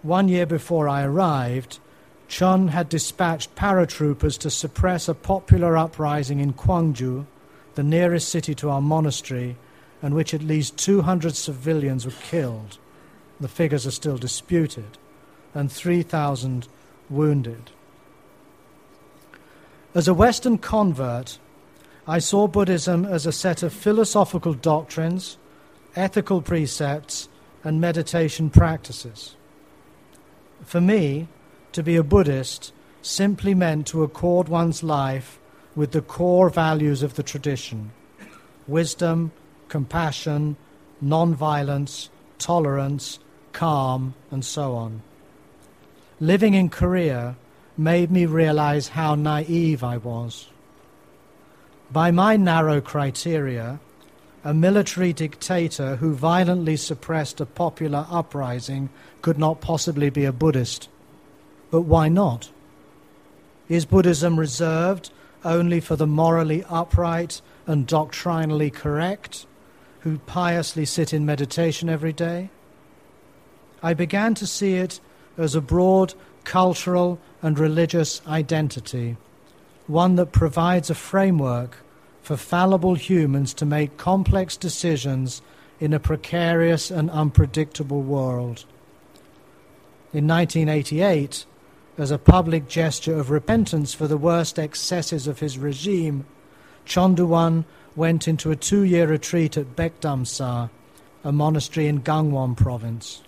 one 0.02 0.28
year 0.28 0.46
before 0.46 0.88
I 0.88 1.04
arrived, 1.04 1.80
Chun 2.28 2.70
had 2.70 2.90
dispatched 2.90 3.56
paratroopers 3.56 4.38
to 4.40 4.50
suppress 4.50 5.08
a 5.08 5.14
popular 5.14 5.78
uprising 5.78 6.40
in 6.40 6.54
Gwangju, 6.54 7.26
the 7.76 7.84
nearest 7.84 8.30
city 8.30 8.56
to 8.56 8.70
our 8.70 8.82
monastery, 8.82 9.58
in 10.02 10.16
which 10.16 10.34
at 10.34 10.42
least 10.42 10.78
200 10.78 11.36
civilians 11.36 12.06
were 12.06 12.12
killed. 12.12 12.78
The 13.40 13.48
figures 13.48 13.86
are 13.86 13.92
still 13.92 14.18
disputed, 14.18 14.98
and 15.54 15.72
3,000 15.72 16.68
wounded. 17.10 17.72
As 19.96 20.10
a 20.10 20.14
Western 20.14 20.58
convert, 20.58 21.40
I 22.06 22.20
saw 22.20 22.48
Buddhism 22.48 23.06
as 23.06 23.26
a 23.26 23.32
set 23.32 23.64
of 23.64 23.72
philosophical 23.72 24.54
doctrines, 24.54 25.38
ethical 25.96 26.42
precepts, 26.42 27.30
and 27.64 27.80
meditation 27.80 28.50
practices. 28.50 29.38
For 30.66 30.82
me, 30.82 31.30
to 31.72 31.82
be 31.82 31.96
a 31.96 32.04
Buddhist 32.04 32.74
simply 33.02 33.54
meant 33.54 33.88
to 33.88 34.04
accord 34.04 34.50
one's 34.50 34.84
life 34.84 35.40
with 35.78 35.94
the 35.94 36.02
core 36.02 36.50
values 36.50 37.02
of 37.02 37.16
the 37.16 37.24
tradition 37.24 37.92
wisdom, 38.68 39.32
compassion, 39.70 40.58
non-violence, 41.00 42.10
tolerance, 42.38 43.20
calm, 43.54 44.14
and 44.30 44.44
so 44.44 44.76
on. 44.76 45.02
Living 46.20 46.54
in 46.54 46.68
Korea, 46.68 47.38
made 47.78 48.12
me 48.12 48.26
realize 48.26 48.90
how 48.90 49.16
naive 49.16 49.84
I 49.84 49.98
was. 49.98 50.48
By 51.92 52.12
my 52.12 52.38
narrow 52.38 52.82
criteria, 52.82 53.80
a 54.44 54.54
military 54.54 55.12
dictator 55.12 55.96
who 55.98 56.14
violently 56.14 56.78
suppressed 56.78 57.42
a 57.42 57.46
popular 57.46 58.06
uprising 58.10 58.90
could 59.22 59.38
not 59.38 59.60
possibly 59.60 60.10
be 60.10 60.24
a 60.24 60.32
Buddhist. 60.32 60.88
But 61.72 61.82
why 61.82 62.10
not? 62.10 62.52
Is 63.68 63.86
Buddhism 63.86 64.40
reserved 64.40 65.12
only 65.44 65.80
for 65.80 65.96
the 65.96 66.08
morally 66.08 66.64
upright 66.70 67.42
and 67.66 67.88
doctrinally 67.88 68.70
correct 68.70 69.48
who 70.02 70.20
piously 70.20 70.86
sit 70.86 71.12
in 71.12 71.26
meditation 71.26 71.90
every 71.90 72.14
day? 72.14 72.50
I 73.82 73.96
began 73.96 74.36
to 74.36 74.48
see 74.48 74.76
it 74.76 75.00
as 75.38 75.56
a 75.56 75.62
broad 75.62 76.14
cultural 76.46 77.20
and 77.42 77.60
religious 77.60 78.22
identity, 78.28 79.18
one 79.88 80.16
that 80.16 80.32
provides 80.32 80.90
a 80.90 80.96
framework 80.96 81.78
for 82.22 82.38
fallible 82.38 82.96
humans 82.96 83.54
to 83.54 83.66
make 83.66 83.98
complex 83.98 84.56
decisions 84.58 85.42
in 85.80 85.94
a 85.94 86.00
precarious 86.00 86.90
and 86.90 87.10
unpredictable 87.12 88.02
world. 88.02 88.66
In 90.14 90.28
1988, 90.28 91.46
as 91.98 92.12
a 92.12 92.18
public 92.18 92.68
gesture 92.68 93.18
of 93.20 93.30
repentance 93.30 93.94
for 93.94 94.08
the 94.08 94.18
worst 94.18 94.58
excesses 94.58 95.28
of 95.28 95.40
his 95.40 95.58
regime, 95.58 96.26
Chun 96.86 97.16
Doo-hwan 97.16 97.66
went 97.96 98.28
into 98.28 98.52
a 98.52 98.56
two 98.56 98.84
year 98.84 99.08
retreat 99.08 99.58
at 99.58 99.76
Baekdamsa, 99.76 100.70
a 101.24 101.32
monastery 101.32 101.88
in 101.88 102.02
Gangwon 102.02 102.56
province. 102.56 103.22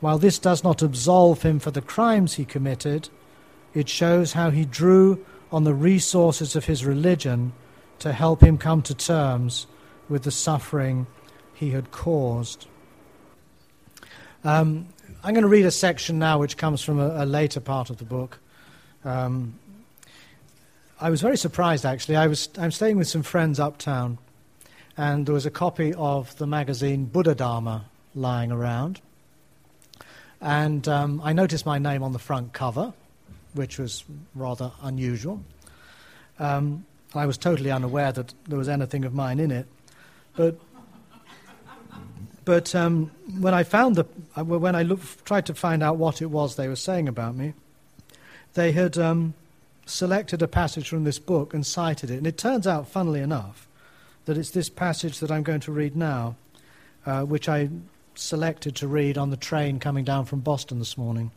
While 0.00 0.18
this 0.18 0.38
does 0.38 0.64
not 0.64 0.82
absolve 0.82 1.42
him 1.42 1.58
for 1.58 1.70
the 1.70 1.82
crimes 1.82 2.34
he 2.34 2.44
committed, 2.44 3.08
it 3.74 3.88
shows 3.88 4.32
how 4.32 4.50
he 4.50 4.64
drew 4.64 5.24
on 5.52 5.64
the 5.64 5.74
resources 5.74 6.56
of 6.56 6.64
his 6.64 6.84
religion 6.84 7.52
to 7.98 8.12
help 8.12 8.42
him 8.42 8.56
come 8.58 8.82
to 8.82 8.94
terms 8.94 9.66
with 10.08 10.22
the 10.22 10.30
suffering 10.30 11.06
he 11.54 11.70
had 11.70 11.90
caused. 11.90 12.66
Um, 14.42 14.88
I'm 15.22 15.34
going 15.34 15.42
to 15.42 15.48
read 15.48 15.66
a 15.66 15.70
section 15.70 16.18
now 16.18 16.38
which 16.38 16.56
comes 16.56 16.82
from 16.82 16.98
a, 16.98 17.24
a 17.24 17.26
later 17.26 17.60
part 17.60 17.90
of 17.90 17.98
the 17.98 18.04
book. 18.04 18.38
Um, 19.04 19.58
I 20.98 21.10
was 21.10 21.20
very 21.20 21.36
surprised 21.36 21.84
actually. 21.84 22.16
I 22.16 22.26
was 22.26 22.48
I'm 22.58 22.70
staying 22.70 22.96
with 22.96 23.08
some 23.08 23.22
friends 23.22 23.60
uptown, 23.60 24.18
and 24.96 25.26
there 25.26 25.34
was 25.34 25.46
a 25.46 25.50
copy 25.50 25.92
of 25.94 26.36
the 26.36 26.46
magazine 26.46 27.10
Buddhadharma 27.12 27.82
lying 28.14 28.50
around, 28.50 29.00
and 30.40 30.86
um, 30.88 31.20
I 31.24 31.32
noticed 31.32 31.66
my 31.66 31.78
name 31.78 32.02
on 32.02 32.12
the 32.12 32.18
front 32.18 32.52
cover, 32.52 32.92
which 33.54 33.78
was 33.78 34.04
rather 34.34 34.72
unusual. 34.82 35.42
Um, 36.38 36.84
I 37.14 37.26
was 37.26 37.36
totally 37.36 37.70
unaware 37.70 38.12
that 38.12 38.32
there 38.48 38.58
was 38.58 38.68
anything 38.68 39.04
of 39.04 39.12
mine 39.12 39.40
in 39.40 39.50
it, 39.50 39.66
but 40.36 40.56
but 42.44 42.74
um, 42.74 43.10
when 43.38 43.54
I 43.54 43.62
found 43.62 43.96
the, 43.96 44.04
uh, 44.36 44.44
when 44.44 44.74
I 44.74 44.82
looked, 44.82 45.24
tried 45.24 45.46
to 45.46 45.54
find 45.54 45.82
out 45.82 45.98
what 45.98 46.22
it 46.22 46.26
was 46.26 46.56
they 46.56 46.68
were 46.68 46.76
saying 46.76 47.06
about 47.06 47.36
me, 47.36 47.54
they 48.54 48.72
had 48.72 48.98
um, 48.98 49.34
selected 49.86 50.42
a 50.42 50.48
passage 50.48 50.88
from 50.88 51.04
this 51.04 51.18
book 51.18 51.54
and 51.54 51.64
cited 51.64 52.10
it. 52.10 52.16
And 52.16 52.26
it 52.26 52.38
turns 52.38 52.66
out, 52.66 52.88
funnily 52.88 53.20
enough, 53.20 53.68
that 54.24 54.38
it's 54.38 54.50
this 54.50 54.68
passage 54.68 55.20
that 55.20 55.30
I'm 55.30 55.42
going 55.42 55.60
to 55.60 55.72
read 55.72 55.94
now, 55.94 56.36
uh, 57.06 57.22
which 57.22 57.48
I 57.48 57.68
selected 58.14 58.76
to 58.76 58.88
read 58.88 59.16
on 59.16 59.30
the 59.30 59.36
train 59.36 59.78
coming 59.78 60.04
down 60.04 60.24
from 60.24 60.40
Boston 60.40 60.78
this 60.78 60.98
morning. 60.98 61.30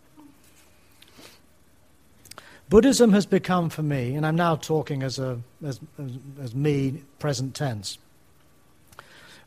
Buddhism 2.69 3.13
has 3.13 3.25
become 3.25 3.69
for 3.69 3.83
me, 3.83 4.15
and 4.15 4.25
I'm 4.25 4.35
now 4.35 4.55
talking 4.55 5.03
as, 5.03 5.19
a, 5.19 5.39
as, 5.63 5.79
as, 5.99 6.11
as 6.41 6.55
me, 6.55 7.03
present 7.19 7.55
tense. 7.55 7.97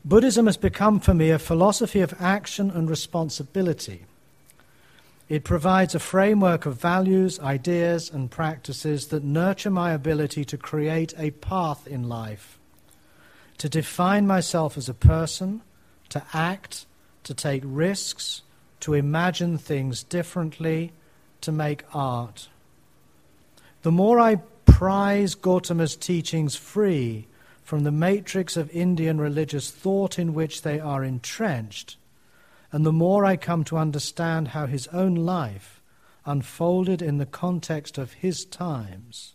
Buddhism 0.05 0.45
has 0.45 0.55
become 0.55 0.99
for 0.99 1.13
me 1.13 1.31
a 1.31 1.39
philosophy 1.39 1.99
of 1.99 2.13
action 2.19 2.71
and 2.71 2.89
responsibility. 2.89 4.05
It 5.27 5.43
provides 5.43 5.93
a 5.93 5.99
framework 5.99 6.65
of 6.65 6.79
values, 6.79 7.37
ideas, 7.41 8.09
and 8.09 8.31
practices 8.31 9.07
that 9.07 9.25
nurture 9.25 9.71
my 9.71 9.91
ability 9.91 10.45
to 10.45 10.57
create 10.57 11.13
a 11.17 11.31
path 11.31 11.85
in 11.85 12.07
life, 12.07 12.57
to 13.57 13.67
define 13.67 14.25
myself 14.25 14.77
as 14.77 14.87
a 14.87 14.93
person, 14.93 15.61
to 16.09 16.23
act, 16.33 16.85
to 17.27 17.33
take 17.33 17.61
risks, 17.65 18.41
to 18.79 18.93
imagine 18.93 19.57
things 19.57 20.01
differently, 20.01 20.93
to 21.41 21.51
make 21.51 21.83
art. 21.93 22.47
The 23.81 23.91
more 23.91 24.19
I 24.19 24.37
prize 24.65 25.35
Gautama's 25.35 25.95
teachings 25.95 26.55
free 26.55 27.27
from 27.63 27.83
the 27.83 27.91
matrix 27.91 28.55
of 28.55 28.71
Indian 28.71 29.19
religious 29.19 29.69
thought 29.69 30.17
in 30.17 30.33
which 30.33 30.61
they 30.61 30.79
are 30.79 31.03
entrenched, 31.03 31.97
and 32.71 32.85
the 32.85 32.93
more 32.93 33.25
I 33.25 33.35
come 33.35 33.65
to 33.65 33.77
understand 33.77 34.49
how 34.49 34.65
his 34.65 34.87
own 34.87 35.15
life 35.15 35.81
unfolded 36.25 37.01
in 37.01 37.17
the 37.17 37.25
context 37.25 37.97
of 37.97 38.13
his 38.13 38.45
times, 38.45 39.33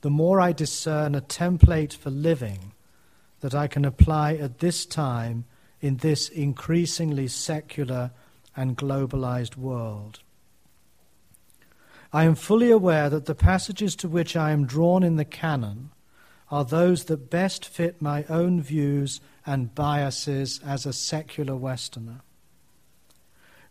the 0.00 0.10
more 0.10 0.40
I 0.40 0.52
discern 0.52 1.14
a 1.14 1.20
template 1.20 1.94
for 1.94 2.10
living 2.10 2.72
that 3.40 3.54
I 3.54 3.68
can 3.68 3.84
apply 3.84 4.34
at 4.34 4.58
this 4.58 4.84
time 4.84 5.44
in 5.80 5.98
this 5.98 6.28
increasingly 6.28 7.28
secular 7.28 8.10
and 8.56 8.76
globalized 8.76 9.56
world. 9.56 10.20
I 12.12 12.24
am 12.24 12.34
fully 12.34 12.70
aware 12.70 13.08
that 13.08 13.26
the 13.26 13.34
passages 13.34 13.94
to 13.96 14.08
which 14.08 14.36
I 14.36 14.50
am 14.50 14.66
drawn 14.66 15.02
in 15.02 15.16
the 15.16 15.24
canon 15.24 15.90
are 16.50 16.64
those 16.64 17.04
that 17.04 17.30
best 17.30 17.64
fit 17.64 18.02
my 18.02 18.24
own 18.28 18.60
views 18.60 19.20
and 19.46 19.74
biases 19.74 20.60
as 20.64 20.84
a 20.84 20.92
secular 20.92 21.54
Westerner. 21.54 22.22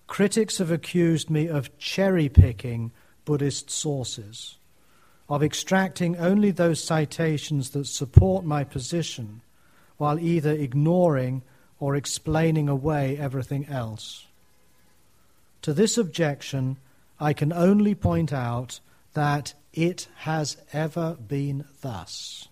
Critics 0.07 0.57
have 0.57 0.71
accused 0.71 1.29
me 1.29 1.47
of 1.47 1.77
cherry 1.77 2.29
picking 2.29 2.91
Buddhist 3.25 3.69
sources, 3.69 4.57
of 5.27 5.43
extracting 5.43 6.17
only 6.17 6.49
those 6.49 6.83
citations 6.83 7.71
that 7.71 7.85
support 7.85 8.45
my 8.45 8.63
position, 8.63 9.41
while 9.97 10.17
either 10.17 10.51
ignoring 10.51 11.43
or 11.79 11.95
explaining 11.95 12.67
away 12.69 13.17
everything 13.17 13.65
else. 13.67 14.27
To 15.63 15.73
this 15.73 15.97
objection, 15.97 16.77
I 17.19 17.33
can 17.33 17.51
only 17.51 17.95
point 17.95 18.31
out 18.31 18.79
that 19.13 19.53
it 19.73 20.07
has 20.17 20.57
ever 20.73 21.15
been 21.15 21.65
thus. 21.81 22.47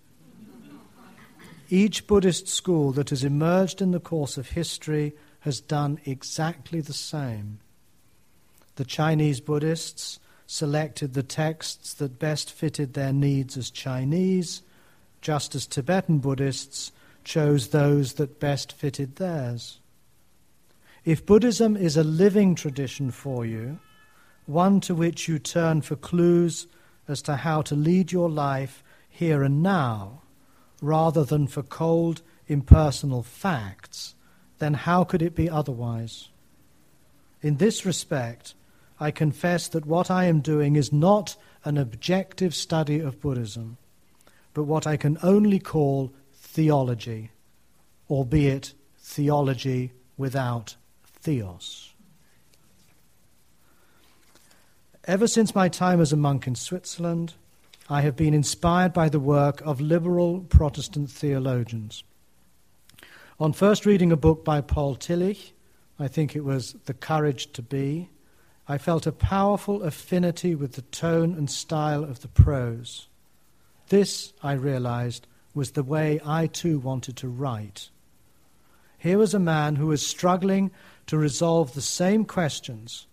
Each 1.70 2.06
Buddhist 2.06 2.48
school 2.48 2.92
that 2.92 3.10
has 3.10 3.24
emerged 3.24 3.82
in 3.82 3.90
the 3.90 4.00
course 4.00 4.38
of 4.38 4.50
history 4.50 5.14
has 5.40 5.60
done 5.60 6.00
exactly 6.04 6.80
the 6.80 6.94
same. 6.94 7.60
The 8.76 8.84
Chinese 8.84 9.40
Buddhists 9.40 10.18
selected 10.46 11.12
the 11.12 11.22
texts 11.22 11.92
that 11.94 12.18
best 12.18 12.50
fitted 12.50 12.94
their 12.94 13.12
needs 13.12 13.56
as 13.56 13.70
Chinese, 13.70 14.62
just 15.20 15.54
as 15.54 15.66
Tibetan 15.66 16.18
Buddhists 16.18 16.92
chose 17.28 17.68
those 17.68 18.14
that 18.14 18.40
best 18.40 18.72
fitted 18.72 19.16
theirs. 19.16 19.80
If 21.04 21.26
Buddhism 21.26 21.76
is 21.76 21.94
a 21.94 22.02
living 22.02 22.54
tradition 22.54 23.10
for 23.10 23.44
you, 23.44 23.78
one 24.46 24.80
to 24.80 24.94
which 24.94 25.28
you 25.28 25.38
turn 25.38 25.82
for 25.82 25.94
clues 25.94 26.66
as 27.06 27.20
to 27.22 27.36
how 27.36 27.60
to 27.62 27.74
lead 27.74 28.12
your 28.12 28.30
life 28.30 28.82
here 29.10 29.42
and 29.42 29.62
now, 29.62 30.22
rather 30.80 31.22
than 31.22 31.46
for 31.46 31.62
cold, 31.62 32.22
impersonal 32.46 33.22
facts, 33.22 34.14
then 34.58 34.72
how 34.72 35.04
could 35.04 35.20
it 35.20 35.34
be 35.34 35.50
otherwise? 35.50 36.30
In 37.42 37.58
this 37.58 37.84
respect, 37.84 38.54
I 38.98 39.10
confess 39.10 39.68
that 39.68 39.84
what 39.84 40.10
I 40.10 40.24
am 40.24 40.40
doing 40.40 40.76
is 40.76 40.94
not 40.94 41.36
an 41.62 41.76
objective 41.76 42.54
study 42.54 43.00
of 43.00 43.20
Buddhism, 43.20 43.76
but 44.54 44.64
what 44.64 44.86
I 44.86 44.96
can 44.96 45.18
only 45.22 45.58
call 45.58 46.10
theology, 46.58 47.30
albeit 48.10 48.72
theology 48.98 49.92
without 50.16 50.74
theos. 51.20 51.94
Ever 55.04 55.28
since 55.28 55.54
my 55.54 55.68
time 55.68 56.00
as 56.00 56.12
a 56.12 56.16
monk 56.16 56.48
in 56.48 56.56
Switzerland, 56.56 57.34
I 57.88 58.00
have 58.00 58.16
been 58.16 58.34
inspired 58.34 58.92
by 58.92 59.08
the 59.08 59.20
work 59.20 59.60
of 59.60 59.80
liberal 59.80 60.40
Protestant 60.40 61.12
theologians. 61.12 62.02
On 63.38 63.52
first 63.52 63.86
reading 63.86 64.10
a 64.10 64.16
book 64.16 64.44
by 64.44 64.60
Paul 64.60 64.96
Tillich, 64.96 65.52
I 65.96 66.08
think 66.08 66.34
it 66.34 66.44
was 66.44 66.74
The 66.86 66.94
Courage 66.94 67.52
to 67.52 67.62
Be, 67.62 68.10
I 68.66 68.78
felt 68.78 69.06
a 69.06 69.12
powerful 69.12 69.84
affinity 69.84 70.56
with 70.56 70.72
the 70.72 70.82
tone 70.82 71.34
and 71.34 71.48
style 71.48 72.02
of 72.02 72.22
the 72.22 72.26
prose. 72.26 73.06
This, 73.90 74.32
I 74.42 74.54
realized, 74.54 75.27
was 75.54 75.72
the 75.72 75.82
way 75.82 76.20
I 76.24 76.46
too 76.46 76.78
wanted 76.78 77.16
to 77.16 77.28
write. 77.28 77.90
Here 78.98 79.18
was 79.18 79.34
a 79.34 79.38
man 79.38 79.76
who 79.76 79.86
was 79.86 80.06
struggling 80.06 80.70
to 81.06 81.16
resolve 81.16 81.74
the 81.74 81.82
same 81.82 82.24
questions 82.24 83.06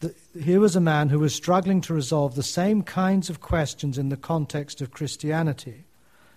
the, 0.00 0.14
here 0.38 0.60
was 0.60 0.76
a 0.76 0.80
man 0.80 1.08
who 1.08 1.18
was 1.18 1.34
struggling 1.34 1.80
to 1.82 1.94
resolve 1.94 2.34
the 2.34 2.42
same 2.42 2.82
kinds 2.82 3.28
of 3.28 3.40
questions 3.40 3.98
in 3.98 4.10
the 4.10 4.16
context 4.16 4.80
of 4.80 4.92
Christianity 4.92 5.84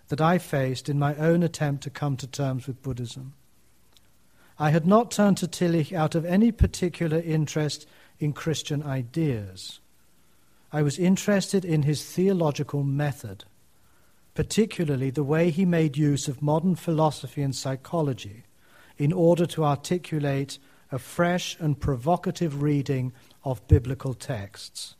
that 0.08 0.22
I 0.22 0.40
faced 0.40 0.90
in 0.90 0.98
my 0.98 1.16
own 1.16 1.44
attempt 1.44 1.84
to 1.84 1.90
come 1.90 2.18
to 2.18 2.28
terms 2.28 2.68
with 2.68 2.82
Buddhism. 2.82 3.34
I 4.58 4.72
had 4.72 4.86
not 4.86 5.12
turned 5.12 5.38
to 5.38 5.48
Tillich 5.48 5.94
out 5.94 6.16
of 6.16 6.26
any 6.26 6.52
particular 6.52 7.20
interest 7.20 7.88
in 8.20 8.34
Christian 8.34 8.84
ideas. 8.84 9.80
I 10.74 10.82
was 10.82 11.00
interested 11.00 11.64
in 11.64 11.84
his 11.84 12.04
theological 12.04 12.84
method, 12.84 13.46
particularly 14.34 15.10
the 15.10 15.24
way 15.24 15.50
he 15.50 15.66
made 15.66 15.98
use 15.98 16.28
of 16.28 16.42
modern 16.42 16.76
philosophy 16.76 17.42
and 17.42 17.56
psychology 17.56 18.44
in 18.98 19.12
order 19.12 19.46
to 19.46 19.66
articulate 19.66 20.58
a 20.92 21.00
fresh 21.00 21.58
and 21.60 21.80
provocative 21.80 22.62
reading 22.62 23.14
of 23.44 23.68
biblical 23.68 24.14
texts. 24.14 24.96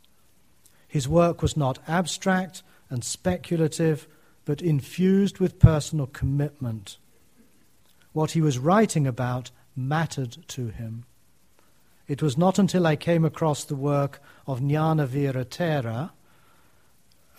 His 0.88 1.08
work 1.08 1.40
was 1.40 1.56
not 1.56 1.78
abstract 1.88 2.62
and 2.90 3.02
speculative, 3.04 4.06
but 4.44 4.60
infused 4.60 5.38
with 5.38 5.58
personal 5.58 6.06
commitment. 6.06 6.98
What 8.12 8.32
he 8.32 8.40
was 8.40 8.58
writing 8.58 9.06
about 9.06 9.50
mattered 9.74 10.36
to 10.48 10.68
him. 10.68 11.04
It 12.08 12.20
was 12.20 12.36
not 12.36 12.58
until 12.58 12.86
I 12.86 12.96
came 12.96 13.24
across 13.24 13.64
the 13.64 13.76
work 13.76 14.20
of 14.46 14.60
Nanavira 14.60 15.46
Thera, 15.46 16.10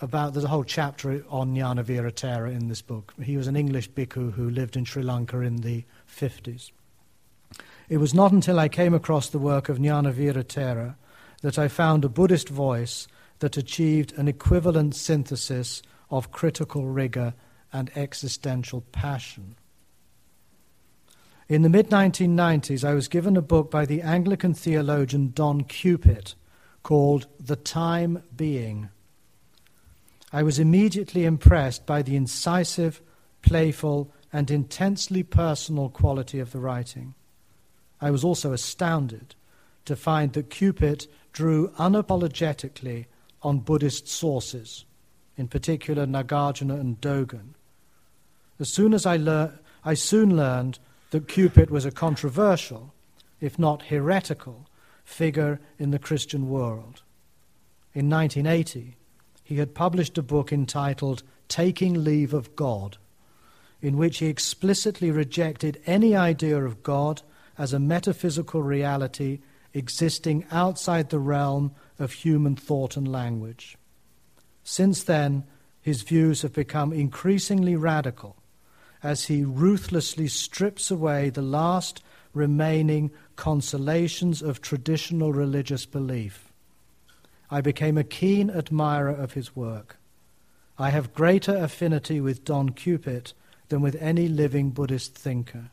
about 0.00 0.32
there's 0.32 0.44
a 0.44 0.48
whole 0.48 0.64
chapter 0.64 1.24
on 1.28 1.54
Nanavira 1.54 2.12
Thera 2.12 2.52
in 2.52 2.68
this 2.68 2.82
book. 2.82 3.14
He 3.22 3.36
was 3.36 3.46
an 3.46 3.56
English 3.56 3.90
bhikkhu 3.90 4.32
who 4.32 4.50
lived 4.50 4.76
in 4.76 4.84
Sri 4.84 5.02
Lanka 5.02 5.40
in 5.40 5.56
the 5.56 5.84
50s. 6.08 6.70
It 7.88 7.98
was 7.98 8.14
not 8.14 8.32
until 8.32 8.58
I 8.58 8.68
came 8.68 8.94
across 8.94 9.28
the 9.28 9.38
work 9.38 9.68
of 9.68 9.78
Nanavira 9.78 10.44
Thera 10.44 10.96
that 11.42 11.58
I 11.58 11.68
found 11.68 12.04
a 12.04 12.08
Buddhist 12.08 12.48
voice 12.48 13.06
that 13.40 13.56
achieved 13.56 14.12
an 14.16 14.28
equivalent 14.28 14.94
synthesis 14.94 15.82
of 16.10 16.32
critical 16.32 16.86
rigor 16.86 17.34
and 17.72 17.90
existential 17.96 18.80
passion. 18.92 19.56
In 21.48 21.62
the 21.62 21.68
mid 21.68 21.90
1990s, 21.90 22.84
I 22.84 22.94
was 22.94 23.08
given 23.08 23.36
a 23.36 23.42
book 23.42 23.70
by 23.70 23.84
the 23.84 24.00
Anglican 24.00 24.54
theologian 24.54 25.32
Don 25.34 25.64
Cupitt 25.64 26.34
called 26.82 27.26
The 27.38 27.56
Time 27.56 28.22
Being. 28.34 28.88
I 30.34 30.42
was 30.42 30.58
immediately 30.58 31.24
impressed 31.24 31.86
by 31.86 32.02
the 32.02 32.16
incisive, 32.16 33.00
playful, 33.40 34.10
and 34.32 34.50
intensely 34.50 35.22
personal 35.22 35.88
quality 35.88 36.40
of 36.40 36.50
the 36.50 36.58
writing. 36.58 37.14
I 38.00 38.10
was 38.10 38.24
also 38.24 38.52
astounded 38.52 39.36
to 39.84 39.94
find 39.94 40.32
that 40.32 40.50
Cupitt 40.50 41.06
drew 41.32 41.68
unapologetically 41.78 43.06
on 43.42 43.60
Buddhist 43.60 44.08
sources, 44.08 44.84
in 45.36 45.46
particular 45.46 46.04
Nagarjuna 46.04 46.80
and 46.80 47.00
Dogen. 47.00 47.54
As 48.58 48.68
soon 48.68 48.92
as 48.92 49.06
I, 49.06 49.50
I 49.84 49.94
soon 49.94 50.36
learned 50.36 50.80
that 51.10 51.28
Cupitt 51.28 51.70
was 51.70 51.84
a 51.84 51.92
controversial, 51.92 52.92
if 53.40 53.56
not 53.56 53.82
heretical, 53.82 54.66
figure 55.04 55.60
in 55.78 55.92
the 55.92 56.00
Christian 56.00 56.48
world. 56.48 57.02
In 57.94 58.10
1980, 58.10 58.96
he 59.44 59.56
had 59.56 59.74
published 59.74 60.18
a 60.18 60.22
book 60.22 60.52
entitled 60.52 61.22
Taking 61.48 62.02
Leave 62.02 62.34
of 62.34 62.56
God, 62.56 62.96
in 63.80 63.98
which 63.98 64.18
he 64.18 64.26
explicitly 64.26 65.10
rejected 65.10 65.80
any 65.86 66.16
idea 66.16 66.64
of 66.64 66.82
God 66.82 67.22
as 67.58 67.72
a 67.72 67.78
metaphysical 67.78 68.62
reality 68.62 69.40
existing 69.74 70.46
outside 70.50 71.10
the 71.10 71.18
realm 71.18 71.72
of 71.98 72.12
human 72.12 72.56
thought 72.56 72.96
and 72.96 73.06
language. 73.06 73.76
Since 74.62 75.04
then, 75.04 75.44
his 75.82 76.02
views 76.02 76.42
have 76.42 76.54
become 76.54 76.92
increasingly 76.92 77.76
radical 77.76 78.36
as 79.02 79.26
he 79.26 79.44
ruthlessly 79.44 80.28
strips 80.28 80.90
away 80.90 81.28
the 81.28 81.42
last 81.42 82.02
remaining 82.32 83.10
consolations 83.36 84.40
of 84.40 84.62
traditional 84.62 85.32
religious 85.32 85.84
belief. 85.84 86.43
I 87.50 87.60
became 87.60 87.98
a 87.98 88.04
keen 88.04 88.50
admirer 88.50 89.10
of 89.10 89.34
his 89.34 89.54
work. 89.54 89.96
I 90.78 90.90
have 90.90 91.14
greater 91.14 91.56
affinity 91.56 92.20
with 92.20 92.44
Don 92.44 92.70
Cupitt 92.70 93.32
than 93.68 93.80
with 93.80 93.96
any 94.00 94.28
living 94.28 94.70
Buddhist 94.70 95.14
thinker. 95.14 95.70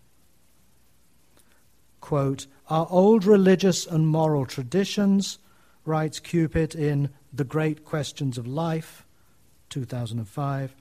Quote, 1.99 2.47
Our 2.69 2.87
old 2.89 3.25
religious 3.25 3.85
and 3.85 4.07
moral 4.07 4.45
traditions, 4.45 5.39
writes 5.85 6.19
Cupitt 6.19 6.75
in 6.75 7.09
The 7.33 7.43
Great 7.43 7.83
Questions 7.83 8.37
of 8.37 8.45
Life, 8.47 9.05
2005, 9.69 10.75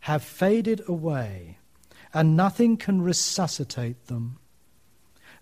have 0.00 0.22
faded 0.22 0.82
away, 0.88 1.58
and 2.14 2.36
nothing 2.36 2.76
can 2.76 3.02
resuscitate 3.02 4.06
them. 4.06 4.38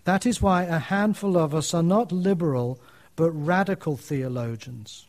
That 0.03 0.25
is 0.25 0.41
why 0.41 0.63
a 0.63 0.79
handful 0.79 1.37
of 1.37 1.55
us 1.55 1.73
are 1.73 1.83
not 1.83 2.11
liberal 2.11 2.79
but 3.15 3.31
radical 3.31 3.97
theologians. 3.97 5.07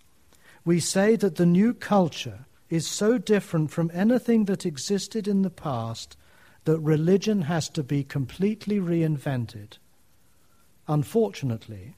We 0.65 0.81
say 0.81 1.17
that 1.17 1.37
the 1.37 1.47
new 1.47 1.75
culture 1.75 2.47
is 2.69 2.87
so 2.87 3.19
different 3.19 3.71
from 3.71 3.91
anything 3.95 4.47
that 4.47 4.67
existed 4.67 5.29
in 5.29 5.43
the 5.43 5.51
past 5.51 6.17
that 6.65 6.81
religion 6.81 7.43
has 7.43 7.69
to 7.71 7.83
be 7.83 8.03
completely 8.03 8.81
reinvented. 8.81 9.79
Unfortunately, 10.89 11.97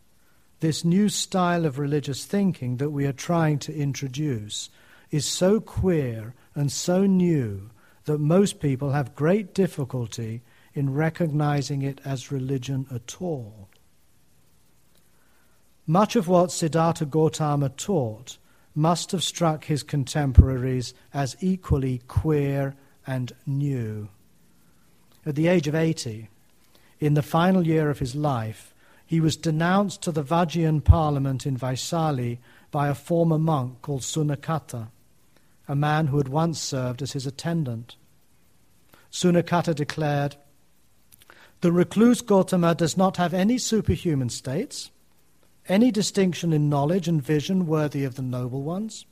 this 0.60 0.84
new 0.84 1.08
style 1.08 1.64
of 1.64 1.78
religious 1.78 2.24
thinking 2.24 2.76
that 2.78 2.90
we 2.90 3.06
are 3.06 3.12
trying 3.12 3.58
to 3.60 3.74
introduce 3.74 4.68
is 5.10 5.24
so 5.24 5.60
queer 5.60 6.34
and 6.54 6.70
so 6.70 7.06
new 7.06 7.70
that 8.04 8.18
most 8.18 8.60
people 8.60 8.90
have 8.92 9.14
great 9.14 9.54
difficulty 9.54 10.42
in 10.74 10.92
recognizing 10.92 11.82
it 11.82 12.00
as 12.04 12.32
religion 12.32 12.86
at 12.92 13.20
all. 13.20 13.67
Much 15.90 16.16
of 16.16 16.28
what 16.28 16.52
Siddhartha 16.52 17.06
Gautama 17.06 17.70
taught 17.70 18.36
must 18.74 19.10
have 19.10 19.24
struck 19.24 19.64
his 19.64 19.82
contemporaries 19.82 20.92
as 21.14 21.34
equally 21.40 22.02
queer 22.06 22.76
and 23.06 23.32
new. 23.46 24.10
At 25.24 25.34
the 25.34 25.48
age 25.48 25.66
of 25.66 25.74
80, 25.74 26.28
in 27.00 27.14
the 27.14 27.22
final 27.22 27.66
year 27.66 27.88
of 27.88 28.00
his 28.00 28.14
life, 28.14 28.74
he 29.06 29.18
was 29.18 29.38
denounced 29.38 30.02
to 30.02 30.12
the 30.12 30.22
Vajjian 30.22 30.84
parliament 30.84 31.46
in 31.46 31.56
Vaisali 31.56 32.36
by 32.70 32.88
a 32.88 32.94
former 32.94 33.38
monk 33.38 33.80
called 33.80 34.02
Sunakkhatta, 34.02 34.88
a 35.66 35.74
man 35.74 36.08
who 36.08 36.18
had 36.18 36.28
once 36.28 36.60
served 36.60 37.00
as 37.00 37.12
his 37.12 37.26
attendant. 37.26 37.96
Sunakkhatta 39.10 39.74
declared, 39.74 40.36
The 41.62 41.72
recluse 41.72 42.20
Gautama 42.20 42.74
does 42.74 42.98
not 42.98 43.16
have 43.16 43.32
any 43.32 43.56
superhuman 43.56 44.28
states, 44.28 44.90
any 45.68 45.90
distinction 45.90 46.52
in 46.52 46.68
knowledge 46.68 47.08
and 47.08 47.22
vision 47.22 47.66
worthy 47.66 48.04
of 48.04 48.14
the 48.14 48.22
noble 48.22 48.62
ones. 48.62 49.06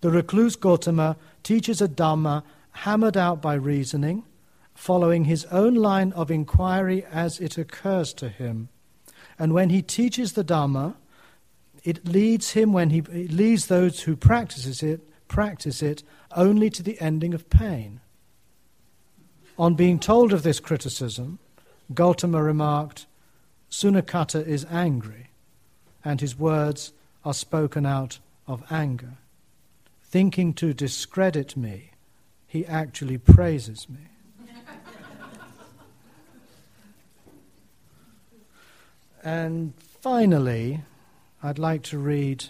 The 0.00 0.10
recluse 0.10 0.56
Gautama 0.56 1.16
teaches 1.42 1.82
a 1.82 1.88
Dhamma 1.88 2.42
hammered 2.72 3.16
out 3.16 3.42
by 3.42 3.54
reasoning, 3.54 4.24
following 4.74 5.24
his 5.24 5.44
own 5.46 5.74
line 5.74 6.12
of 6.12 6.30
inquiry 6.30 7.04
as 7.12 7.38
it 7.40 7.58
occurs 7.58 8.12
to 8.14 8.28
him 8.28 8.68
and 9.40 9.54
when 9.54 9.70
he 9.70 9.80
teaches 9.80 10.34
the 10.34 10.44
Dhamma, 10.44 10.96
it 11.82 12.06
leads 12.06 12.50
him 12.50 12.74
when 12.74 12.90
he 12.90 13.00
leads 13.00 13.66
those 13.66 14.02
who 14.02 14.14
practices 14.14 14.82
it 14.82 15.00
practice 15.28 15.80
it 15.80 16.02
only 16.36 16.68
to 16.68 16.82
the 16.82 17.00
ending 17.00 17.32
of 17.32 17.48
pain. 17.48 18.00
On 19.56 19.74
being 19.74 19.98
told 19.98 20.32
of 20.32 20.42
this 20.42 20.58
criticism, 20.58 21.38
Gautama 21.94 22.42
remarked, 22.42 23.06
Sunakkhatta 23.70 24.44
is 24.44 24.66
angry, 24.68 25.29
and 26.04 26.20
his 26.20 26.38
words 26.38 26.92
are 27.24 27.34
spoken 27.34 27.86
out 27.86 28.18
of 28.46 28.62
anger. 28.70 29.14
Thinking 30.02 30.54
to 30.54 30.74
discredit 30.74 31.56
me, 31.56 31.90
he 32.46 32.66
actually 32.66 33.18
praises 33.18 33.88
me. 33.88 34.00
And 39.22 39.74
finally, 40.00 40.80
I'd 41.42 41.58
like 41.58 41.82
to 41.84 41.98
read 41.98 42.46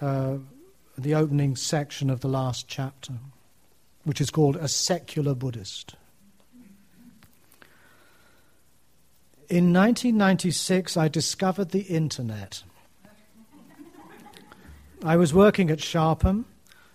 uh, 0.00 0.38
the 0.98 1.14
opening 1.14 1.56
section 1.56 2.10
of 2.10 2.20
the 2.20 2.28
last 2.28 2.66
chapter, 2.68 3.14
which 4.04 4.20
is 4.20 4.30
called 4.30 4.56
A 4.56 4.68
Secular 4.68 5.34
Buddhist. 5.34 5.94
In 9.48 9.72
1996, 9.72 10.96
I 10.96 11.08
discovered 11.08 11.70
the 11.70 11.82
internet. 11.82 12.62
I 15.04 15.16
was 15.16 15.32
working 15.32 15.70
at 15.70 15.80
Sharpham 15.80 16.46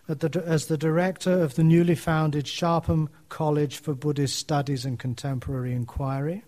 at 0.10 0.20
the, 0.20 0.44
as 0.46 0.66
the 0.66 0.78
director 0.78 1.42
of 1.42 1.56
the 1.56 1.64
newly 1.64 1.96
founded 1.96 2.48
Sharpham 2.48 3.10
College 3.30 3.78
for 3.78 3.94
Buddhist 3.94 4.38
Studies 4.38 4.86
and 4.86 5.00
Contemporary 5.00 5.74
Inquiry 5.74 6.44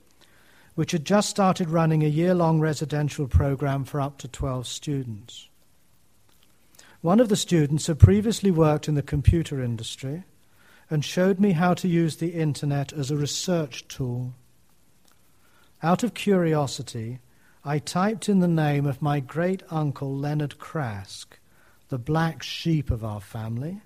which 0.76 0.92
had 0.92 1.06
just 1.06 1.30
started 1.30 1.70
running 1.70 2.04
a 2.04 2.08
year 2.08 2.34
long 2.34 2.60
residential 2.60 3.28
program 3.28 3.84
for 3.84 4.02
up 4.02 4.18
to 4.20 4.28
12 4.28 4.66
students. 4.68 5.48
One 7.02 7.20
of 7.20 7.30
the 7.30 7.36
students 7.36 7.88
had 7.88 8.00
previously 8.00 8.50
worked 8.50 8.88
in 8.88 8.96
the 8.96 9.02
computer 9.02 9.62
industry 9.62 10.24
and 10.90 11.04
showed 11.04 11.40
me 11.40 11.52
how 11.52 11.74
to 11.76 11.88
use 11.88 12.18
the 12.18 12.34
internet 12.34 12.94
as 12.94 13.12
a 13.12 13.18
research 13.18 13.88
tool. 13.88 14.34
Out 15.84 16.02
of 16.02 16.14
curiosity, 16.14 17.20
I 17.66 17.78
typed 17.78 18.30
in 18.30 18.40
the 18.40 18.48
name 18.48 18.86
of 18.86 19.02
my 19.02 19.20
great 19.20 19.64
uncle 19.70 20.16
Leonard 20.16 20.58
Craske, 20.58 21.40
the 21.90 21.98
black 21.98 22.42
sheep 22.42 22.90
of 22.90 23.04
our 23.04 23.20
family, 23.20 23.82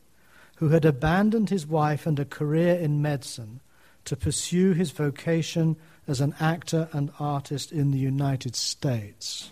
who 0.58 0.70
had 0.70 0.86
abandoned 0.86 1.50
his 1.50 1.66
wife 1.66 2.06
and 2.06 2.20
a 2.20 2.26
career 2.26 2.76
in 2.76 3.02
medicine 3.02 3.62
to 4.06 4.16
pursue 4.16 4.74
his 4.74 4.92
vocation 4.92 5.76
as 6.08 6.22
an 6.22 6.36
actor 6.40 6.88
and 6.94 7.12
artist 7.20 7.72
in 7.72 7.90
the 7.90 7.98
United 7.98 8.56
States, 8.56 9.50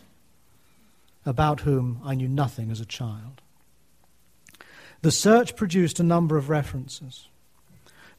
about 1.26 1.62
whom 1.62 2.00
I 2.04 2.14
knew 2.14 2.30
nothing 2.30 2.70
as 2.70 2.80
a 2.80 2.86
child. 2.86 3.42
The 5.02 5.12
search 5.12 5.56
produced 5.56 6.00
a 6.00 6.04
number 6.04 6.38
of 6.38 6.50
references, 6.50 7.28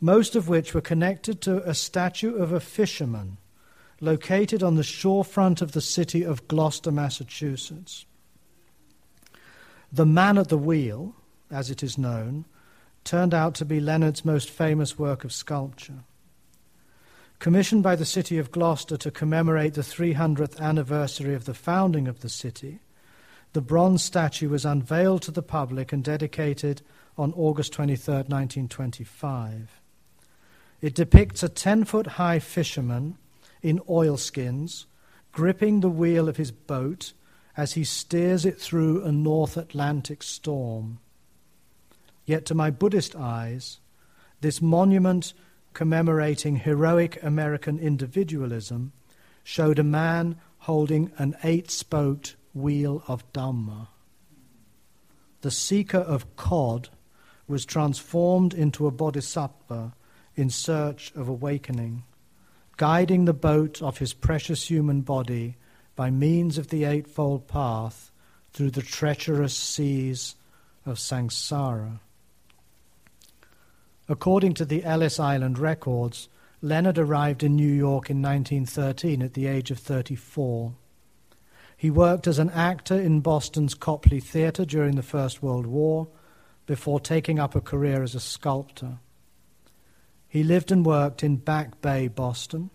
most 0.00 0.34
of 0.34 0.48
which 0.48 0.74
were 0.74 0.80
connected 0.80 1.40
to 1.42 1.62
a 1.62 1.74
statue 1.74 2.34
of 2.34 2.50
a 2.50 2.58
fisherman 2.58 3.38
located 4.00 4.62
on 4.62 4.74
the 4.74 4.82
shorefront 4.82 5.62
of 5.62 5.72
the 5.72 5.80
city 5.80 6.22
of 6.22 6.46
Gloucester, 6.48 6.92
Massachusetts. 6.92 8.04
The 9.92 10.06
Man 10.06 10.38
at 10.38 10.48
the 10.48 10.58
Wheel, 10.58 11.14
as 11.50 11.70
it 11.70 11.82
is 11.82 11.96
known, 11.96 12.44
turned 13.04 13.32
out 13.32 13.54
to 13.54 13.64
be 13.64 13.80
Leonard's 13.80 14.24
most 14.24 14.50
famous 14.50 14.98
work 14.98 15.24
of 15.24 15.32
sculpture. 15.32 16.04
Commissioned 17.38 17.82
by 17.82 17.96
the 17.96 18.04
city 18.04 18.38
of 18.38 18.50
Gloucester 18.50 18.96
to 18.96 19.10
commemorate 19.10 19.74
the 19.74 19.82
300th 19.82 20.58
anniversary 20.58 21.34
of 21.34 21.44
the 21.44 21.54
founding 21.54 22.08
of 22.08 22.20
the 22.20 22.28
city, 22.28 22.80
the 23.52 23.60
bronze 23.60 24.02
statue 24.02 24.48
was 24.48 24.64
unveiled 24.64 25.22
to 25.22 25.30
the 25.30 25.42
public 25.42 25.92
and 25.92 26.02
dedicated 26.02 26.82
on 27.16 27.32
August 27.36 27.72
23, 27.72 28.14
1925. 28.14 29.80
It 30.82 30.94
depicts 30.94 31.42
a 31.42 31.48
10 31.48 31.84
foot 31.84 32.06
high 32.06 32.38
fisherman 32.38 33.16
in 33.66 33.80
oilskins 33.88 34.86
gripping 35.32 35.80
the 35.80 35.90
wheel 35.90 36.28
of 36.28 36.36
his 36.36 36.52
boat 36.52 37.12
as 37.56 37.72
he 37.72 37.82
steers 37.82 38.46
it 38.46 38.60
through 38.60 39.02
a 39.02 39.10
North 39.10 39.56
Atlantic 39.56 40.22
storm. 40.22 40.98
Yet 42.24 42.46
to 42.46 42.54
my 42.54 42.70
Buddhist 42.70 43.16
eyes, 43.16 43.80
this 44.40 44.62
monument 44.62 45.32
commemorating 45.72 46.56
heroic 46.56 47.22
American 47.22 47.78
individualism 47.78 48.92
showed 49.42 49.78
a 49.78 49.84
man 49.84 50.36
holding 50.58 51.10
an 51.18 51.34
eight 51.42 51.70
spoked 51.70 52.36
wheel 52.54 53.02
of 53.08 53.30
Dhamma. 53.32 53.88
The 55.40 55.50
seeker 55.50 55.98
of 55.98 56.36
Cod 56.36 56.88
was 57.48 57.64
transformed 57.64 58.54
into 58.54 58.86
a 58.86 58.90
bodhisattva 58.90 59.94
in 60.34 60.50
search 60.50 61.12
of 61.14 61.28
awakening, 61.28 62.04
guiding 62.76 63.24
the 63.24 63.32
boat 63.32 63.80
of 63.82 63.98
his 63.98 64.12
precious 64.12 64.70
human 64.70 65.00
body 65.00 65.56
by 65.94 66.10
means 66.10 66.58
of 66.58 66.68
the 66.68 66.84
Eightfold 66.84 67.48
Path 67.48 68.10
through 68.52 68.70
the 68.70 68.82
treacherous 68.82 69.56
seas 69.56 70.34
of 70.84 70.98
samsara. 70.98 72.00
According 74.08 74.54
to 74.54 74.64
the 74.64 74.84
Ellis 74.84 75.18
Island 75.18 75.58
records, 75.58 76.28
Leonard 76.62 76.98
arrived 76.98 77.42
in 77.42 77.56
New 77.56 77.72
York 77.72 78.08
in 78.08 78.22
1913 78.22 79.22
at 79.22 79.34
the 79.34 79.46
age 79.46 79.70
of 79.70 79.78
34. 79.78 80.72
He 81.76 81.90
worked 81.90 82.26
as 82.26 82.38
an 82.38 82.50
actor 82.50 82.98
in 82.98 83.20
Boston's 83.20 83.74
Copley 83.74 84.20
Theatre 84.20 84.64
during 84.64 84.96
the 84.96 85.02
First 85.02 85.42
World 85.42 85.66
War 85.66 86.08
before 86.66 87.00
taking 87.00 87.38
up 87.38 87.54
a 87.54 87.60
career 87.60 88.02
as 88.02 88.14
a 88.14 88.20
sculptor. 88.20 88.98
He 90.36 90.44
lived 90.44 90.70
and 90.70 90.84
worked 90.84 91.24
in 91.24 91.36
Back 91.36 91.80
Bay, 91.80 92.08
Boston, 92.08 92.68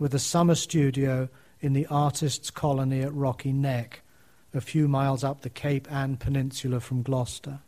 with 0.00 0.16
a 0.16 0.18
summer 0.18 0.56
studio 0.56 1.28
in 1.60 1.72
the 1.72 1.86
artists' 1.86 2.50
colony 2.50 3.02
at 3.02 3.14
Rocky 3.14 3.52
Neck, 3.52 4.02
a 4.52 4.60
few 4.60 4.88
miles 4.88 5.22
up 5.22 5.42
the 5.42 5.48
Cape 5.48 5.86
Ann 5.92 6.16
Peninsula 6.16 6.80
from 6.80 7.04
Gloucester. 7.04 7.60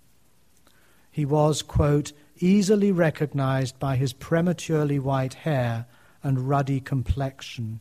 He 1.13 1.25
was, 1.25 1.63
quote, 1.63 2.13
easily 2.41 2.91
recognized 2.91 3.79
by 3.79 3.95
his 3.95 4.13
prematurely 4.13 4.99
white 4.99 5.35
hair 5.35 5.87
and 6.25 6.49
ruddy 6.49 6.81
complexion. 6.81 7.81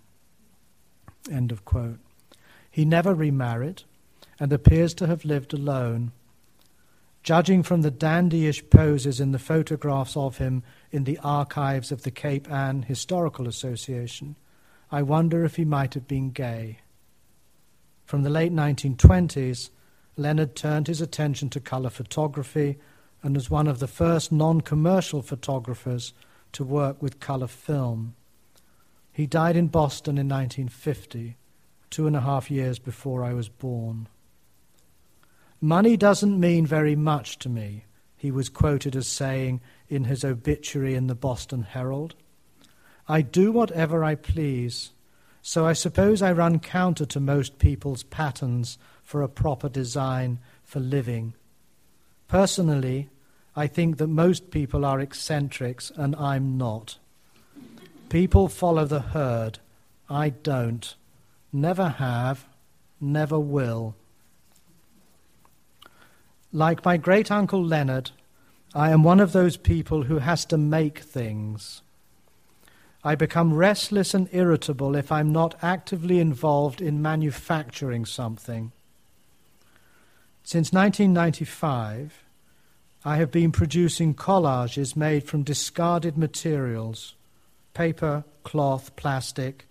End 1.32 1.51
of 1.51 1.66
quote. 1.66 1.97
He 2.70 2.86
never 2.86 3.16
remarried 3.16 3.82
and 4.39 4.53
appears 4.53 4.93
to 4.93 5.07
have 5.07 5.26
lived 5.26 5.51
alone. 5.51 6.11
Judging 7.26 7.63
from 7.63 7.82
the 7.82 7.89
dandyish 7.89 8.69
poses 8.69 9.19
in 9.19 9.32
the 9.32 9.39
photographs 9.39 10.15
of 10.15 10.38
him 10.38 10.61
in 10.91 11.05
the 11.05 11.17
archives 11.23 11.91
of 11.91 12.03
the 12.03 12.11
Cape 12.11 12.47
Ann 12.51 12.84
Historical 12.84 13.47
Association, 13.47 14.36
I 14.91 15.01
wonder 15.01 15.43
if 15.43 15.55
he 15.55 15.65
might 15.65 15.95
have 15.95 16.07
been 16.07 16.30
gay. 16.30 16.82
From 18.05 18.21
the 18.21 18.30
late 18.30 18.53
1920s, 18.53 19.71
Leonard 20.15 20.55
turned 20.55 20.86
his 20.86 21.01
attention 21.01 21.49
to 21.49 21.59
color 21.59 21.89
photography 21.89 22.78
and 23.23 23.36
was 23.36 23.49
one 23.49 23.65
of 23.67 23.80
the 23.80 23.88
first 23.88 24.32
non 24.32 24.61
commercial 24.61 25.23
photographers 25.23 26.13
to 26.51 26.63
work 26.63 27.01
with 27.01 27.19
color 27.19 27.47
film. 27.47 28.13
He 29.11 29.26
died 29.26 29.55
in 29.55 29.69
Boston 29.69 30.19
in 30.19 30.30
1950, 30.30 31.38
two 31.89 32.05
and 32.05 32.15
a 32.15 32.21
half 32.21 32.51
years 32.51 32.78
before 32.78 33.23
I 33.23 33.34
was 33.34 33.49
born. 33.49 34.09
Money 35.61 35.97
doesn't 35.97 36.39
mean 36.39 36.65
very 36.65 36.95
much 36.95 37.39
to 37.39 37.49
me, 37.49 37.85
he 38.15 38.31
was 38.31 38.49
quoted 38.49 38.95
as 38.95 39.07
saying 39.07 39.61
in 39.87 40.05
his 40.05 40.23
obituary 40.23 40.95
in 40.95 41.07
the 41.07 41.15
Boston 41.15 41.63
Herald. 41.63 42.15
I 43.07 43.21
do 43.21 43.51
whatever 43.51 44.03
I 44.03 44.15
please, 44.15 44.91
so 45.41 45.65
I 45.65 45.73
suppose 45.73 46.21
I 46.21 46.31
run 46.31 46.59
counter 46.59 47.05
to 47.05 47.19
most 47.19 47.59
people's 47.59 48.03
patterns 48.03 48.77
for 49.03 49.21
a 49.21 49.29
proper 49.29 49.69
design 49.69 50.39
for 50.63 50.79
living. 50.79 51.35
Personally, 52.27 53.09
I 53.55 53.67
think 53.67 53.97
that 53.97 54.07
most 54.07 54.51
people 54.51 54.83
are 54.83 54.99
eccentrics 54.99 55.91
and 55.95 56.15
I'm 56.15 56.57
not. 56.57 56.97
People 58.09 58.49
follow 58.49 58.85
the 58.85 58.99
herd. 58.99 59.59
I 60.09 60.29
don't. 60.29 60.95
Never 61.53 61.89
have, 61.89 62.47
never 62.99 63.39
will. 63.39 63.95
Like 66.55 66.85
my 66.85 66.95
great 66.95 67.31
uncle 67.31 67.61
Leonard, 67.61 68.11
I 68.73 68.91
am 68.91 69.03
one 69.03 69.19
of 69.19 69.33
those 69.33 69.57
people 69.57 70.03
who 70.03 70.19
has 70.19 70.45
to 70.45 70.57
make 70.57 70.99
things. 70.99 71.81
I 73.03 73.15
become 73.15 73.53
restless 73.53 74.13
and 74.13 74.29
irritable 74.31 74.95
if 74.95 75.11
I'm 75.11 75.33
not 75.33 75.61
actively 75.61 76.17
involved 76.17 76.79
in 76.79 77.01
manufacturing 77.01 78.05
something. 78.05 78.71
Since 80.43 80.71
1995, 80.71 82.23
I 83.03 83.17
have 83.17 83.31
been 83.31 83.51
producing 83.51 84.15
collages 84.15 84.95
made 84.95 85.25
from 85.25 85.43
discarded 85.43 86.17
materials 86.17 87.15
paper, 87.73 88.23
cloth, 88.45 88.95
plastic 88.95 89.67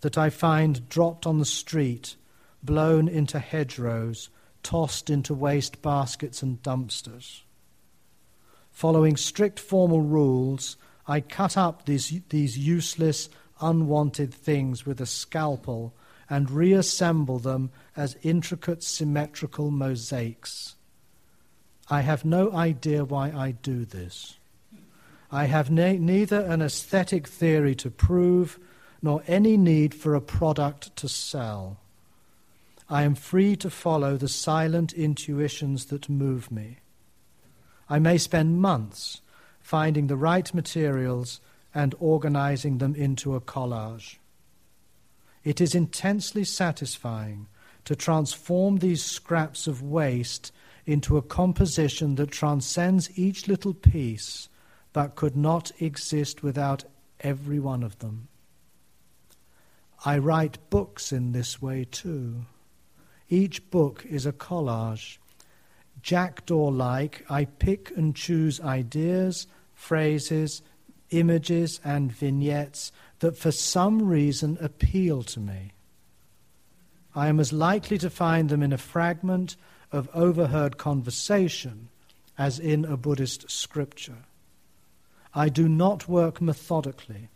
that 0.00 0.18
I 0.18 0.30
find 0.30 0.88
dropped 0.88 1.28
on 1.28 1.38
the 1.38 1.44
street, 1.44 2.16
blown 2.60 3.06
into 3.06 3.38
hedgerows, 3.38 4.30
tossed 4.64 5.08
into 5.08 5.32
waste 5.32 5.80
baskets 5.80 6.42
and 6.42 6.60
dumpsters. 6.64 7.42
Following 8.72 9.16
strict 9.16 9.60
formal 9.60 10.00
rules, 10.00 10.76
I 11.06 11.20
cut 11.20 11.56
up 11.56 11.84
these, 11.84 12.20
these 12.30 12.58
useless, 12.58 13.28
unwanted 13.60 14.34
things 14.34 14.84
with 14.84 15.00
a 15.00 15.06
scalpel 15.06 15.94
and 16.28 16.50
reassemble 16.50 17.38
them 17.38 17.70
as 17.96 18.16
intricate 18.22 18.82
symmetrical 18.82 19.70
mosaics. 19.70 20.74
I 21.88 22.00
have 22.00 22.24
no 22.24 22.50
idea 22.52 23.04
why 23.04 23.30
I 23.30 23.52
do 23.52 23.84
this. 23.84 24.38
I 25.30 25.44
have 25.44 25.70
ne- 25.70 25.98
neither 25.98 26.40
an 26.40 26.62
aesthetic 26.62 27.28
theory 27.28 27.74
to 27.76 27.90
prove 27.90 28.58
nor 29.02 29.22
any 29.26 29.56
need 29.56 29.94
for 29.94 30.14
a 30.14 30.20
product 30.20 30.96
to 30.96 31.08
sell. 31.08 31.78
I 32.88 33.02
am 33.02 33.14
free 33.14 33.56
to 33.56 33.70
follow 33.70 34.16
the 34.16 34.28
silent 34.28 34.92
intuitions 34.92 35.86
that 35.86 36.08
move 36.08 36.50
me. 36.50 36.80
I 37.88 37.98
may 37.98 38.18
spend 38.18 38.60
months 38.60 39.20
finding 39.60 40.06
the 40.06 40.16
right 40.16 40.52
materials 40.52 41.40
and 41.74 41.94
organizing 41.98 42.78
them 42.78 42.94
into 42.94 43.34
a 43.34 43.40
collage. 43.40 44.18
It 45.42 45.60
is 45.60 45.74
intensely 45.74 46.44
satisfying 46.44 47.48
to 47.84 47.96
transform 47.96 48.78
these 48.78 49.04
scraps 49.04 49.66
of 49.66 49.82
waste 49.82 50.52
into 50.86 51.16
a 51.16 51.22
composition 51.22 52.14
that 52.16 52.30
transcends 52.30 53.18
each 53.18 53.48
little 53.48 53.74
piece 53.74 54.48
but 54.92 55.16
could 55.16 55.36
not 55.36 55.72
exist 55.80 56.42
without 56.42 56.84
every 57.20 57.58
one 57.58 57.82
of 57.82 57.98
them. 57.98 58.28
I 60.04 60.18
write 60.18 60.58
books 60.70 61.12
in 61.12 61.32
this 61.32 61.60
way 61.60 61.84
too. 61.90 62.44
Each 63.34 63.68
book 63.68 64.06
is 64.08 64.26
a 64.26 64.32
collage. 64.32 65.18
Jackdaw 66.02 66.68
like, 66.68 67.24
I 67.28 67.46
pick 67.46 67.90
and 67.96 68.14
choose 68.14 68.60
ideas, 68.60 69.48
phrases, 69.74 70.62
images, 71.10 71.80
and 71.82 72.12
vignettes 72.12 72.92
that 73.18 73.36
for 73.36 73.50
some 73.50 74.06
reason 74.06 74.56
appeal 74.60 75.24
to 75.24 75.40
me. 75.40 75.72
I 77.12 77.26
am 77.26 77.40
as 77.40 77.52
likely 77.52 77.98
to 77.98 78.08
find 78.08 78.50
them 78.50 78.62
in 78.62 78.72
a 78.72 78.78
fragment 78.78 79.56
of 79.90 80.08
overheard 80.14 80.78
conversation 80.78 81.88
as 82.38 82.60
in 82.60 82.84
a 82.84 82.96
Buddhist 82.96 83.50
scripture. 83.50 84.26
I 85.34 85.48
do 85.48 85.68
not 85.68 86.06
work 86.06 86.40
methodically. 86.40 87.30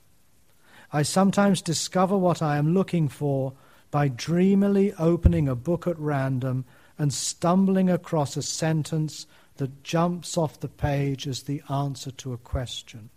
I 0.93 1.03
sometimes 1.03 1.61
discover 1.61 2.17
what 2.17 2.41
I 2.41 2.57
am 2.57 2.73
looking 2.73 3.09
for 3.09 3.55
by 3.91 4.09
dreamily 4.09 4.93
opening 4.95 5.49
a 5.49 5.55
book 5.55 5.87
at 5.87 5.99
random 5.99 6.65
and 6.99 7.13
stumbling 7.13 7.89
across 7.89 8.37
a 8.37 8.43
sentence 8.43 9.27
that 9.57 9.83
jumps 9.83 10.37
off 10.37 10.61
the 10.61 10.69
page 10.69 11.27
as 11.27 11.45
the 11.45 11.63
answer 11.71 12.11
to 12.11 12.33
a 12.33 12.39
question. 12.39 13.11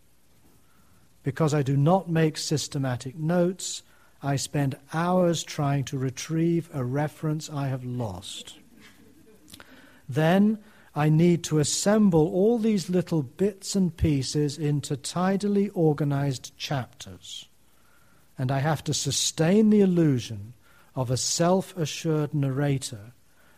Because 1.24 1.54
I 1.54 1.62
do 1.62 1.78
not 1.78 2.10
make 2.10 2.38
systematic 2.38 3.16
notes, 3.18 3.84
I 4.24 4.36
spend 4.36 4.78
hours 4.94 5.44
trying 5.44 5.84
to 5.86 5.98
retrieve 5.98 6.70
a 6.74 6.84
reference 6.84 7.50
I 7.50 7.68
have 7.68 7.84
lost. 7.84 8.56
Then 10.08 10.60
I 10.94 11.10
need 11.10 11.44
to 11.46 11.60
assemble 11.60 12.28
all 12.28 12.58
these 12.58 12.90
little 12.90 13.24
bits 13.24 13.76
and 13.76 13.96
pieces 13.96 14.58
into 14.58 14.98
tidily 14.98 15.70
organized 15.70 16.56
chapters. 16.58 17.48
And 18.38 18.52
I 18.52 18.60
have 18.60 18.84
to 18.86 18.94
sustain 18.94 19.70
the 19.70 19.82
illusion 19.82 20.54
of 20.96 21.10
a 21.10 21.18
self 21.18 21.76
assured 21.78 22.34
narrator 22.34 23.14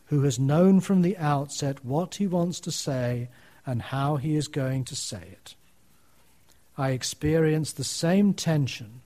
who 0.05 0.23
has 0.23 0.39
known 0.39 0.79
from 0.79 1.01
the 1.01 1.17
outset 1.17 1.83
what 1.83 2.15
he 2.15 2.27
wants 2.27 2.59
to 2.59 2.71
say 2.71 3.29
and 3.65 3.81
how 3.81 4.17
he 4.17 4.35
is 4.35 4.47
going 4.47 4.83
to 4.85 4.95
say 4.95 5.23
it. 5.31 5.55
I 6.77 6.91
experience 6.91 7.71
the 7.71 7.83
same 7.83 8.33
tension 8.33 9.01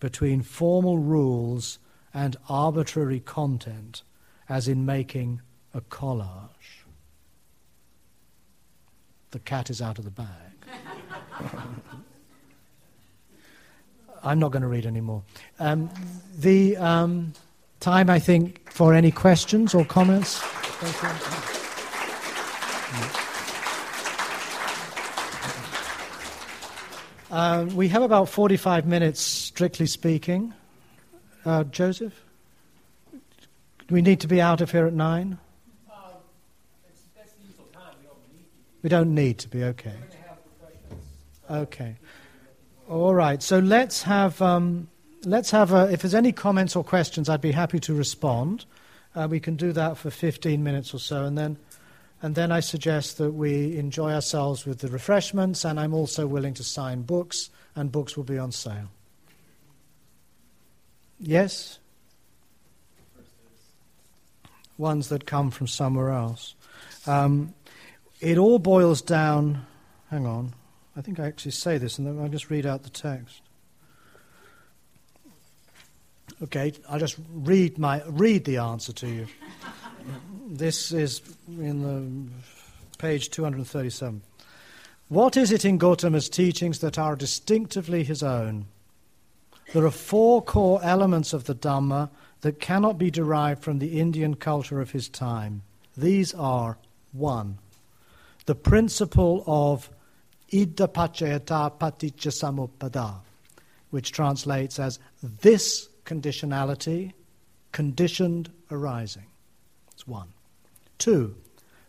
between 0.00 0.42
formal 0.42 0.98
rules 0.98 1.78
and 2.12 2.36
arbitrary 2.48 3.20
content 3.20 4.02
as 4.48 4.68
in 4.68 4.84
making 4.84 5.40
a 5.72 5.80
collage. 5.80 6.84
The 9.30 9.38
cat 9.38 9.70
is 9.70 9.80
out 9.82 9.98
of 9.98 10.04
the 10.04 10.10
bag. 10.10 10.28
I'm 14.22 14.38
not 14.38 14.52
going 14.52 14.62
to 14.62 14.68
read 14.68 14.86
anymore. 14.86 15.22
Um, 15.58 15.90
the 16.38 16.76
um, 16.78 17.32
time, 17.80 18.08
I 18.10 18.18
think, 18.18 18.70
for 18.70 18.94
any 18.94 19.10
questions 19.10 19.74
or 19.74 19.84
comments. 19.84 20.42
Um, 27.30 27.74
we 27.74 27.88
have 27.88 28.02
about 28.02 28.28
45 28.28 28.86
minutes, 28.86 29.20
strictly 29.20 29.86
speaking. 29.86 30.54
Uh, 31.44 31.64
Joseph? 31.64 32.14
Do 33.12 33.94
we 33.94 34.02
need 34.02 34.20
to 34.20 34.28
be 34.28 34.40
out 34.40 34.60
of 34.60 34.70
here 34.70 34.86
at 34.86 34.92
9? 34.92 35.36
Um, 35.90 35.98
we 38.82 38.88
don't 38.88 39.14
need 39.14 39.38
to 39.38 39.48
be, 39.48 39.64
okay. 39.64 39.94
Okay. 41.50 41.96
All 42.88 43.14
right. 43.14 43.42
So 43.42 43.58
let's 43.58 44.02
have 44.02 44.40
um, 44.40 44.88
let's 45.24 45.50
have 45.50 45.72
a, 45.72 45.90
if 45.92 46.02
there's 46.02 46.14
any 46.14 46.32
comments 46.32 46.76
or 46.76 46.84
questions, 46.84 47.28
I'd 47.28 47.40
be 47.40 47.52
happy 47.52 47.80
to 47.80 47.94
respond. 47.94 48.64
Uh, 49.14 49.28
we 49.30 49.40
can 49.40 49.56
do 49.56 49.72
that 49.72 49.96
for 49.96 50.10
15 50.10 50.62
minutes 50.62 50.92
or 50.92 50.98
so, 50.98 51.24
and 51.24 51.38
then 51.38 51.56
and 52.24 52.34
then 52.34 52.50
I 52.50 52.60
suggest 52.60 53.18
that 53.18 53.32
we 53.32 53.76
enjoy 53.76 54.10
ourselves 54.10 54.64
with 54.64 54.78
the 54.78 54.88
refreshments, 54.88 55.62
and 55.62 55.78
I'm 55.78 55.92
also 55.92 56.26
willing 56.26 56.54
to 56.54 56.64
sign 56.64 57.02
books, 57.02 57.50
and 57.76 57.92
books 57.92 58.16
will 58.16 58.24
be 58.24 58.38
on 58.38 58.50
sale. 58.50 58.88
Yes? 61.20 61.78
Ones 64.78 65.10
that 65.10 65.26
come 65.26 65.50
from 65.50 65.66
somewhere 65.66 66.08
else. 66.08 66.54
Um, 67.06 67.52
it 68.20 68.38
all 68.38 68.58
boils 68.58 69.02
down. 69.02 69.66
Hang 70.10 70.24
on. 70.24 70.54
I 70.96 71.02
think 71.02 71.20
I 71.20 71.26
actually 71.26 71.52
say 71.52 71.76
this, 71.76 71.98
and 71.98 72.06
then 72.06 72.18
I'll 72.18 72.30
just 72.30 72.48
read 72.48 72.64
out 72.64 72.84
the 72.84 72.88
text. 72.88 73.42
Okay, 76.42 76.72
I'll 76.88 76.98
just 76.98 77.16
read 77.32 77.78
my 77.78 78.02
read 78.06 78.44
the 78.44 78.58
answer 78.58 78.92
to 78.94 79.08
you. 79.08 79.26
this 80.46 80.92
is 80.92 81.22
in 81.48 81.82
the 81.82 82.32
page 82.98 83.30
237. 83.30 84.22
What 85.08 85.36
is 85.36 85.52
it 85.52 85.64
in 85.64 85.78
Gautama's 85.78 86.28
teachings 86.28 86.80
that 86.80 86.98
are 86.98 87.14
distinctively 87.14 88.04
his 88.04 88.22
own? 88.22 88.66
There 89.72 89.84
are 89.84 89.90
four 89.90 90.42
core 90.42 90.80
elements 90.82 91.32
of 91.32 91.44
the 91.44 91.54
Dhamma 91.54 92.10
that 92.40 92.60
cannot 92.60 92.98
be 92.98 93.10
derived 93.10 93.62
from 93.62 93.78
the 93.78 94.00
Indian 94.00 94.34
culture 94.34 94.80
of 94.80 94.90
his 94.90 95.08
time. 95.08 95.62
These 95.96 96.34
are 96.34 96.78
1. 97.12 97.58
The 98.46 98.54
principle 98.54 99.44
of 99.46 99.88
idappaccayata 100.52 101.78
paticca 101.78 102.30
samuppada, 102.30 103.14
which 103.90 104.12
translates 104.12 104.78
as 104.78 104.98
this 105.22 105.88
conditionality, 106.04 107.12
conditioned 107.72 108.50
arising. 108.70 109.26
That's 109.86 110.06
one. 110.06 110.28
Two, 110.98 111.36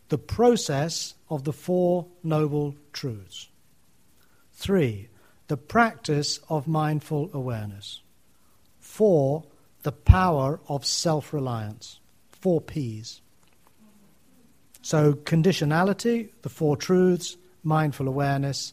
the 0.08 0.18
process 0.18 1.14
of 1.28 1.44
the 1.44 1.52
Four 1.52 2.06
Noble 2.22 2.74
Truths. 2.92 3.48
Three, 4.52 5.08
the 5.48 5.56
practice 5.56 6.40
of 6.48 6.66
mindful 6.66 7.30
awareness. 7.32 8.02
Four, 8.80 9.44
the 9.82 9.92
power 9.92 10.60
of 10.68 10.84
self 10.84 11.32
reliance. 11.32 12.00
Four 12.30 12.60
P's. 12.60 13.20
So, 14.82 15.14
conditionality, 15.14 16.30
the 16.42 16.48
Four 16.48 16.76
Truths, 16.76 17.36
mindful 17.62 18.08
awareness, 18.08 18.72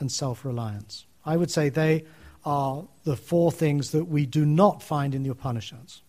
and 0.00 0.10
self 0.10 0.44
reliance. 0.44 1.06
I 1.24 1.36
would 1.36 1.50
say 1.50 1.68
they 1.68 2.04
are 2.46 2.86
the 3.02 3.16
four 3.16 3.50
things 3.50 3.90
that 3.90 4.04
we 4.04 4.24
do 4.24 4.46
not 4.46 4.82
find 4.82 5.14
in 5.14 5.24
the 5.24 5.30
Upanishads, 5.30 6.02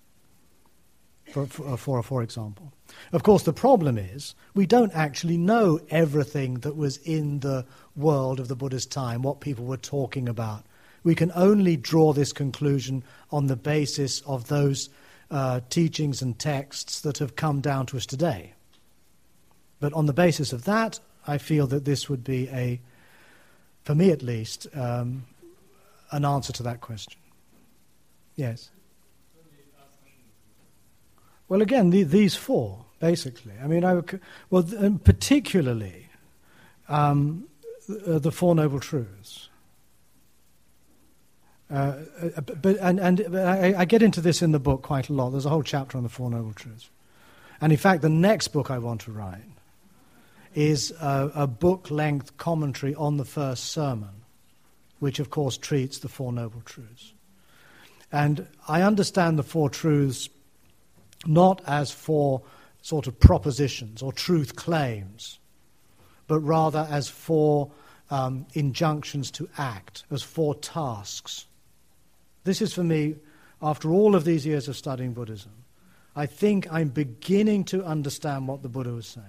for, 1.31 1.47
for, 1.47 1.75
for, 1.75 2.03
for 2.03 2.21
example. 2.23 2.71
Of 3.11 3.23
course, 3.23 3.43
the 3.43 3.51
problem 3.51 3.97
is 3.97 4.35
we 4.53 4.67
don't 4.67 4.93
actually 4.93 5.37
know 5.37 5.81
everything 5.89 6.59
that 6.59 6.77
was 6.77 6.97
in 6.97 7.39
the 7.39 7.65
world 7.95 8.39
of 8.39 8.47
the 8.47 8.55
Buddha's 8.55 8.85
time, 8.85 9.23
what 9.23 9.41
people 9.41 9.65
were 9.65 9.77
talking 9.77 10.29
about. 10.29 10.63
We 11.03 11.15
can 11.15 11.31
only 11.35 11.75
draw 11.75 12.13
this 12.13 12.31
conclusion 12.31 13.03
on 13.31 13.47
the 13.47 13.55
basis 13.55 14.21
of 14.21 14.47
those 14.47 14.89
uh, 15.31 15.61
teachings 15.69 16.21
and 16.21 16.37
texts 16.37 17.01
that 17.01 17.17
have 17.17 17.35
come 17.35 17.61
down 17.61 17.87
to 17.87 17.97
us 17.97 18.05
today. 18.05 18.53
But 19.79 19.93
on 19.93 20.05
the 20.05 20.13
basis 20.13 20.53
of 20.53 20.65
that, 20.65 20.99
I 21.25 21.39
feel 21.39 21.67
that 21.67 21.85
this 21.85 22.09
would 22.09 22.23
be 22.23 22.47
a, 22.49 22.79
for 23.83 23.95
me 23.95 24.11
at 24.11 24.21
least, 24.21 24.67
um, 24.75 25.25
an 26.11 26.25
answer 26.25 26.53
to 26.53 26.63
that 26.63 26.81
question. 26.81 27.19
Yes. 28.35 28.69
Well, 31.49 31.61
again, 31.61 31.89
the, 31.89 32.03
these 32.03 32.35
four, 32.35 32.85
basically. 32.99 33.53
I 33.61 33.67
mean, 33.67 33.85
I 33.85 33.93
would, 33.93 34.19
well, 34.49 34.63
particularly 35.03 36.07
um, 36.89 37.47
the, 37.87 38.19
the 38.19 38.31
Four 38.31 38.55
Noble 38.55 38.79
Truths. 38.79 39.49
Uh, 41.69 41.95
uh 42.21 42.41
but 42.41 42.77
and, 42.77 42.99
and 42.99 43.37
I, 43.37 43.73
I, 43.79 43.85
get 43.85 44.01
into 44.01 44.21
this 44.21 44.41
in 44.41 44.53
the 44.53 44.59
book 44.59 44.83
quite 44.83 45.09
a 45.09 45.13
lot. 45.13 45.31
There's 45.31 45.45
a 45.45 45.49
whole 45.49 45.63
chapter 45.63 45.97
on 45.97 46.03
the 46.03 46.09
Four 46.09 46.29
Noble 46.29 46.53
Truths. 46.53 46.89
And 47.59 47.73
in 47.73 47.77
fact, 47.77 48.01
the 48.01 48.09
next 48.09 48.49
book 48.49 48.71
I 48.71 48.77
want 48.77 49.01
to 49.01 49.11
write 49.11 49.41
is 50.53 50.91
a, 51.01 51.31
a 51.35 51.47
book 51.47 51.91
length 51.91 52.37
commentary 52.37 52.95
on 52.95 53.17
the 53.17 53.25
first 53.25 53.65
sermon, 53.65 54.16
which 54.99 55.19
of 55.19 55.29
course 55.29 55.57
treats 55.57 55.99
the 55.99 56.09
Four 56.09 56.33
Noble 56.33 56.61
Truths. 56.61 57.13
And 58.11 58.47
I 58.67 58.81
understand 58.81 59.37
the 59.37 59.43
Four 59.43 59.69
Truths 59.69 60.29
not 61.25 61.61
as 61.67 61.91
four 61.91 62.41
sort 62.81 63.07
of 63.07 63.19
propositions 63.19 64.01
or 64.01 64.13
truth 64.13 64.55
claims, 64.55 65.39
but 66.27 66.39
rather 66.39 66.87
as 66.89 67.09
four 67.09 67.71
um, 68.09 68.45
injunctions 68.53 69.31
to 69.31 69.49
act, 69.57 70.03
as 70.11 70.23
four 70.23 70.55
tasks. 70.55 71.45
This 72.43 72.61
is 72.61 72.73
for 72.73 72.83
me, 72.83 73.15
after 73.61 73.91
all 73.91 74.15
of 74.15 74.23
these 74.23 74.45
years 74.45 74.67
of 74.67 74.77
studying 74.77 75.13
Buddhism, 75.13 75.51
I 76.15 76.25
think 76.25 76.71
I'm 76.71 76.89
beginning 76.89 77.65
to 77.65 77.83
understand 77.83 78.47
what 78.47 78.63
the 78.63 78.69
Buddha 78.69 78.91
was 78.91 79.07
saying. 79.07 79.25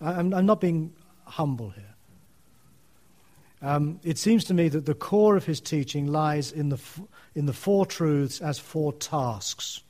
I'm, 0.00 0.34
I'm 0.34 0.46
not 0.46 0.60
being 0.60 0.92
humble 1.24 1.70
here. 1.70 1.93
Um, 3.64 3.98
it 4.04 4.18
seems 4.18 4.44
to 4.44 4.54
me 4.54 4.68
that 4.68 4.84
the 4.84 4.94
core 4.94 5.36
of 5.36 5.46
his 5.46 5.58
teaching 5.58 6.06
lies 6.06 6.52
in 6.52 6.68
the, 6.68 6.76
f- 6.76 7.00
in 7.34 7.46
the 7.46 7.54
four 7.54 7.86
truths 7.86 8.42
as 8.42 8.58
four 8.58 8.92
tasks. 8.92 9.80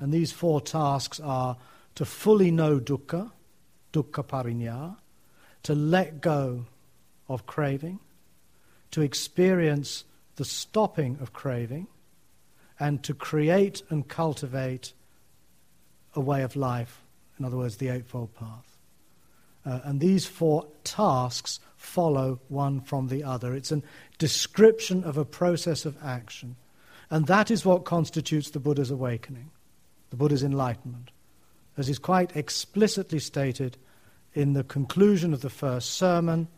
And 0.00 0.12
these 0.12 0.32
four 0.32 0.60
tasks 0.60 1.20
are 1.20 1.56
to 1.94 2.04
fully 2.04 2.50
know 2.50 2.80
dukkha, 2.80 3.30
dukkha 3.92 4.26
parinya, 4.26 4.96
to 5.62 5.76
let 5.76 6.20
go 6.20 6.66
of 7.28 7.46
craving, 7.46 8.00
to 8.90 9.00
experience 9.00 10.02
the 10.34 10.44
stopping 10.44 11.16
of 11.20 11.32
craving, 11.32 11.86
and 12.80 13.00
to 13.04 13.14
create 13.14 13.82
and 13.90 14.08
cultivate 14.08 14.92
a 16.16 16.20
way 16.20 16.42
of 16.42 16.56
life, 16.56 17.00
in 17.38 17.44
other 17.44 17.56
words, 17.56 17.76
the 17.76 17.90
Eightfold 17.90 18.34
Path. 18.34 18.73
Uh, 19.64 19.80
and 19.84 20.00
these 20.00 20.26
four 20.26 20.66
tasks 20.84 21.60
follow 21.76 22.40
one 22.48 22.80
from 22.80 23.08
the 23.08 23.24
other. 23.24 23.54
It's 23.54 23.72
a 23.72 23.82
description 24.18 25.04
of 25.04 25.16
a 25.16 25.24
process 25.24 25.84
of 25.84 25.96
action. 26.02 26.56
And 27.10 27.26
that 27.26 27.50
is 27.50 27.64
what 27.64 27.84
constitutes 27.84 28.50
the 28.50 28.60
Buddha's 28.60 28.90
awakening, 28.90 29.50
the 30.10 30.16
Buddha's 30.16 30.42
enlightenment. 30.42 31.10
As 31.76 31.88
is 31.88 31.98
quite 31.98 32.36
explicitly 32.36 33.18
stated 33.18 33.76
in 34.32 34.52
the 34.52 34.64
conclusion 34.64 35.32
of 35.32 35.40
the 35.40 35.50
first 35.50 35.92
sermon, 35.92 36.48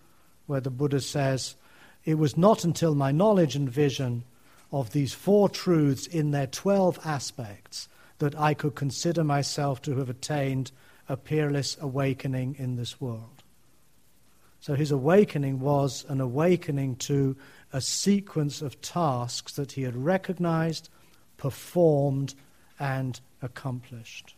where 0.46 0.60
the 0.60 0.70
Buddha 0.70 1.00
says, 1.00 1.56
It 2.04 2.14
was 2.14 2.36
not 2.36 2.64
until 2.64 2.94
my 2.94 3.12
knowledge 3.12 3.56
and 3.56 3.68
vision 3.68 4.24
of 4.72 4.92
these 4.92 5.12
four 5.12 5.48
truths 5.48 6.06
in 6.06 6.30
their 6.30 6.46
twelve 6.46 6.98
aspects 7.04 7.88
that 8.18 8.38
I 8.38 8.54
could 8.54 8.74
consider 8.74 9.22
myself 9.22 9.82
to 9.82 9.96
have 9.96 10.08
attained 10.08 10.72
a 11.08 11.16
peerless 11.16 11.76
awakening 11.80 12.56
in 12.58 12.76
this 12.76 13.00
world. 13.00 13.42
So 14.60 14.74
his 14.74 14.90
awakening 14.90 15.60
was 15.60 16.04
an 16.08 16.20
awakening 16.20 16.96
to 16.96 17.36
a 17.72 17.80
sequence 17.80 18.62
of 18.62 18.80
tasks 18.80 19.52
that 19.52 19.72
he 19.72 19.82
had 19.82 19.96
recognized, 19.96 20.88
performed, 21.36 22.34
and 22.78 23.20
accomplished. 23.42 24.34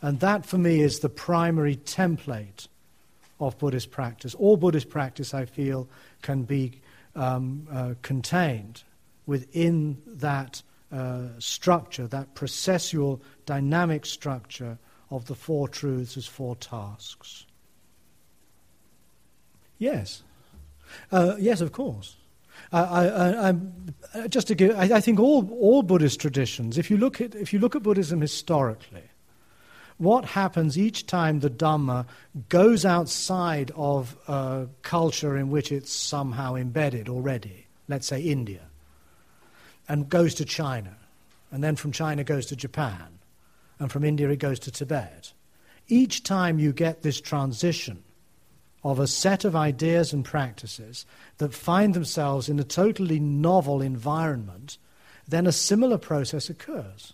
And 0.00 0.20
that 0.20 0.46
for 0.46 0.58
me 0.58 0.80
is 0.80 1.00
the 1.00 1.08
primary 1.08 1.76
template 1.76 2.68
of 3.40 3.58
Buddhist 3.58 3.90
practice. 3.90 4.34
All 4.34 4.56
Buddhist 4.56 4.88
practice, 4.88 5.34
I 5.34 5.44
feel, 5.44 5.88
can 6.22 6.42
be 6.42 6.80
um, 7.14 7.66
uh, 7.70 7.94
contained 8.02 8.82
within 9.26 10.00
that 10.06 10.62
uh, 10.90 11.28
structure, 11.38 12.06
that 12.06 12.34
processual, 12.34 13.20
dynamic 13.46 14.06
structure 14.06 14.78
of 15.12 15.26
the 15.26 15.34
four 15.34 15.68
truths 15.68 16.16
as 16.16 16.26
four 16.26 16.56
tasks. 16.56 17.44
Yes. 19.78 20.22
Uh, 21.10 21.36
yes, 21.38 21.60
of 21.60 21.72
course. 21.72 22.16
I, 22.72 22.80
I, 22.80 23.54
uh, 24.14 24.28
just 24.28 24.48
to 24.48 24.54
give, 24.54 24.76
I, 24.76 24.96
I, 24.96 25.00
think 25.00 25.20
all, 25.20 25.50
all 25.60 25.82
Buddhist 25.82 26.20
traditions, 26.20 26.78
if 26.78 26.90
you, 26.90 26.96
look 26.96 27.20
at, 27.20 27.34
if 27.34 27.52
you 27.52 27.58
look 27.58 27.76
at 27.76 27.82
Buddhism 27.82 28.20
historically, 28.20 29.02
what 29.98 30.24
happens 30.24 30.78
each 30.78 31.06
time 31.06 31.40
the 31.40 31.50
Dhamma 31.50 32.06
goes 32.48 32.84
outside 32.84 33.70
of 33.76 34.16
a 34.26 34.68
culture 34.82 35.36
in 35.36 35.50
which 35.50 35.70
it's 35.70 35.92
somehow 35.92 36.54
embedded 36.54 37.08
already, 37.08 37.66
let's 37.88 38.06
say 38.06 38.20
India, 38.22 38.62
and 39.88 40.08
goes 40.08 40.34
to 40.36 40.44
China, 40.44 40.96
and 41.50 41.62
then 41.62 41.76
from 41.76 41.92
China 41.92 42.24
goes 42.24 42.46
to 42.46 42.56
Japan, 42.56 43.18
and 43.82 43.90
from 43.90 44.04
India 44.04 44.30
it 44.30 44.38
goes 44.38 44.60
to 44.60 44.70
Tibet. 44.70 45.32
Each 45.88 46.22
time 46.22 46.60
you 46.60 46.72
get 46.72 47.02
this 47.02 47.20
transition 47.20 48.04
of 48.84 49.00
a 49.00 49.08
set 49.08 49.44
of 49.44 49.56
ideas 49.56 50.12
and 50.12 50.24
practices 50.24 51.04
that 51.38 51.52
find 51.52 51.92
themselves 51.92 52.48
in 52.48 52.60
a 52.60 52.64
totally 52.64 53.18
novel 53.18 53.82
environment, 53.82 54.78
then 55.26 55.48
a 55.48 55.52
similar 55.52 55.98
process 55.98 56.48
occurs. 56.48 57.12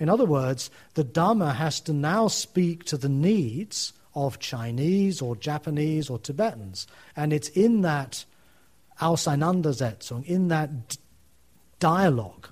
In 0.00 0.08
other 0.08 0.24
words, 0.24 0.68
the 0.94 1.04
Dhamma 1.04 1.54
has 1.54 1.78
to 1.82 1.92
now 1.92 2.26
speak 2.26 2.82
to 2.86 2.96
the 2.96 3.08
needs 3.08 3.92
of 4.16 4.40
Chinese 4.40 5.22
or 5.22 5.36
Japanese 5.36 6.10
or 6.10 6.18
Tibetans. 6.18 6.88
And 7.14 7.32
it's 7.32 7.48
in 7.50 7.82
that 7.82 8.24
Auseinandersetzung, 9.00 10.24
in 10.24 10.48
that 10.48 10.96
dialogue, 11.78 12.48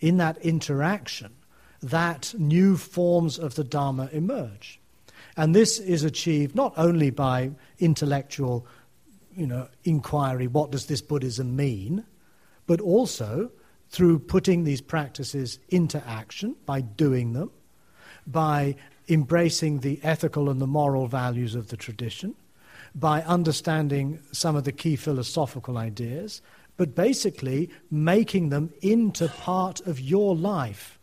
in 0.00 0.16
that 0.16 0.38
interaction, 0.38 1.34
that 1.82 2.34
new 2.38 2.76
forms 2.76 3.38
of 3.38 3.54
the 3.54 3.64
Dharma 3.64 4.08
emerge. 4.12 4.80
And 5.36 5.54
this 5.54 5.78
is 5.78 6.04
achieved 6.04 6.54
not 6.54 6.74
only 6.76 7.10
by 7.10 7.52
intellectual 7.78 8.66
you 9.34 9.46
know, 9.46 9.68
inquiry, 9.84 10.46
what 10.46 10.70
does 10.70 10.86
this 10.86 11.00
Buddhism 11.00 11.56
mean, 11.56 12.04
but 12.66 12.80
also 12.80 13.50
through 13.88 14.18
putting 14.18 14.64
these 14.64 14.80
practices 14.80 15.58
into 15.68 16.06
action, 16.06 16.54
by 16.66 16.80
doing 16.80 17.32
them, 17.32 17.50
by 18.26 18.76
embracing 19.08 19.80
the 19.80 19.98
ethical 20.02 20.48
and 20.48 20.60
the 20.60 20.66
moral 20.66 21.08
values 21.08 21.54
of 21.54 21.68
the 21.68 21.76
tradition, 21.76 22.34
by 22.94 23.22
understanding 23.22 24.20
some 24.30 24.56
of 24.56 24.64
the 24.64 24.72
key 24.72 24.94
philosophical 24.94 25.78
ideas, 25.78 26.42
but 26.76 26.94
basically 26.94 27.68
making 27.90 28.50
them 28.50 28.72
into 28.82 29.28
part 29.28 29.80
of 29.80 29.98
your 29.98 30.36
life, 30.36 30.99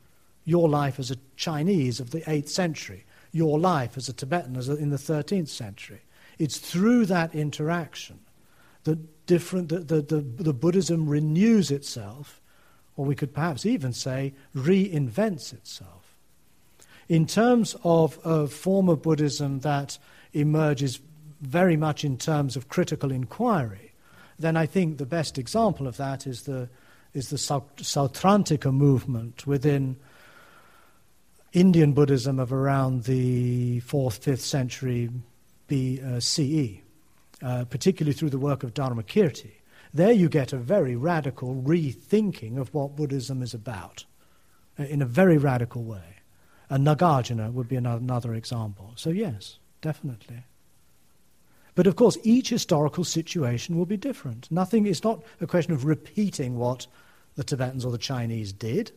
your 0.48 0.70
life 0.70 0.98
as 0.98 1.12
a 1.12 1.18
Chinese 1.36 2.00
of 2.00 2.12
the 2.12 2.22
8th 2.22 2.48
century, 2.48 3.04
your 3.34 3.60
life 3.60 3.98
as 3.98 4.08
a 4.08 4.14
Tibetan 4.14 4.56
in 4.56 4.92
the 4.92 4.98
13th 4.98 5.50
century. 5.50 6.00
It's 6.40 6.58
through 6.58 7.08
that 7.08 7.36
interaction 7.36 8.20
that 8.86 9.26
different, 9.26 9.68
the, 9.68 9.80
the, 9.80 10.02
the, 10.02 10.22
the 10.22 10.54
Buddhism 10.54 11.10
renews 11.10 11.70
itself 11.70 12.40
or 12.96 13.04
we 13.04 13.14
could 13.14 13.34
perhaps 13.34 13.66
even 13.66 13.92
say 13.92 14.34
reinvents 14.56 15.52
itself. 15.52 16.16
In 17.10 17.28
terms 17.28 17.76
of 17.84 18.18
a 18.24 18.48
form 18.48 18.88
of 18.88 19.02
Buddhism 19.02 19.60
that 19.60 19.98
emerges 20.32 21.02
very 21.42 21.76
much 21.76 22.06
in 22.06 22.18
terms 22.18 22.56
of 22.56 22.70
critical 22.70 23.12
inquiry, 23.12 23.92
then 24.40 24.56
I 24.56 24.66
think 24.66 24.98
the 24.98 25.06
best 25.06 25.38
example 25.38 25.88
of 25.88 25.98
that 25.98 26.26
is 26.26 26.44
the, 26.44 26.70
is 27.14 27.32
the 27.32 27.36
Sautrantika 27.36 28.74
movement 28.74 29.46
within 29.46 29.98
Indian 31.58 31.92
Buddhism 31.92 32.38
of 32.38 32.54
around 32.54 33.06
the 33.06 33.82
4th, 33.82 34.20
5th 34.20 34.42
century 34.42 35.10
BCE, 35.68 36.82
uh, 37.42 37.66
particularly 37.66 38.14
through 38.14 38.30
the 38.30 38.38
work 38.38 38.62
of 38.62 38.76
Dharmakirti. 38.76 39.54
There 39.92 40.12
you 40.12 40.30
get 40.30 40.54
a 40.54 40.58
very 40.58 40.96
radical 40.96 41.56
rethinking 41.56 42.60
of 42.60 42.72
what 42.76 42.96
Buddhism 42.96 43.42
is 43.42 43.56
about 43.56 44.06
uh, 44.80 44.84
in 44.84 45.02
a 45.02 45.08
very 45.08 45.40
radical 45.40 45.84
way. 45.84 46.18
And 46.70 46.86
Nagarjuna 46.86 47.52
would 47.52 47.68
be 47.68 47.76
another 47.76 48.36
example. 48.36 48.94
So, 48.96 49.10
yes, 49.10 49.58
definitely. 49.82 50.44
But 51.74 51.88
of 51.88 51.96
course, 51.96 52.20
each 52.22 52.50
historical 52.50 53.04
situation 53.04 53.78
will 53.78 53.88
be 53.88 53.98
different. 53.98 54.52
Nothing, 54.52 54.86
it's 54.86 55.04
not 55.04 55.24
a 55.42 55.48
question 55.48 55.74
of 55.74 55.86
repeating 55.86 56.56
what 56.60 56.86
the 57.34 57.44
Tibetans 57.44 57.84
or 57.84 57.92
the 57.92 57.98
Chinese 57.98 58.54
did. 58.54 58.92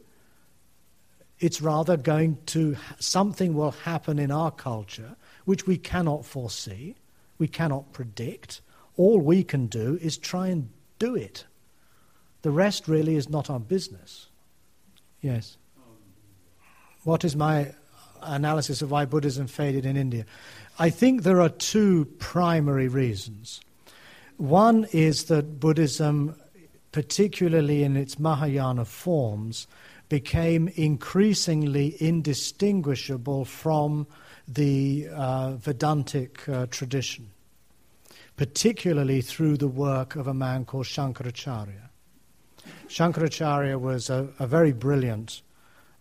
It's 1.41 1.62
rather 1.62 1.97
going 1.97 2.38
to, 2.47 2.76
something 2.99 3.55
will 3.55 3.70
happen 3.70 4.18
in 4.18 4.30
our 4.30 4.51
culture 4.51 5.16
which 5.47 5.66
we 5.66 5.78
cannot 5.78 6.24
foresee, 6.24 6.95
we 7.38 7.49
cannot 7.49 7.93
predict. 7.93 8.61
All 8.97 9.18
we 9.18 9.43
can 9.43 9.66
do 9.66 9.99
is 10.01 10.18
try 10.18 10.49
and 10.49 10.68
do 10.99 11.16
it. 11.16 11.45
The 12.43 12.51
rest 12.51 12.86
really 12.86 13.16
is 13.16 13.28
not 13.28 13.51
our 13.51 13.59
business. 13.59 14.28
Yes. 15.22 15.57
What 17.05 17.24
is 17.24 17.34
my 17.34 17.72
analysis 18.22 18.82
of 18.82 18.91
why 18.91 19.07
Buddhism 19.07 19.47
faded 19.47 19.86
in 19.86 19.97
India? 19.97 20.26
I 20.78 20.91
think 20.91 21.22
there 21.22 21.41
are 21.41 21.49
two 21.49 22.05
primary 22.18 22.88
reasons. 22.88 23.61
One 24.36 24.86
is 24.93 25.24
that 25.24 25.61
Buddhism, 25.61 26.36
particularly 26.93 27.82
in 27.82 27.97
its 27.97 28.18
Mahayana 28.18 28.84
forms, 28.84 29.66
became 30.11 30.68
increasingly 30.74 31.96
indistinguishable 31.98 33.46
from 33.46 34.06
the 34.46 35.08
uh, 35.11 35.52
Vedantic 35.56 36.46
uh, 36.46 36.66
tradition 36.66 37.30
particularly 38.40 39.20
through 39.20 39.58
the 39.58 39.68
work 39.68 40.16
of 40.16 40.26
a 40.26 40.32
man 40.32 40.64
called 40.64 40.86
Shankaracharya. 40.86 41.90
Shankaracharya 42.88 43.78
was 43.78 44.08
a, 44.08 44.30
a 44.38 44.46
very 44.46 44.72
brilliant 44.72 45.42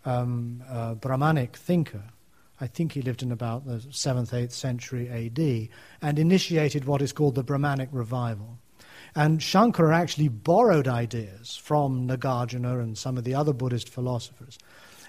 um, 0.06 0.64
uh, 0.70 0.94
Brahmanic 0.94 1.58
thinker. 1.58 2.02
I 2.62 2.68
think 2.68 2.94
he 2.94 3.02
lived 3.02 3.24
in 3.24 3.34
about 3.34 3.66
the 3.66 3.80
7th, 3.80 4.30
8th 4.30 4.54
century 4.54 5.10
AD, 5.10 5.68
and 6.02 6.18
initiated 6.18 6.86
what 6.86 7.02
is 7.02 7.12
called 7.12 7.36
the 7.36 7.44
Brahmanic 7.44 7.90
revival. 7.92 8.58
And 9.16 9.40
Shankara 9.40 9.94
actually 9.94 10.28
borrowed 10.28 10.88
ideas 10.88 11.56
from 11.56 12.08
Nagarjuna 12.08 12.82
and 12.82 12.98
some 12.98 13.18
of 13.18 13.24
the 13.24 13.36
other 13.36 13.54
Buddhist 13.54 13.90
philosophers 13.90 14.58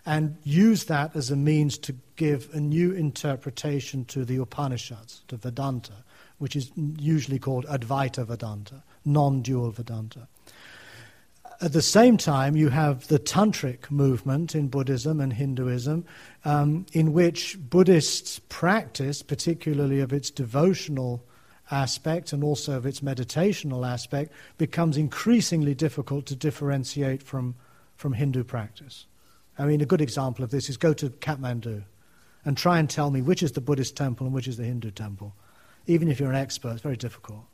and 0.07 0.36
used 0.44 0.88
that 0.88 1.14
as 1.14 1.30
a 1.30 1.36
means 1.36 1.78
to 1.78 1.94
give 2.16 2.48
a 2.55 2.61
new 2.61 2.92
interpretation 2.92 4.05
to 4.07 4.24
the 4.24 4.36
Upanishads, 4.36 5.22
to 5.28 5.36
Vedanta, 5.36 6.05
which 6.38 6.57
is 6.57 6.70
usually 6.98 7.38
called 7.38 7.66
Advaita 7.66 8.26
Vedanta, 8.26 8.82
non 9.05 9.42
dual 9.42 9.70
Vedanta. 9.70 10.26
At 11.61 11.74
the 11.74 11.82
same 11.82 12.16
time, 12.16 12.57
you 12.57 12.70
have 12.70 13.09
the 13.09 13.18
Tantric 13.18 13.90
movement 13.90 14.55
in 14.55 14.68
Buddhism 14.68 15.20
and 15.20 15.34
Hinduism, 15.34 16.07
um, 16.46 16.86
in 16.94 17.12
which 17.12 17.59
Buddhists' 17.61 18.40
practice, 18.48 19.20
particularly 19.20 20.01
of 20.01 20.11
its 20.11 20.30
devotional 20.30 21.22
aspect 21.70 22.32
and 22.32 22.42
also 22.42 22.76
of 22.76 22.86
its 22.86 23.00
meditational 23.00 23.86
aspect, 23.86 24.32
becomes 24.58 24.96
increasingly 24.96 25.74
difficult 25.74 26.26
to 26.26 26.36
differentiate 26.36 27.22
from, 27.22 27.54
from 27.96 28.12
Hindu 28.12 28.44
practice. 28.44 29.06
I 29.58 29.66
mean, 29.66 29.80
a 29.80 29.86
good 29.86 30.00
example 30.00 30.44
of 30.44 30.50
this 30.50 30.68
is 30.68 30.76
go 30.76 30.92
to 30.94 31.10
Kathmandu 31.10 31.84
and 32.44 32.56
try 32.56 32.78
and 32.78 32.88
tell 32.88 33.10
me 33.10 33.20
which 33.20 33.42
is 33.42 33.52
the 33.52 33.60
Buddhist 33.60 33.96
temple 33.96 34.26
and 34.26 34.34
which 34.34 34.48
is 34.48 34.56
the 34.56 34.64
Hindu 34.64 34.90
temple 34.90 35.34
even 35.90 36.08
if 36.08 36.20
you're 36.20 36.30
an 36.30 36.36
expert, 36.36 36.72
it's 36.72 36.82
very 36.82 36.96
difficult. 36.96 37.44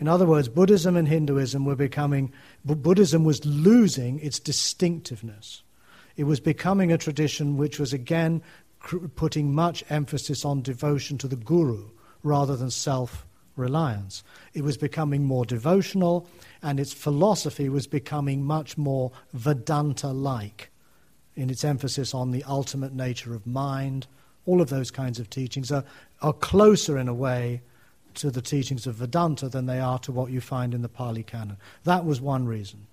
In 0.00 0.08
other 0.08 0.26
words, 0.26 0.48
Buddhism 0.48 0.96
and 0.96 1.08
Hinduism 1.08 1.64
were 1.64 1.76
becoming, 1.76 2.32
Buddhism 2.64 3.24
was 3.24 3.44
losing 3.44 4.20
its 4.20 4.38
distinctiveness. 4.38 5.62
It 6.16 6.24
was 6.24 6.40
becoming 6.40 6.92
a 6.92 6.98
tradition 6.98 7.56
which 7.56 7.78
was 7.78 7.92
again 7.92 8.42
putting 9.16 9.54
much 9.54 9.84
emphasis 9.90 10.44
on 10.44 10.62
devotion 10.62 11.18
to 11.18 11.28
the 11.28 11.36
guru 11.36 11.88
rather 12.22 12.56
than 12.56 12.70
self 12.70 13.26
reliance. 13.58 14.22
It 14.54 14.62
was 14.62 14.76
becoming 14.76 15.24
more 15.24 15.44
devotional, 15.44 16.26
and 16.62 16.78
its 16.80 16.92
philosophy 16.92 17.68
was 17.68 17.86
becoming 17.86 18.44
much 18.44 18.78
more 18.78 19.12
Vedanta 19.32 20.08
like 20.08 20.70
in 21.36 21.50
its 21.50 21.64
emphasis 21.64 22.14
on 22.14 22.30
the 22.30 22.44
ultimate 22.44 22.92
nature 22.94 23.34
of 23.34 23.46
mind. 23.46 24.06
All 24.46 24.60
of 24.60 24.70
those 24.70 24.90
kinds 24.90 25.18
of 25.18 25.28
teachings 25.30 25.70
are, 25.70 25.84
are 26.22 26.32
closer 26.32 26.98
in 26.98 27.08
a 27.08 27.14
way 27.14 27.62
to 28.14 28.30
the 28.30 28.42
teachings 28.42 28.86
of 28.86 28.96
Vedanta 28.96 29.48
than 29.48 29.66
they 29.66 29.78
are 29.78 29.98
to 30.00 30.12
what 30.12 30.30
you 30.30 30.40
find 30.40 30.74
in 30.74 30.82
the 30.82 30.88
Pali 30.88 31.22
Canon. 31.22 31.56
That 31.84 32.04
was 32.04 32.20
one 32.20 32.46
reason. 32.46 32.86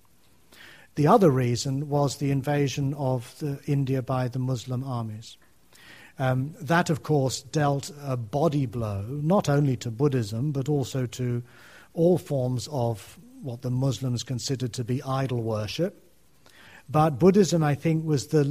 The 0.94 1.06
other 1.06 1.30
reason 1.30 1.88
was 1.88 2.16
the 2.16 2.30
invasion 2.30 2.94
of 2.94 3.38
the 3.38 3.60
India 3.66 4.00
by 4.00 4.28
the 4.28 4.38
Muslim 4.38 4.82
armies. 4.84 5.36
Um, 6.18 6.54
that, 6.60 6.88
of 6.88 7.02
course, 7.02 7.42
dealt 7.42 7.90
a 8.02 8.16
body 8.16 8.66
blow 8.66 9.02
not 9.08 9.48
only 9.48 9.76
to 9.78 9.90
Buddhism 9.90 10.52
but 10.52 10.68
also 10.68 11.06
to 11.06 11.42
all 11.92 12.18
forms 12.18 12.68
of 12.70 13.18
what 13.42 13.62
the 13.62 13.70
Muslims 13.70 14.22
considered 14.22 14.72
to 14.74 14.84
be 14.84 15.02
idol 15.02 15.42
worship. 15.42 16.02
But 16.88 17.18
Buddhism, 17.18 17.62
I 17.62 17.74
think, 17.74 18.04
was 18.04 18.28
the 18.28 18.44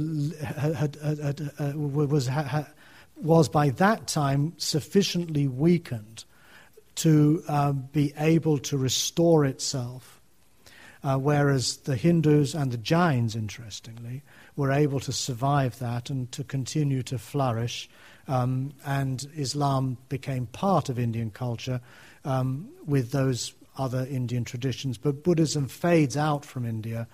had, 0.44 0.96
had, 0.96 1.18
had, 1.18 1.50
uh, 1.58 1.72
was 1.74 2.28
was 3.16 3.48
by 3.48 3.70
that 3.70 4.06
time 4.06 4.52
sufficiently 4.58 5.48
weakened 5.48 6.24
to 6.96 7.42
uh, 7.48 7.72
be 7.72 8.12
able 8.18 8.58
to 8.58 8.76
restore 8.76 9.44
itself, 9.44 10.15
uh, 11.06 11.16
whereas 11.16 11.76
the 11.78 11.94
Hindus 11.94 12.54
and 12.54 12.72
the 12.72 12.76
Jains, 12.76 13.36
interestingly, 13.36 14.22
were 14.56 14.72
able 14.72 14.98
to 15.00 15.12
survive 15.12 15.78
that 15.78 16.10
and 16.10 16.30
to 16.32 16.42
continue 16.42 17.02
to 17.04 17.16
flourish. 17.16 17.88
Um, 18.26 18.72
and 18.84 19.24
Islam 19.36 19.98
became 20.08 20.46
part 20.46 20.88
of 20.88 20.98
Indian 20.98 21.30
culture 21.30 21.80
um, 22.24 22.68
with 22.84 23.12
those 23.12 23.54
other 23.78 24.06
Indian 24.10 24.44
traditions. 24.44 24.98
But 24.98 25.22
Buddhism 25.22 25.68
fades 25.68 26.16
out 26.16 26.44
from 26.44 26.66
India 26.66 27.06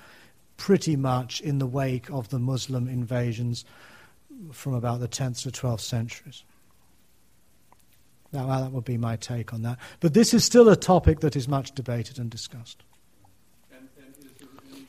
pretty 0.57 0.97
much 0.97 1.41
in 1.41 1.59
the 1.59 1.67
wake 1.67 2.11
of 2.11 2.31
the 2.31 2.39
Muslim 2.39 2.89
invasions 2.89 3.65
from 4.53 4.75
about 4.75 5.01
the 5.01 5.09
10th 5.09 5.43
to 5.43 5.51
12th 5.51 5.81
centuries. 5.81 6.45
Now, 8.33 8.47
that 8.47 8.73
would 8.73 8.85
be 8.85 8.97
my 8.97 9.17
take 9.17 9.53
on 9.53 9.63
that. 9.63 9.79
But 10.01 10.15
this 10.15 10.33
is 10.33 10.45
still 10.45 10.71
a 10.71 10.77
topic 10.77 11.21
that 11.21 11.37
is 11.37 11.47
much 11.47 11.75
debated 11.75 12.19
and 12.19 12.31
discussed. 12.31 12.83
And, 13.71 13.89
and 13.99 14.15
is 14.25 14.33
there 14.39 14.49
any 14.71 14.87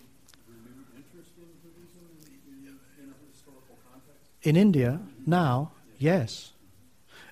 renewed 0.48 0.88
interest 0.96 1.32
in 1.38 1.50
Buddhism 1.60 2.06
in, 2.24 2.68
in, 2.68 2.80
in 3.04 3.10
a 3.12 3.18
historical 3.32 3.78
context? 3.92 4.32
In 4.44 4.58
India, 4.58 5.00
now, 5.26 5.72
yes. 5.98 6.52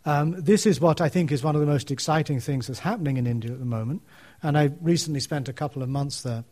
Um, 0.05 0.31
this 0.41 0.65
is 0.65 0.79
what 0.79 1.01
I 1.01 1.09
think 1.09 1.31
is 1.31 1.43
one 1.43 1.55
of 1.55 1.61
the 1.61 1.67
most 1.67 1.91
exciting 1.91 2.39
things 2.39 2.67
that's 2.67 2.79
happening 2.79 3.17
in 3.17 3.27
India 3.27 3.51
at 3.51 3.59
the 3.59 3.65
moment. 3.65 4.01
And 4.41 4.57
I 4.57 4.71
recently 4.81 5.19
spent 5.19 5.49
a 5.49 5.53
couple 5.53 5.83
of 5.83 5.89
months 5.89 6.23
there. 6.23 6.43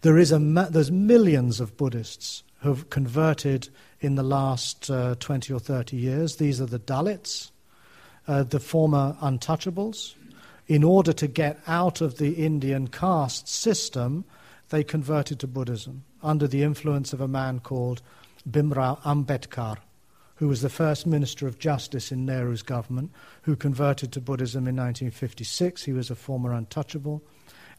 There 0.00 0.18
is 0.18 0.32
a 0.32 0.40
ma- 0.40 0.68
there's 0.68 0.90
millions 0.90 1.60
of 1.60 1.76
Buddhists 1.76 2.42
who've 2.60 2.88
converted 2.90 3.68
in 4.00 4.16
the 4.16 4.22
last 4.22 4.90
uh, 4.90 5.14
20 5.20 5.52
or 5.52 5.60
30 5.60 5.96
years. 5.96 6.36
These 6.36 6.60
are 6.60 6.66
the 6.66 6.78
Dalits, 6.78 7.50
uh, 8.26 8.42
the 8.42 8.60
former 8.60 9.16
untouchables. 9.20 10.14
In 10.66 10.82
order 10.82 11.12
to 11.12 11.26
get 11.26 11.60
out 11.66 12.00
of 12.00 12.18
the 12.18 12.32
Indian 12.32 12.88
caste 12.88 13.48
system, 13.48 14.24
they 14.70 14.82
converted 14.82 15.38
to 15.40 15.46
Buddhism 15.46 16.04
under 16.22 16.48
the 16.48 16.62
influence 16.62 17.12
of 17.12 17.20
a 17.20 17.28
man 17.28 17.60
called 17.60 18.00
Bhimrao 18.48 19.00
Ambedkar, 19.02 19.78
who 20.36 20.48
was 20.48 20.62
the 20.62 20.68
first 20.68 21.06
Minister 21.06 21.46
of 21.46 21.58
Justice 21.58 22.10
in 22.10 22.26
Nehru's 22.26 22.62
government, 22.62 23.12
who 23.42 23.56
converted 23.56 24.12
to 24.12 24.20
Buddhism 24.20 24.66
in 24.66 24.76
1956. 24.76 25.84
He 25.84 25.92
was 25.92 26.10
a 26.10 26.14
former 26.14 26.52
untouchable, 26.52 27.22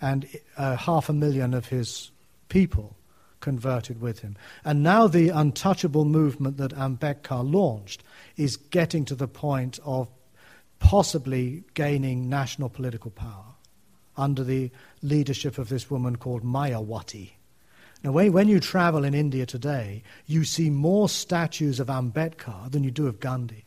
and 0.02 0.28
uh, 0.58 0.76
half 0.76 1.10
a 1.10 1.14
million 1.14 1.54
of 1.54 1.68
his 1.68 2.12
people 2.50 2.96
converted 3.42 4.00
with 4.00 4.20
him. 4.20 4.38
And 4.64 4.82
now 4.82 5.08
the 5.08 5.30
untouchable 5.30 6.06
movement 6.06 6.58
that 6.58 6.72
Ambedkar 6.72 7.44
launched 7.44 8.04
is 8.38 8.56
getting 8.56 9.04
to 9.06 9.16
the 9.16 9.28
point 9.28 9.80
of 9.84 10.08
possibly 10.80 11.64
gaining 11.74 12.30
national 12.30 12.70
political 12.70 13.12
power 13.12 13.56
under 14.16 14.44
the 14.44 14.72
leadership 15.02 15.58
of 15.58 15.70
this 15.70 15.90
woman 15.90 16.16
called 16.16 16.44
Mayawati. 16.44 17.32
Now, 18.04 18.12
when 18.12 18.50
you 18.50 18.60
travel 18.60 19.06
in 19.06 19.14
India 19.14 19.46
today, 19.46 20.04
you 20.28 20.44
see 20.44 20.70
more 20.70 21.08
statues 21.08 21.80
of 21.80 21.88
Ambedkar 21.88 22.70
than 22.70 22.84
you 22.84 22.92
do 22.92 23.08
of 23.08 23.22
Gandhi. 23.22 23.64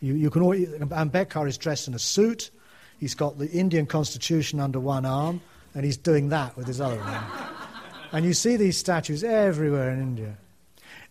You, 0.00 0.14
you 0.14 0.30
can 0.30 0.40
always, 0.42 0.68
Ambedkar 0.68 1.46
is 1.46 1.58
dressed 1.58 1.86
in 1.86 1.92
a 1.92 1.98
suit, 1.98 2.50
he's 2.98 3.14
got 3.14 3.38
the 3.38 3.50
Indian 3.50 3.84
constitution 3.84 4.58
under 4.58 4.80
one 4.80 5.04
arm, 5.04 5.42
and 5.74 5.84
he's 5.84 5.98
doing 5.98 6.30
that 6.30 6.56
with 6.56 6.66
his 6.66 6.80
other 6.80 7.00
arm. 7.00 7.24
And 8.12 8.24
you 8.24 8.34
see 8.34 8.56
these 8.56 8.78
statues 8.78 9.24
everywhere 9.24 9.90
in 9.90 10.00
India. 10.00 10.38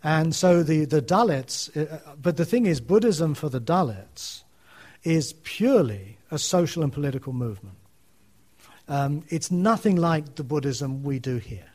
And 0.01 0.33
so 0.33 0.63
the, 0.63 0.85
the 0.85 1.01
Dalits, 1.01 1.75
uh, 1.75 1.99
but 2.19 2.37
the 2.37 2.45
thing 2.45 2.65
is, 2.65 2.79
Buddhism 2.79 3.35
for 3.35 3.49
the 3.49 3.59
Dalits 3.59 4.43
is 5.03 5.33
purely 5.43 6.17
a 6.31 6.39
social 6.39 6.83
and 6.83 6.91
political 6.91 7.33
movement. 7.33 7.75
Um, 8.87 9.23
it's 9.29 9.51
nothing 9.51 9.97
like 9.97 10.35
the 10.35 10.43
Buddhism 10.43 11.03
we 11.03 11.19
do 11.19 11.37
here. 11.37 11.69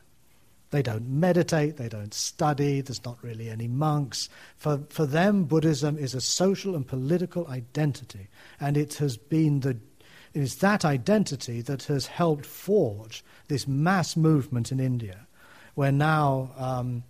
They 0.71 0.81
don't 0.81 1.07
meditate, 1.07 1.77
they 1.77 1.89
don't 1.89 2.13
study, 2.13 2.79
there's 2.81 3.03
not 3.03 3.17
really 3.21 3.49
any 3.49 3.67
monks. 3.67 4.29
For, 4.55 4.81
for 4.89 5.05
them, 5.05 5.43
Buddhism 5.43 5.97
is 5.97 6.15
a 6.15 6.21
social 6.21 6.75
and 6.75 6.87
political 6.87 7.45
identity, 7.47 8.29
and 8.59 8.77
it 8.77 8.95
has 8.95 9.17
been 9.17 9.59
the 9.59 9.77
it 10.33 10.41
is 10.41 10.55
that 10.57 10.85
identity 10.85 11.61
that 11.61 11.83
has 11.83 12.07
helped 12.07 12.45
forge 12.45 13.23
this 13.47 13.67
mass 13.67 14.15
movement 14.15 14.71
in 14.71 14.79
India, 14.79 15.27
where 15.75 15.91
now, 15.91 16.51
um, 16.57 17.03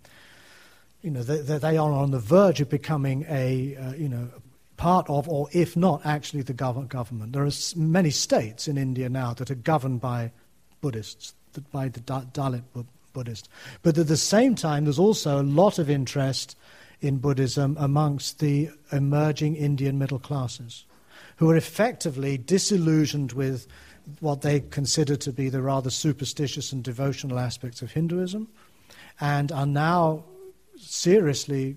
you 1.02 1.10
know, 1.10 1.22
they, 1.22 1.58
they, 1.58 1.76
are 1.76 1.92
on 1.92 2.10
the 2.10 2.18
verge 2.18 2.60
of 2.60 2.68
becoming 2.68 3.24
a, 3.28 3.76
uh, 3.76 3.92
you 3.92 4.08
know, 4.08 4.28
part 4.76 5.08
of, 5.08 5.28
or 5.28 5.48
if 5.52 5.76
not 5.76 6.04
actually 6.04 6.42
the 6.42 6.54
gov- 6.54 6.88
government. 6.88 7.32
There 7.32 7.44
are 7.44 7.52
many 7.76 8.10
states 8.10 8.66
in 8.66 8.76
India 8.76 9.08
now 9.08 9.34
that 9.34 9.50
are 9.50 9.56
governed 9.56 10.00
by 10.00 10.32
Buddhists, 10.80 11.34
by 11.70 11.88
the 11.88 12.00
Dalit 12.00 12.62
Buddhists. 13.12 13.48
But 13.82 13.98
at 13.98 14.08
the 14.08 14.16
same 14.16 14.54
time, 14.54 14.84
there's 14.84 14.98
also 14.98 15.40
a 15.40 15.42
lot 15.42 15.78
of 15.78 15.90
interest 15.90 16.56
in 17.00 17.18
Buddhism 17.18 17.76
amongst 17.78 18.38
the 18.38 18.70
emerging 18.92 19.56
Indian 19.56 19.98
middle 19.98 20.18
classes 20.18 20.84
who 21.36 21.50
are 21.50 21.56
effectively 21.56 22.38
disillusioned 22.38 23.32
with 23.32 23.66
what 24.20 24.42
they 24.42 24.60
consider 24.60 25.16
to 25.16 25.32
be 25.32 25.48
the 25.48 25.62
rather 25.62 25.90
superstitious 25.90 26.72
and 26.72 26.82
devotional 26.82 27.38
aspects 27.38 27.82
of 27.82 27.92
Hinduism 27.92 28.48
and 29.20 29.52
are 29.52 29.66
now 29.66 30.24
seriously 30.76 31.76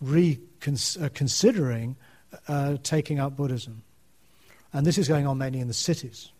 reconsidering 0.00 1.96
uh, 2.48 2.52
uh, 2.52 2.76
taking 2.82 3.18
up 3.18 3.36
Buddhism. 3.36 3.82
And 4.72 4.86
this 4.86 4.98
is 4.98 5.08
going 5.08 5.26
on 5.26 5.38
mainly 5.38 5.58
in 5.60 5.66
the 5.68 5.74
cities. 5.74 6.30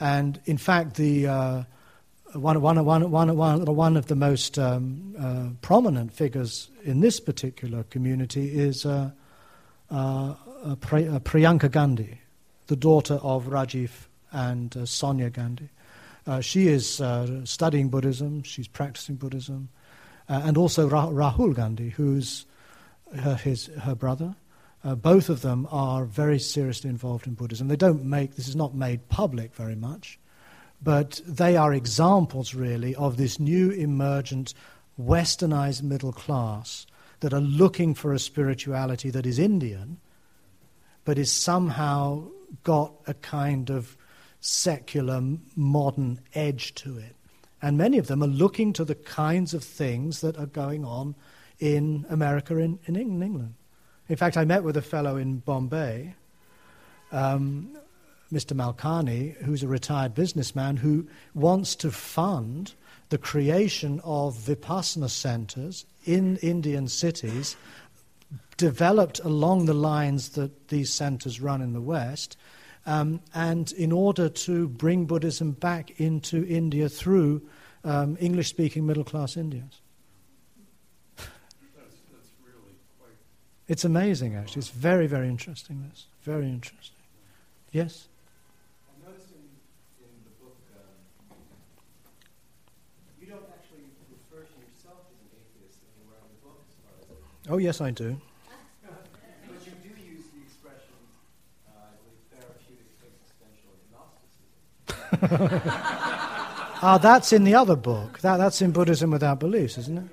And 0.00 0.40
in 0.46 0.58
fact, 0.58 0.96
the, 0.96 1.28
uh, 1.28 1.62
one, 2.42 2.60
one, 2.60 2.84
one, 2.84 3.10
one, 3.36 3.64
one 3.64 3.96
of 3.96 4.06
the 4.06 4.16
most 4.16 4.58
um, 4.58 5.14
uh, 5.18 5.48
prominent 5.62 6.12
figures 6.12 6.70
in 6.84 7.00
this 7.00 7.20
particular 7.20 7.84
community 7.84 8.58
is 8.58 8.86
uh, 8.86 9.10
uh, 9.90 10.34
uh, 10.64 10.76
Priyanka 10.76 11.70
Gandhi, 11.70 12.20
the 12.66 12.76
daughter 12.76 13.14
of 13.22 13.44
Rajiv 13.46 13.90
and 14.32 14.76
uh, 14.76 14.86
Sonia 14.86 15.30
Gandhi. 15.30 15.68
Uh, 16.26 16.40
she 16.40 16.68
is 16.68 17.00
uh, 17.00 17.44
studying 17.44 17.88
Buddhism, 17.88 18.42
she's 18.42 18.68
practicing 18.68 19.16
Buddhism, 19.16 19.68
uh, 20.28 20.42
and 20.44 20.56
also 20.56 20.88
Ra- 20.88 21.08
Rahul 21.08 21.54
Gandhi, 21.54 21.90
who's 21.90 22.46
her, 23.14 23.36
his, 23.36 23.66
her 23.66 23.94
brother. 23.94 24.34
Uh, 24.82 24.94
both 24.94 25.28
of 25.28 25.42
them 25.42 25.66
are 25.70 26.04
very 26.04 26.38
seriously 26.38 26.90
involved 26.90 27.26
in 27.26 27.34
Buddhism. 27.34 27.68
They 27.68 27.76
don't 27.76 28.04
make, 28.04 28.34
this 28.34 28.48
is 28.48 28.56
not 28.56 28.74
made 28.74 29.08
public 29.08 29.54
very 29.54 29.76
much, 29.76 30.18
but 30.82 31.20
they 31.26 31.56
are 31.56 31.72
examples, 31.72 32.54
really, 32.54 32.94
of 32.94 33.16
this 33.16 33.40
new 33.40 33.70
emergent 33.70 34.54
westernized 35.00 35.82
middle 35.82 36.12
class 36.12 36.86
that 37.20 37.34
are 37.34 37.40
looking 37.40 37.94
for 37.94 38.12
a 38.12 38.18
spirituality 38.18 39.10
that 39.10 39.26
is 39.26 39.38
Indian 39.38 39.98
but 41.06 41.18
is 41.18 41.32
somehow 41.32 42.24
got 42.64 42.92
a 43.06 43.14
kind 43.14 43.70
of 43.70 43.96
secular, 44.40 45.22
modern 45.54 46.20
edge 46.34 46.74
to 46.74 46.98
it. 46.98 47.16
And 47.62 47.78
many 47.78 47.96
of 47.96 48.08
them 48.08 48.22
are 48.22 48.28
looking 48.28 48.74
to 48.74 48.84
the 48.84 48.94
kinds 48.94 49.54
of 49.54 49.64
things 49.64 50.20
that 50.20 50.36
are 50.36 50.46
going 50.46 50.84
on 50.84 51.14
in 51.58 52.04
America 52.10 52.58
and 52.58 52.78
in, 52.86 52.96
in 52.96 53.22
England. 53.22 53.54
In 54.08 54.16
fact, 54.16 54.36
I 54.36 54.44
met 54.44 54.62
with 54.64 54.76
a 54.76 54.82
fellow 54.82 55.16
in 55.16 55.38
Bombay, 55.38 56.14
um, 57.12 57.78
Mr. 58.32 58.56
Malkani, 58.56 59.36
who's 59.42 59.62
a 59.62 59.68
retired 59.68 60.14
businessman 60.14 60.76
who 60.76 61.06
wants 61.34 61.76
to 61.76 61.90
fund 61.90 62.74
the 63.08 63.18
creation 63.18 64.00
of 64.02 64.36
Vipassana 64.36 65.08
centers 65.08 65.86
in 66.04 66.36
Indian 66.38 66.88
cities 66.88 67.56
developed 68.56 69.20
along 69.20 69.66
the 69.66 69.74
lines 69.74 70.30
that 70.30 70.68
these 70.68 70.92
centers 70.92 71.40
run 71.40 71.60
in 71.60 71.72
the 71.72 71.80
West, 71.80 72.36
um, 72.86 73.20
and 73.34 73.72
in 73.72 73.92
order 73.92 74.28
to 74.28 74.68
bring 74.68 75.04
Buddhism 75.04 75.52
back 75.52 76.00
into 76.00 76.44
India 76.46 76.88
through 76.88 77.42
um, 77.84 78.16
English 78.18 78.48
speaking 78.48 78.86
middle 78.86 79.04
class 79.04 79.36
Indians. 79.36 79.80
That's, 81.16 81.28
really 82.44 82.74
quite. 82.98 83.12
It's 83.68 83.84
amazing, 83.84 84.34
actually. 84.34 84.60
It's 84.60 84.70
very, 84.70 85.06
very 85.06 85.28
interesting, 85.28 85.84
this. 85.88 86.06
Very 86.22 86.48
interesting. 86.48 86.96
Yes? 87.72 88.08
Oh, 97.48 97.58
yes, 97.58 97.80
I 97.80 97.92
do. 97.92 98.16
but 98.82 98.96
you 99.64 99.72
do 99.82 99.88
use 100.02 100.24
the 100.34 100.42
expression, 100.42 100.98
uh, 101.68 101.94
therapeutic 102.32 102.86
existential 103.06 103.76
ah, 106.82 106.98
that's 107.00 107.32
in 107.32 107.44
the 107.44 107.54
other 107.54 107.76
book. 107.76 108.18
That, 108.20 108.38
that's 108.38 108.60
in 108.62 108.72
Buddhism 108.72 109.12
Without 109.12 109.38
Beliefs, 109.38 109.78
isn't 109.78 109.98
it? 109.98 110.04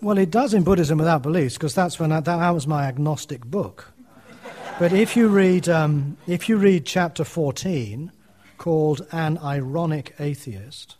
Well, 0.00 0.18
it 0.18 0.32
does 0.32 0.52
in 0.52 0.64
Buddhism 0.64 0.98
Without 0.98 1.22
Beliefs, 1.22 1.54
because 1.54 1.76
that's 1.76 2.00
when 2.00 2.10
I, 2.10 2.18
that, 2.18 2.38
that, 2.38 2.50
was 2.50 2.66
my 2.66 2.86
agnostic 2.86 3.44
book. 3.44 3.92
but 4.80 4.92
if 4.92 5.16
you 5.16 5.28
read, 5.28 5.68
um, 5.68 6.16
if 6.26 6.48
you 6.48 6.56
read 6.56 6.86
chapter 6.86 7.22
14, 7.22 8.10
called 8.58 9.06
An 9.12 9.38
Ironic 9.38 10.14
Atheist, 10.18 10.96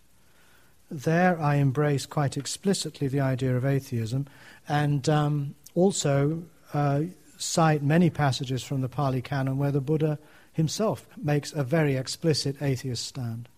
there 0.92 1.40
I 1.40 1.56
embrace 1.56 2.06
quite 2.06 2.36
explicitly 2.36 3.08
the 3.08 3.20
idea 3.20 3.56
of 3.56 3.64
atheism, 3.64 4.26
and 4.68 5.08
um, 5.08 5.54
also 5.74 6.42
uh, 6.74 7.02
cite 7.38 7.82
many 7.82 8.10
passages 8.10 8.62
from 8.62 8.80
the 8.80 8.88
Pali 8.88 9.22
Canon 9.22 9.58
where 9.58 9.72
the 9.72 9.80
Buddha 9.80 10.18
himself 10.52 11.06
makes 11.16 11.52
a 11.52 11.64
very 11.64 11.96
explicit 11.96 12.60
atheist 12.60 13.04
stand. 13.06 13.48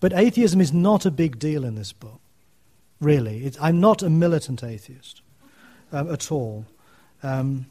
But 0.00 0.12
atheism 0.12 0.60
is 0.60 0.72
not 0.72 1.04
a 1.04 1.10
big 1.10 1.38
deal 1.38 1.64
in 1.64 1.74
this 1.74 1.92
book 1.92 2.20
really. 3.00 3.44
It's, 3.44 3.58
I'm 3.60 3.80
not 3.80 4.02
a 4.02 4.10
militant 4.10 4.64
atheist 4.64 5.22
um, 5.92 6.10
at 6.10 6.32
all. 6.32 6.64
Um, 7.22 7.66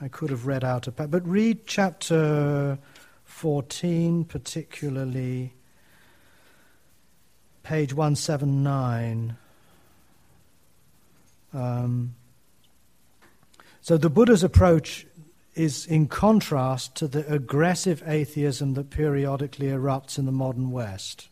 I 0.00 0.08
could 0.08 0.30
have 0.30 0.46
read 0.46 0.64
out 0.64 0.86
a 0.86 0.92
but 0.92 1.26
read 1.26 1.66
chapter 1.66 2.78
14, 3.24 4.24
particularly 4.24 5.52
page 7.68 7.92
179. 7.92 9.36
Um, 11.52 12.14
so 13.82 13.98
the 13.98 14.08
Buddha's 14.08 14.42
approach 14.42 15.06
is 15.54 15.84
in 15.84 16.08
contrast 16.08 16.94
to 16.94 17.06
the 17.06 17.30
aggressive 17.30 18.02
atheism 18.06 18.72
that 18.72 18.88
periodically 18.88 19.66
erupts 19.66 20.18
in 20.18 20.24
the 20.24 20.32
modern 20.32 20.70
West. 20.70 21.28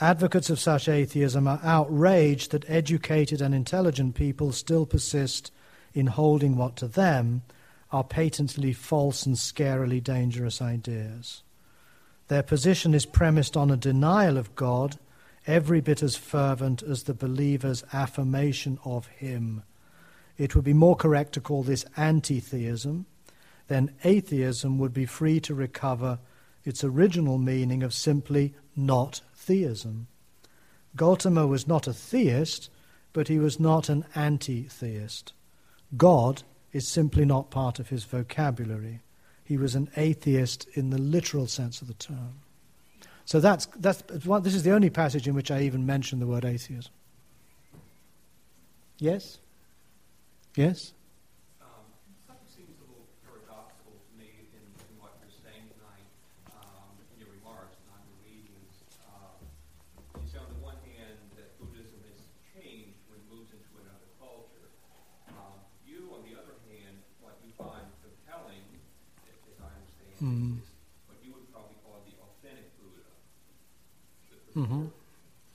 Advocates 0.00 0.50
of 0.50 0.58
such 0.58 0.88
atheism 0.88 1.46
are 1.46 1.60
outraged 1.62 2.50
that 2.50 2.68
educated 2.68 3.40
and 3.40 3.54
intelligent 3.54 4.16
people 4.16 4.50
still 4.50 4.84
persist 4.84 5.52
in 5.92 6.08
holding 6.08 6.56
what 6.56 6.74
to 6.74 6.88
them 6.88 7.42
are 7.92 8.02
patently 8.02 8.72
false 8.72 9.26
and 9.26 9.36
scarily 9.36 10.02
dangerous 10.02 10.60
ideas. 10.60 11.44
Their 12.26 12.42
position 12.42 12.94
is 12.94 13.06
premised 13.06 13.56
on 13.56 13.70
a 13.70 13.76
denial 13.76 14.38
of 14.38 14.56
God, 14.56 14.98
every 15.46 15.80
bit 15.80 16.02
as 16.02 16.16
fervent 16.16 16.82
as 16.82 17.04
the 17.04 17.14
believer's 17.14 17.84
affirmation 17.92 18.78
of 18.84 19.06
Him. 19.08 19.62
It 20.36 20.54
would 20.54 20.64
be 20.64 20.72
more 20.72 20.96
correct 20.96 21.32
to 21.34 21.40
call 21.40 21.62
this 21.62 21.84
anti 21.96 22.40
theism. 22.40 23.06
Then 23.68 23.94
atheism 24.04 24.78
would 24.78 24.92
be 24.92 25.06
free 25.06 25.40
to 25.40 25.54
recover 25.54 26.18
its 26.64 26.82
original 26.82 27.38
meaning 27.38 27.82
of 27.82 27.94
simply 27.94 28.54
not 28.76 29.20
theism. 29.34 30.08
Gautama 30.96 31.46
was 31.46 31.66
not 31.66 31.86
a 31.86 31.92
theist, 31.92 32.70
but 33.12 33.28
he 33.28 33.38
was 33.38 33.60
not 33.60 33.88
an 33.88 34.04
anti 34.14 34.64
theist. 34.64 35.32
God 35.96 36.42
is 36.72 36.88
simply 36.88 37.24
not 37.24 37.50
part 37.50 37.78
of 37.78 37.88
his 37.88 38.04
vocabulary. 38.04 39.02
He 39.44 39.56
was 39.56 39.74
an 39.74 39.90
atheist 39.96 40.66
in 40.74 40.90
the 40.90 40.98
literal 40.98 41.46
sense 41.46 41.80
of 41.80 41.88
the 41.88 41.94
term. 41.94 42.40
So 43.26 43.40
that's, 43.40 43.66
that's 43.76 44.02
this 44.02 44.54
is 44.54 44.62
the 44.62 44.72
only 44.72 44.90
passage 44.90 45.26
in 45.26 45.34
which 45.34 45.50
I 45.50 45.62
even 45.62 45.86
mention 45.86 46.20
the 46.20 46.26
word 46.26 46.44
atheism. 46.44 46.92
Yes? 48.98 49.38
Yes? 50.54 50.92
mm. 70.24 70.56
what 71.04 71.20
you 71.20 71.36
would 71.36 71.44
probably 71.52 71.76
call 71.84 72.00
the 72.08 72.16
authentic 72.24 72.72
Buddha. 72.80 73.04
The, 74.32 74.36
the 74.36 74.40
mm-hmm. 74.56 74.84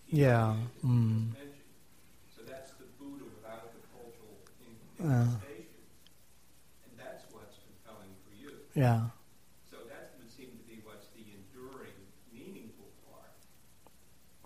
Yeah. 0.09 0.55
Mm. 0.85 1.31
So 2.35 2.41
that's 2.47 2.71
the 2.71 2.85
Buddha 2.99 3.26
without 3.35 3.71
the 3.73 3.80
cultural 3.93 4.38
manifestation. 4.99 5.05
Uh. 5.05 5.39
And 6.85 6.93
that's 6.97 7.23
what's 7.31 7.57
compelling 7.63 8.13
for 8.26 8.34
you. 8.35 8.51
Yeah. 8.73 9.01
So 9.69 9.77
that 9.88 10.13
would 10.19 10.31
seem 10.31 10.47
to 10.47 10.63
be 10.67 10.81
what's 10.84 11.07
the 11.15 11.23
enduring, 11.30 11.93
meaningful 12.34 12.89
part. 13.07 13.38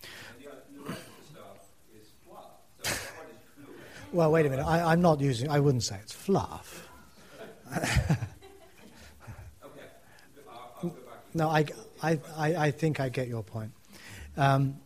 And 0.04 0.44
the, 0.44 0.50
the 0.78 0.90
rest 0.90 1.02
of 1.08 1.16
the 1.20 1.26
stuff 1.34 1.60
is 1.96 2.08
fluff. 2.28 2.60
So 2.84 2.92
what 3.18 3.30
is 3.30 3.40
true? 3.56 3.74
Well, 4.12 4.32
wait 4.32 4.46
a 4.46 4.50
minute. 4.50 4.66
I, 4.66 4.92
I'm 4.92 5.02
not 5.02 5.22
using, 5.22 5.50
I 5.50 5.60
wouldn't 5.60 5.84
say 5.84 5.98
it's 6.02 6.14
fluff. 6.14 6.88
No, 11.34 11.50
I, 11.50 11.66
I, 12.02 12.20
I, 12.38 12.72
think 12.72 13.00
I 13.00 13.10
get 13.10 13.28
your 13.28 13.44
point. 13.44 13.72
Um, 14.38 14.80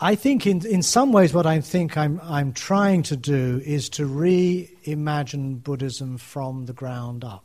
I 0.00 0.14
think 0.14 0.46
in, 0.46 0.64
in 0.66 0.82
some 0.82 1.12
ways 1.12 1.32
what 1.32 1.46
I 1.46 1.60
think 1.60 1.96
I'm, 1.96 2.20
I'm 2.22 2.52
trying 2.52 3.02
to 3.04 3.16
do 3.16 3.62
is 3.64 3.88
to 3.90 4.06
reimagine 4.06 5.62
Buddhism 5.62 6.18
from 6.18 6.66
the 6.66 6.74
ground 6.74 7.24
up. 7.24 7.44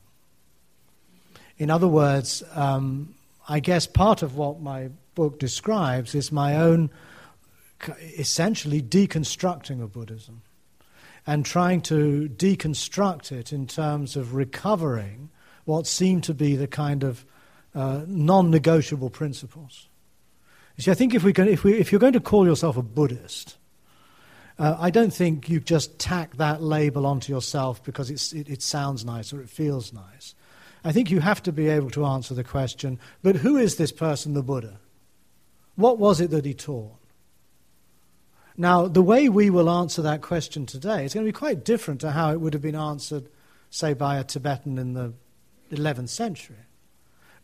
In 1.58 1.70
other 1.70 1.88
words, 1.88 2.44
um, 2.54 3.16
I 3.48 3.62
guess 3.62 3.88
part 3.88 4.22
of 4.22 4.36
what 4.36 4.60
my 4.60 4.90
book 5.16 5.40
describes 5.40 6.14
is 6.14 6.32
my 6.32 6.58
own 6.58 6.90
essentially 8.18 8.82
deconstructing 8.82 9.82
of 9.82 9.94
Buddhism 9.94 10.42
and 11.26 11.46
trying 11.46 11.82
to 11.82 12.30
deconstruct 12.36 13.32
it 13.32 13.54
in 13.54 13.68
terms 13.68 14.16
of 14.16 14.34
recovering 14.34 15.30
what 15.66 15.88
seemed 15.88 16.24
to 16.26 16.34
be 16.34 16.56
the 16.56 16.68
kind 16.68 17.04
of 17.04 17.26
uh, 17.74 18.02
non 18.08 18.50
negotiable 18.50 19.10
principles. 19.10 19.88
You 20.78 20.84
see, 20.84 20.92
I 20.92 20.94
think 20.94 21.14
if, 21.14 21.24
we 21.24 21.34
can, 21.34 21.48
if, 21.48 21.64
we, 21.64 21.74
if 21.74 21.92
you're 21.92 22.00
going 22.00 22.14
to 22.14 22.20
call 22.20 22.46
yourself 22.46 22.78
a 22.78 22.82
Buddhist, 22.82 23.58
uh, 24.58 24.76
I 24.80 24.90
don't 24.90 25.14
think 25.14 25.50
you 25.50 25.60
just 25.60 26.00
tack 26.00 26.38
that 26.38 26.62
label 26.62 27.06
onto 27.06 27.32
yourself 27.32 27.84
because 27.84 28.10
it, 28.10 28.50
it 28.50 28.62
sounds 28.62 29.06
nice 29.06 29.34
or 29.34 29.42
it 29.42 29.50
feels 29.50 29.94
nice. 29.94 30.36
I 30.84 30.92
think 30.92 31.12
you 31.12 31.20
have 31.20 31.44
to 31.44 31.52
be 31.52 31.68
able 31.68 31.92
to 31.92 32.06
answer 32.06 32.34
the 32.34 32.44
question 32.44 33.00
but 33.22 33.38
who 33.38 33.58
is 33.58 33.76
this 33.76 33.92
person, 33.92 34.34
the 34.34 34.44
Buddha? 34.44 34.80
What 35.76 35.98
was 35.98 36.20
it 36.20 36.32
that 36.32 36.46
he 36.46 36.54
taught? 36.54 36.98
Now, 38.58 38.88
the 38.88 39.02
way 39.02 39.30
we 39.30 39.50
will 39.50 39.70
answer 39.70 40.02
that 40.02 40.22
question 40.22 40.66
today 40.66 41.06
is 41.06 41.14
going 41.14 41.26
to 41.26 41.32
be 41.32 41.38
quite 41.38 41.64
different 41.64 42.02
to 42.02 42.12
how 42.12 42.32
it 42.32 42.42
would 42.42 42.54
have 42.54 42.62
been 42.62 42.76
answered, 42.76 43.30
say, 43.70 43.94
by 43.94 44.18
a 44.18 44.24
Tibetan 44.24 44.78
in 44.78 44.94
the 44.94 45.14
11th 45.72 46.10
century 46.10 46.58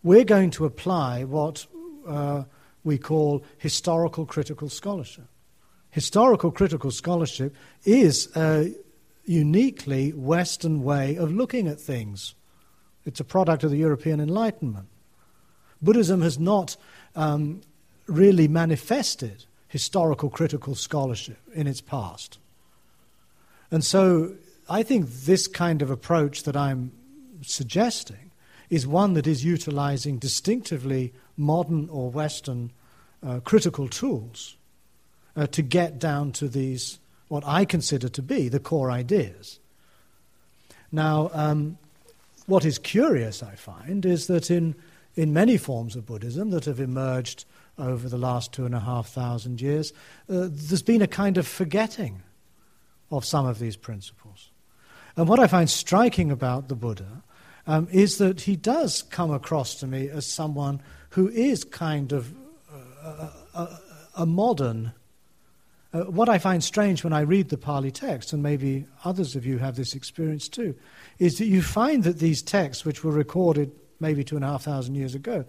we're 0.03 0.23
going 0.23 0.49
to 0.51 0.65
apply 0.65 1.23
what 1.23 1.65
uh, 2.07 2.43
we 2.83 2.97
call 2.97 3.43
historical 3.57 4.25
critical 4.25 4.69
scholarship. 4.69 5.27
Historical 5.89 6.51
critical 6.51 6.91
scholarship 6.91 7.55
is 7.83 8.29
a 8.35 8.73
uniquely 9.25 10.11
Western 10.11 10.83
way 10.83 11.15
of 11.15 11.31
looking 11.31 11.67
at 11.67 11.79
things. 11.79 12.35
It's 13.05 13.19
a 13.19 13.25
product 13.25 13.63
of 13.63 13.71
the 13.71 13.77
European 13.77 14.19
Enlightenment. 14.19 14.87
Buddhism 15.81 16.21
has 16.21 16.39
not 16.39 16.75
um, 17.15 17.61
really 18.07 18.47
manifested 18.47 19.45
historical 19.67 20.29
critical 20.29 20.75
scholarship 20.75 21.39
in 21.53 21.67
its 21.67 21.81
past. 21.81 22.39
And 23.69 23.83
so 23.83 24.35
I 24.69 24.83
think 24.83 25.09
this 25.09 25.47
kind 25.47 25.81
of 25.81 25.89
approach 25.89 26.43
that 26.43 26.55
I'm 26.55 26.91
suggesting 27.41 28.31
is 28.69 28.87
one 28.87 29.13
that 29.13 29.27
is 29.27 29.45
utilizing 29.45 30.17
distinctively 30.17 31.13
modern 31.37 31.87
or 31.89 32.09
Western 32.09 32.71
uh, 33.25 33.39
critical 33.41 33.87
tools 33.87 34.57
uh, 35.35 35.47
to 35.47 35.61
get 35.61 35.99
down 35.99 36.31
to 36.33 36.47
these, 36.47 36.99
what 37.27 37.43
I 37.45 37.65
consider 37.65 38.09
to 38.09 38.21
be 38.21 38.49
the 38.49 38.59
core 38.59 38.91
ideas. 38.91 39.59
Now, 40.91 41.29
um, 41.33 41.77
what 42.47 42.65
is 42.65 42.79
curious, 42.79 43.43
I 43.43 43.55
find, 43.55 44.05
is 44.05 44.27
that 44.27 44.49
in, 44.49 44.75
in 45.15 45.33
many 45.33 45.57
forms 45.57 45.95
of 45.95 46.05
Buddhism 46.05 46.49
that 46.51 46.65
have 46.65 46.79
emerged 46.79 47.45
over 47.77 48.09
the 48.09 48.17
last 48.17 48.53
two 48.53 48.65
and 48.65 48.73
a 48.73 48.79
half 48.79 49.09
thousand 49.09 49.61
years, 49.61 49.93
uh, 50.29 50.47
there's 50.49 50.81
been 50.81 51.01
a 51.01 51.07
kind 51.07 51.37
of 51.37 51.45
forgetting 51.45 52.23
of 53.11 53.25
some 53.25 53.45
of 53.45 53.59
these 53.59 53.75
principles. 53.75 54.49
And 55.15 55.27
what 55.27 55.39
I 55.39 55.47
find 55.47 55.69
striking 55.69 56.31
about 56.31 56.67
the 56.67 56.75
Buddha 56.75 57.23
um, 57.65 57.87
is 57.91 58.17
that 58.17 58.41
he 58.41 58.55
does 58.55 59.03
come 59.03 59.31
across 59.31 59.75
to 59.75 59.87
me 59.87 60.09
as 60.09 60.25
someone 60.25 60.81
who 61.17 61.27
is 61.29 61.63
kind 61.63 62.13
of 62.13 62.31
uh, 62.71 63.29
a, 63.55 63.59
a, 63.59 63.79
a, 64.17 64.25
modern, 64.25 64.93
Uh, 65.93 66.01
what 66.11 66.29
I 66.29 66.37
find 66.37 66.63
strange 66.63 67.03
when 67.03 67.13
I 67.13 67.21
read 67.21 67.49
the 67.49 67.57
Pali 67.57 67.91
text, 67.91 68.33
and 68.33 68.43
maybe 68.43 68.85
others 69.03 69.35
of 69.35 69.45
you 69.45 69.57
have 69.57 69.75
this 69.75 69.95
experience 69.95 70.47
too, 70.49 70.75
is 71.17 71.37
that 71.37 71.47
you 71.47 71.61
find 71.61 72.03
that 72.03 72.19
these 72.19 72.43
texts, 72.43 72.85
which 72.85 73.03
were 73.03 73.11
recorded 73.11 73.71
maybe 73.99 74.23
two 74.23 74.35
and 74.35 74.45
a 74.45 74.49
half 74.49 74.63
thousand 74.63 74.95
years 74.95 75.15
ago, 75.15 75.45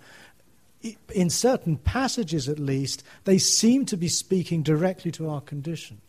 in 1.12 1.28
certain 1.28 1.77
passages 1.77 2.49
at 2.49 2.59
least, 2.59 3.05
they 3.24 3.39
seem 3.39 3.85
to 3.85 3.97
be 3.97 4.09
speaking 4.09 4.62
directly 4.65 5.11
to 5.11 5.28
our 5.28 5.43
condition. 5.43 6.01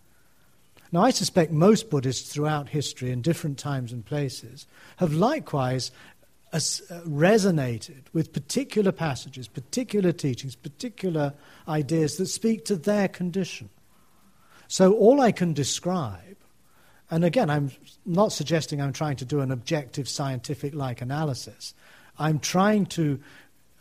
Now, 0.91 1.07
I 1.07 1.11
suspect 1.11 1.52
most 1.52 1.90
Buddhists 1.90 2.31
throughout 2.31 2.69
history, 2.69 3.11
in 3.11 3.22
different 3.22 3.60
times 3.60 3.91
and 3.91 4.06
places, 4.06 4.68
have 4.98 5.11
likewise 5.11 5.91
resonated 6.51 8.03
with 8.13 8.34
particular 8.34 8.91
passages, 8.91 9.47
particular 9.47 10.11
teachings, 10.11 10.55
particular 10.55 11.34
ideas 11.67 12.17
that 12.17 12.27
speak 12.27 12.65
to 12.65 12.76
their 12.76 13.07
condition. 13.07 13.69
So, 14.67 14.93
all 14.93 15.21
I 15.21 15.31
can 15.31 15.53
describe, 15.53 16.38
and 17.09 17.23
again, 17.23 17.49
I'm 17.49 17.71
not 18.05 18.31
suggesting 18.31 18.81
I'm 18.81 18.93
trying 18.93 19.17
to 19.17 19.26
do 19.26 19.41
an 19.41 19.51
objective 19.51 20.07
scientific 20.07 20.73
like 20.73 21.01
analysis, 21.01 21.73
I'm 22.17 22.39
trying 22.39 22.85
to 22.88 23.19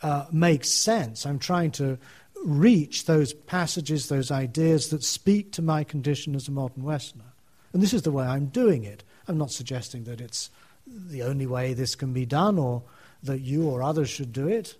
uh, 0.02 0.26
make 0.30 0.64
sense. 0.64 1.26
I'm 1.26 1.38
trying 1.38 1.72
to 1.72 1.98
reach 2.44 3.06
those 3.06 3.32
passages, 3.32 4.08
those 4.08 4.30
ideas 4.30 4.90
that 4.90 5.02
speak 5.02 5.52
to 5.52 5.62
my 5.62 5.82
condition 5.84 6.34
as 6.34 6.48
a 6.48 6.52
modern 6.52 6.84
Westerner. 6.84 7.32
And 7.72 7.82
this 7.82 7.92
is 7.92 8.02
the 8.02 8.12
way 8.12 8.24
I'm 8.24 8.46
doing 8.46 8.84
it. 8.84 9.02
I'm 9.26 9.38
not 9.38 9.50
suggesting 9.50 10.04
that 10.04 10.20
it's 10.20 10.50
the 10.88 11.22
only 11.22 11.46
way 11.46 11.74
this 11.74 11.94
can 11.94 12.12
be 12.12 12.26
done 12.26 12.58
or 12.58 12.82
that 13.22 13.40
you 13.40 13.68
or 13.68 13.82
others 13.82 14.08
should 14.08 14.32
do 14.32 14.48
it. 14.48 14.76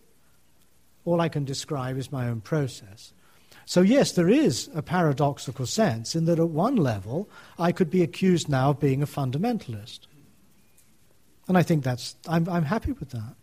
All 1.04 1.20
I 1.20 1.28
can 1.28 1.44
describe 1.44 1.96
is 1.96 2.12
my 2.12 2.28
own 2.28 2.40
process. 2.40 3.12
So, 3.64 3.82
yes, 3.82 4.12
there 4.12 4.28
is 4.28 4.70
a 4.74 4.82
paradoxical 4.82 5.66
sense 5.66 6.14
in 6.14 6.24
that 6.24 6.38
at 6.38 6.48
one 6.48 6.76
level 6.76 7.28
I 7.58 7.72
could 7.72 7.90
be 7.90 8.02
accused 8.02 8.48
now 8.48 8.70
of 8.70 8.80
being 8.80 9.02
a 9.02 9.06
fundamentalist. 9.06 10.00
And 11.48 11.58
I 11.58 11.62
think 11.62 11.84
that's, 11.84 12.16
I'm, 12.26 12.48
I'm 12.48 12.64
happy 12.64 12.92
with 12.92 13.10
that. 13.10 13.34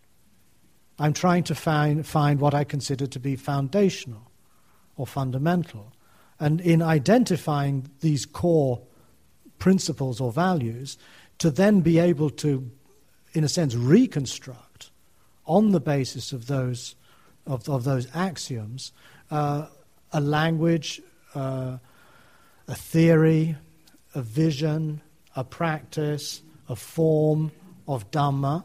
I'm 0.98 1.14
trying 1.14 1.44
to 1.44 1.56
find, 1.56 2.06
find 2.06 2.40
what 2.40 2.54
I 2.54 2.64
consider 2.64 3.06
to 3.08 3.20
be 3.20 3.36
foundational 3.36 4.32
or 4.96 5.06
fundamental. 5.06 5.92
And 6.40 6.62
in 6.62 6.82
identifying 6.82 7.90
these 8.02 8.26
core 8.26 8.82
principles 9.60 10.22
or 10.22 10.32
values, 10.32 10.98
to 11.40 11.50
then 11.50 11.82
be 11.82 12.00
able 12.00 12.30
to, 12.30 12.70
in 13.34 13.44
a 13.44 13.50
sense, 13.50 13.76
reconstruct 13.76 14.90
on 15.46 15.72
the 15.72 15.80
basis 15.80 16.32
of 16.32 16.48
those, 16.48 16.96
of, 17.46 17.68
of 17.70 17.84
those 17.84 18.08
axioms 18.14 18.92
uh, 19.32 19.68
a 20.12 20.22
language, 20.22 21.02
uh, 21.34 21.78
a 22.68 22.76
theory, 22.76 23.56
a 24.14 24.22
vision, 24.22 25.02
a 25.36 25.44
practice, 25.44 26.42
a 26.70 26.76
form 26.76 27.52
of 27.88 28.10
Dhamma 28.12 28.64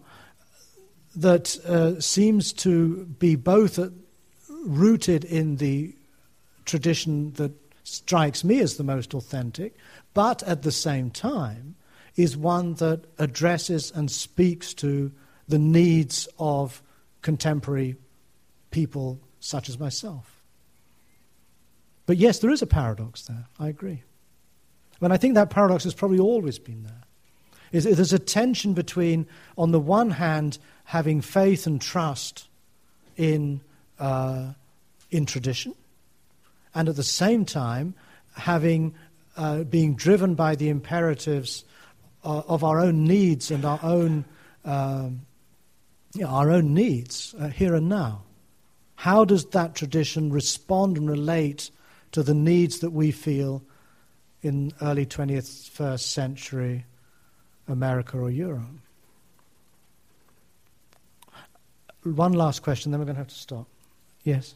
that 1.17 1.59
uh, 1.67 2.01
seems 2.01 2.53
to 2.53 3.05
be 3.19 3.35
both 3.35 3.79
uh, 3.79 3.89
rooted 4.65 5.25
in 5.25 5.57
the 5.57 5.95
tradition 6.65 7.33
that 7.33 7.53
strikes 7.83 8.45
me 8.45 8.61
as 8.61 8.77
the 8.77 8.85
most 8.85 9.15
authentic, 9.15 9.75
but 10.15 10.43
at 10.45 10.63
the 10.63 10.71
same 10.71 11.11
time 11.11 11.75
is 12.16 12.37
one 12.37 12.74
that 12.74 13.05
addresses 13.19 13.93
and 13.95 14.11
speaks 14.11 14.74
to 14.74 15.12
the 15.49 15.59
needs 15.59 16.28
of 16.39 16.82
contemporary 17.23 17.97
people 18.70 19.19
such 19.41 19.69
as 19.69 19.78
myself. 19.78 20.43
But 22.07 22.16
yes, 22.16 22.39
there 22.41 22.51
is 22.51 22.62
a 22.62 22.66
paradox 22.66 23.23
there, 23.23 23.47
I 23.59 23.69
agree. 23.69 24.03
And 25.01 25.12
I 25.12 25.16
think 25.16 25.35
that 25.35 25.51
paradox 25.51 25.85
has 25.85 25.95
probably 25.95 26.19
always 26.19 26.59
been 26.59 26.82
there. 26.82 27.03
Is 27.73 27.85
there's 27.85 28.12
a 28.12 28.19
tension 28.19 28.74
between, 28.74 29.27
on 29.57 29.70
the 29.70 29.81
one 29.81 30.11
hand, 30.11 30.59
having 30.85 31.20
faith 31.20 31.66
and 31.66 31.81
trust 31.81 32.49
in, 33.16 33.61
uh, 33.99 34.55
in 35.11 35.24
tradition, 35.24 35.74
and 36.74 36.89
at 36.89 36.97
the 36.97 37.05
same 37.05 37.45
time 37.45 37.95
having 38.35 38.95
uh, 39.37 39.62
being 39.65 39.95
driven 39.95 40.35
by 40.35 40.57
the 40.57 40.69
imperatives 40.69 41.65
uh, 42.25 42.43
of 42.49 42.65
our 42.65 42.81
own 42.81 43.05
needs 43.05 43.51
and 43.51 43.65
our 43.65 43.81
own 43.83 44.25
um, 44.65 45.23
you 46.15 46.23
know, 46.23 46.29
our 46.29 46.51
own 46.51 46.75
needs 46.75 47.35
uh, 47.39 47.49
here 47.49 47.75
and 47.75 47.89
now. 47.89 48.23
How 48.97 49.25
does 49.25 49.47
that 49.47 49.75
tradition 49.75 50.31
respond 50.33 50.97
and 50.97 51.09
relate 51.09 51.71
to 52.13 52.23
the 52.23 52.35
needs 52.35 52.81
that 52.81 52.91
we 52.91 53.13
feel 53.13 53.63
in 54.43 54.73
early 54.83 55.07
20th, 55.07 55.69
first 55.71 56.13
century 56.13 56.85
America 57.69 58.19
or 58.19 58.31
Europe? 58.31 58.67
One 62.03 62.33
last 62.33 62.63
question, 62.63 62.91
then 62.91 62.99
we're 62.99 63.07
going 63.07 63.17
to 63.17 63.21
have 63.21 63.29
to 63.29 63.35
stop. 63.35 63.67
Yes? 64.25 64.55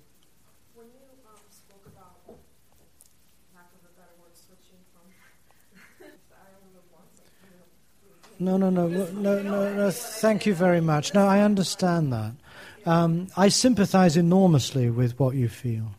When 0.75 0.87
you 0.87 0.93
um, 1.29 1.37
spoke 1.51 1.85
about, 1.87 2.17
lack 3.55 3.69
of 3.69 3.85
a 3.85 3.93
better 4.01 4.17
word, 4.19 4.33
switching 4.33 4.81
from 4.93 5.13
No, 8.39 8.57
no, 8.57 8.71
no, 8.71 8.89
no, 8.89 9.11
no, 9.13 9.75
no, 9.75 9.91
thank 9.91 10.47
you 10.47 10.55
very 10.55 10.81
much. 10.81 11.15
No, 11.15 11.27
I 11.27 11.41
understand 11.41 12.13
that. 12.13 12.33
Um, 12.87 13.29
I 13.37 13.49
sympathize 13.49 14.17
enormously 14.17 14.91
with 14.91 15.19
what 15.19 15.37
you 15.37 15.49
feel. 15.49 15.93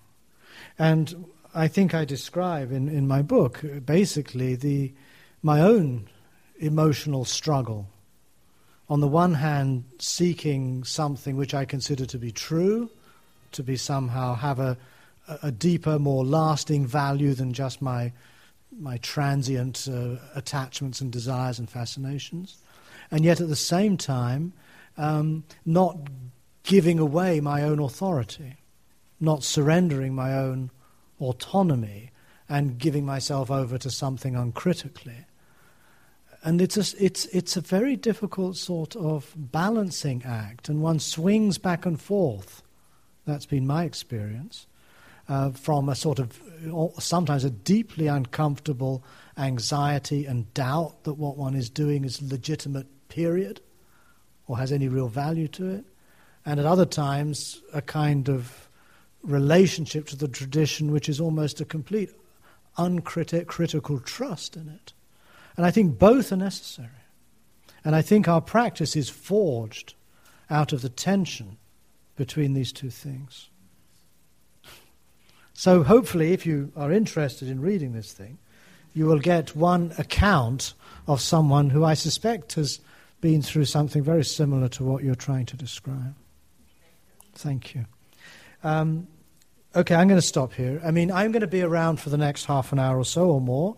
And 0.77 1.25
I 1.53 1.67
think 1.67 1.93
I 1.93 2.05
describe 2.05 2.71
in, 2.71 2.89
in 2.89 3.07
my 3.07 3.21
book 3.21 3.63
basically 3.85 4.55
the, 4.55 4.93
my 5.41 5.61
own 5.61 6.09
emotional 6.59 7.25
struggle 7.25 7.87
on 8.87 8.99
the 8.99 9.07
one 9.07 9.33
hand, 9.33 9.83
seeking 9.97 10.83
something 10.83 11.35
which 11.35 11.53
I 11.53 11.65
consider 11.65 12.05
to 12.05 12.17
be 12.17 12.31
true, 12.31 12.89
to 13.53 13.63
be 13.63 13.77
somehow 13.77 14.35
have 14.35 14.59
a, 14.59 14.77
a 15.41 15.51
deeper, 15.51 15.97
more 15.97 16.23
lasting 16.23 16.85
value 16.85 17.33
than 17.33 17.53
just 17.53 17.81
my, 17.81 18.13
my 18.77 18.97
transient 18.97 19.87
uh, 19.91 20.15
attachments 20.35 21.01
and 21.01 21.11
desires 21.11 21.59
and 21.59 21.69
fascinations. 21.69 22.57
And 23.11 23.23
yet 23.23 23.39
at 23.39 23.49
the 23.49 23.55
same 23.55 23.97
time, 23.97 24.53
um, 24.97 25.43
not 25.65 25.97
giving 26.63 26.99
away 26.99 27.39
my 27.39 27.61
own 27.61 27.79
authority, 27.79 28.55
not 29.19 29.43
surrendering 29.43 30.13
my 30.13 30.33
own 30.33 30.71
autonomy 31.19 32.11
and 32.49 32.77
giving 32.77 33.05
myself 33.05 33.49
over 33.49 33.77
to 33.77 33.89
something 33.89 34.35
uncritically. 34.35 35.25
And 36.43 36.61
it's 36.61 36.77
a, 36.77 37.03
it's, 37.03 37.25
it's 37.27 37.57
a 37.57 37.61
very 37.61 37.95
difficult 37.95 38.55
sort 38.55 38.95
of 38.95 39.33
balancing 39.35 40.23
act, 40.23 40.69
and 40.69 40.81
one 40.81 40.99
swings 40.99 41.57
back 41.57 41.85
and 41.85 41.99
forth. 41.99 42.61
That's 43.25 43.47
been 43.47 43.65
my 43.65 43.83
experience. 43.83 44.67
Uh, 45.27 45.49
from 45.51 45.89
a 45.89 45.95
sort 45.95 46.19
of 46.19 46.39
sometimes 46.99 47.43
a 47.43 47.49
deeply 47.49 48.05
uncomfortable 48.05 49.03
anxiety 49.37 50.25
and 50.27 50.53
doubt 50.53 51.03
that 51.03 51.15
what 51.15 51.35
one 51.35 51.55
is 51.55 51.67
doing 51.67 52.05
is 52.05 52.21
legitimate, 52.21 52.85
period, 53.09 53.59
or 54.45 54.57
has 54.59 54.71
any 54.71 54.87
real 54.87 55.07
value 55.07 55.47
to 55.47 55.67
it. 55.67 55.83
And 56.45 56.59
at 56.59 56.67
other 56.67 56.85
times, 56.85 57.61
a 57.73 57.81
kind 57.81 58.29
of 58.29 58.69
relationship 59.23 60.05
to 60.07 60.15
the 60.15 60.27
tradition 60.27 60.91
which 60.91 61.09
is 61.09 61.19
almost 61.19 61.59
a 61.59 61.65
complete 61.65 62.11
uncritical 62.77 63.99
trust 63.99 64.55
in 64.55 64.69
it. 64.69 64.93
And 65.57 65.65
I 65.65 65.71
think 65.71 65.97
both 65.97 66.31
are 66.31 66.37
necessary. 66.37 66.89
And 67.83 67.95
I 67.95 68.01
think 68.01 68.27
our 68.27 68.41
practice 68.41 68.95
is 68.95 69.09
forged 69.09 69.95
out 70.49 70.73
of 70.73 70.81
the 70.81 70.89
tension 70.89 71.57
between 72.15 72.53
these 72.53 72.71
two 72.71 72.89
things. 72.89 73.49
So, 75.57 75.83
hopefully, 75.83 76.33
if 76.33 76.45
you 76.45 76.73
are 76.75 76.91
interested 76.91 77.47
in 77.47 77.61
reading 77.61 77.93
this 77.93 78.11
thing, 78.11 78.39
you 78.93 79.05
will 79.05 79.19
get 79.19 79.55
one 79.55 79.93
account 79.97 80.73
of 81.07 81.21
someone 81.21 81.69
who 81.69 81.85
I 81.85 81.93
suspect 81.93 82.53
has 82.53 82.81
been 83.21 83.41
through 83.41 83.63
something 83.63 84.03
very 84.03 84.25
similar 84.25 84.67
to 84.67 84.83
what 84.83 85.01
you're 85.01 85.15
trying 85.15 85.45
to 85.47 85.55
describe. 85.55 86.13
Thank 87.35 87.73
you. 87.73 87.85
Um, 88.65 89.07
okay, 89.73 89.95
I'm 89.95 90.09
going 90.09 90.19
to 90.19 90.27
stop 90.27 90.51
here. 90.51 90.81
I 90.83 90.91
mean, 90.91 91.09
I'm 91.09 91.31
going 91.31 91.39
to 91.39 91.47
be 91.47 91.61
around 91.61 92.01
for 92.01 92.09
the 92.09 92.17
next 92.17 92.45
half 92.45 92.73
an 92.73 92.79
hour 92.79 92.99
or 92.99 93.05
so 93.05 93.29
or 93.29 93.39
more. 93.39 93.77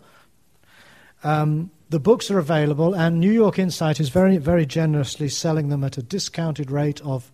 Um, 1.24 1.70
the 1.92 2.00
books 2.00 2.32
are 2.32 2.40
available, 2.40 2.96
and 2.96 3.20
New 3.20 3.32
York 3.32 3.60
Insight 3.60 4.00
is 4.00 4.10
very, 4.10 4.38
very 4.38 4.66
generously 4.66 5.30
selling 5.30 5.70
them 5.70 5.84
at 5.84 5.98
a 6.00 6.02
discounted 6.02 6.72
rate 6.72 7.02
of 7.02 7.32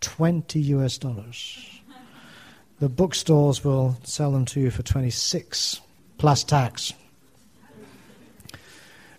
20 0.00 0.60
US 0.60 0.96
dollars. 0.96 1.71
The 2.82 2.88
bookstores 2.88 3.62
will 3.62 3.96
sell 4.02 4.32
them 4.32 4.44
to 4.46 4.60
you 4.60 4.72
for 4.72 4.82
26 4.82 5.80
plus 6.18 6.42
tax. 6.42 6.92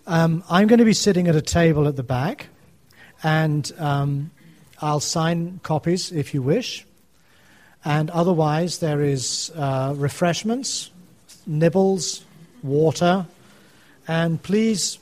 Um, 0.06 0.44
I'm 0.49 0.68
going 0.68 0.80
to 0.80 0.85
be 0.85 0.91
sitting 0.91 1.30
at 1.30 1.35
a 1.38 1.41
table 1.41 1.88
at 1.88 1.95
the 1.95 2.03
back, 2.03 2.48
and 3.23 3.72
um, 3.77 4.31
I'll 4.81 4.99
sign 4.99 5.61
copies 5.64 6.11
if 6.11 6.34
you 6.34 6.41
wish. 6.41 6.85
And 7.85 8.10
otherwise, 8.10 8.80
there 8.80 9.02
is 9.02 9.49
uh, 9.56 9.94
refreshments 9.95 10.91
nibbles, 11.48 12.26
water, 12.64 13.26
and 14.10 14.44
please 14.44 14.99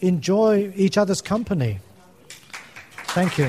enjoy 0.00 0.70
each 0.76 0.98
other's 0.98 1.22
company. 1.22 1.78
Thank 3.14 3.38
you. 3.38 3.48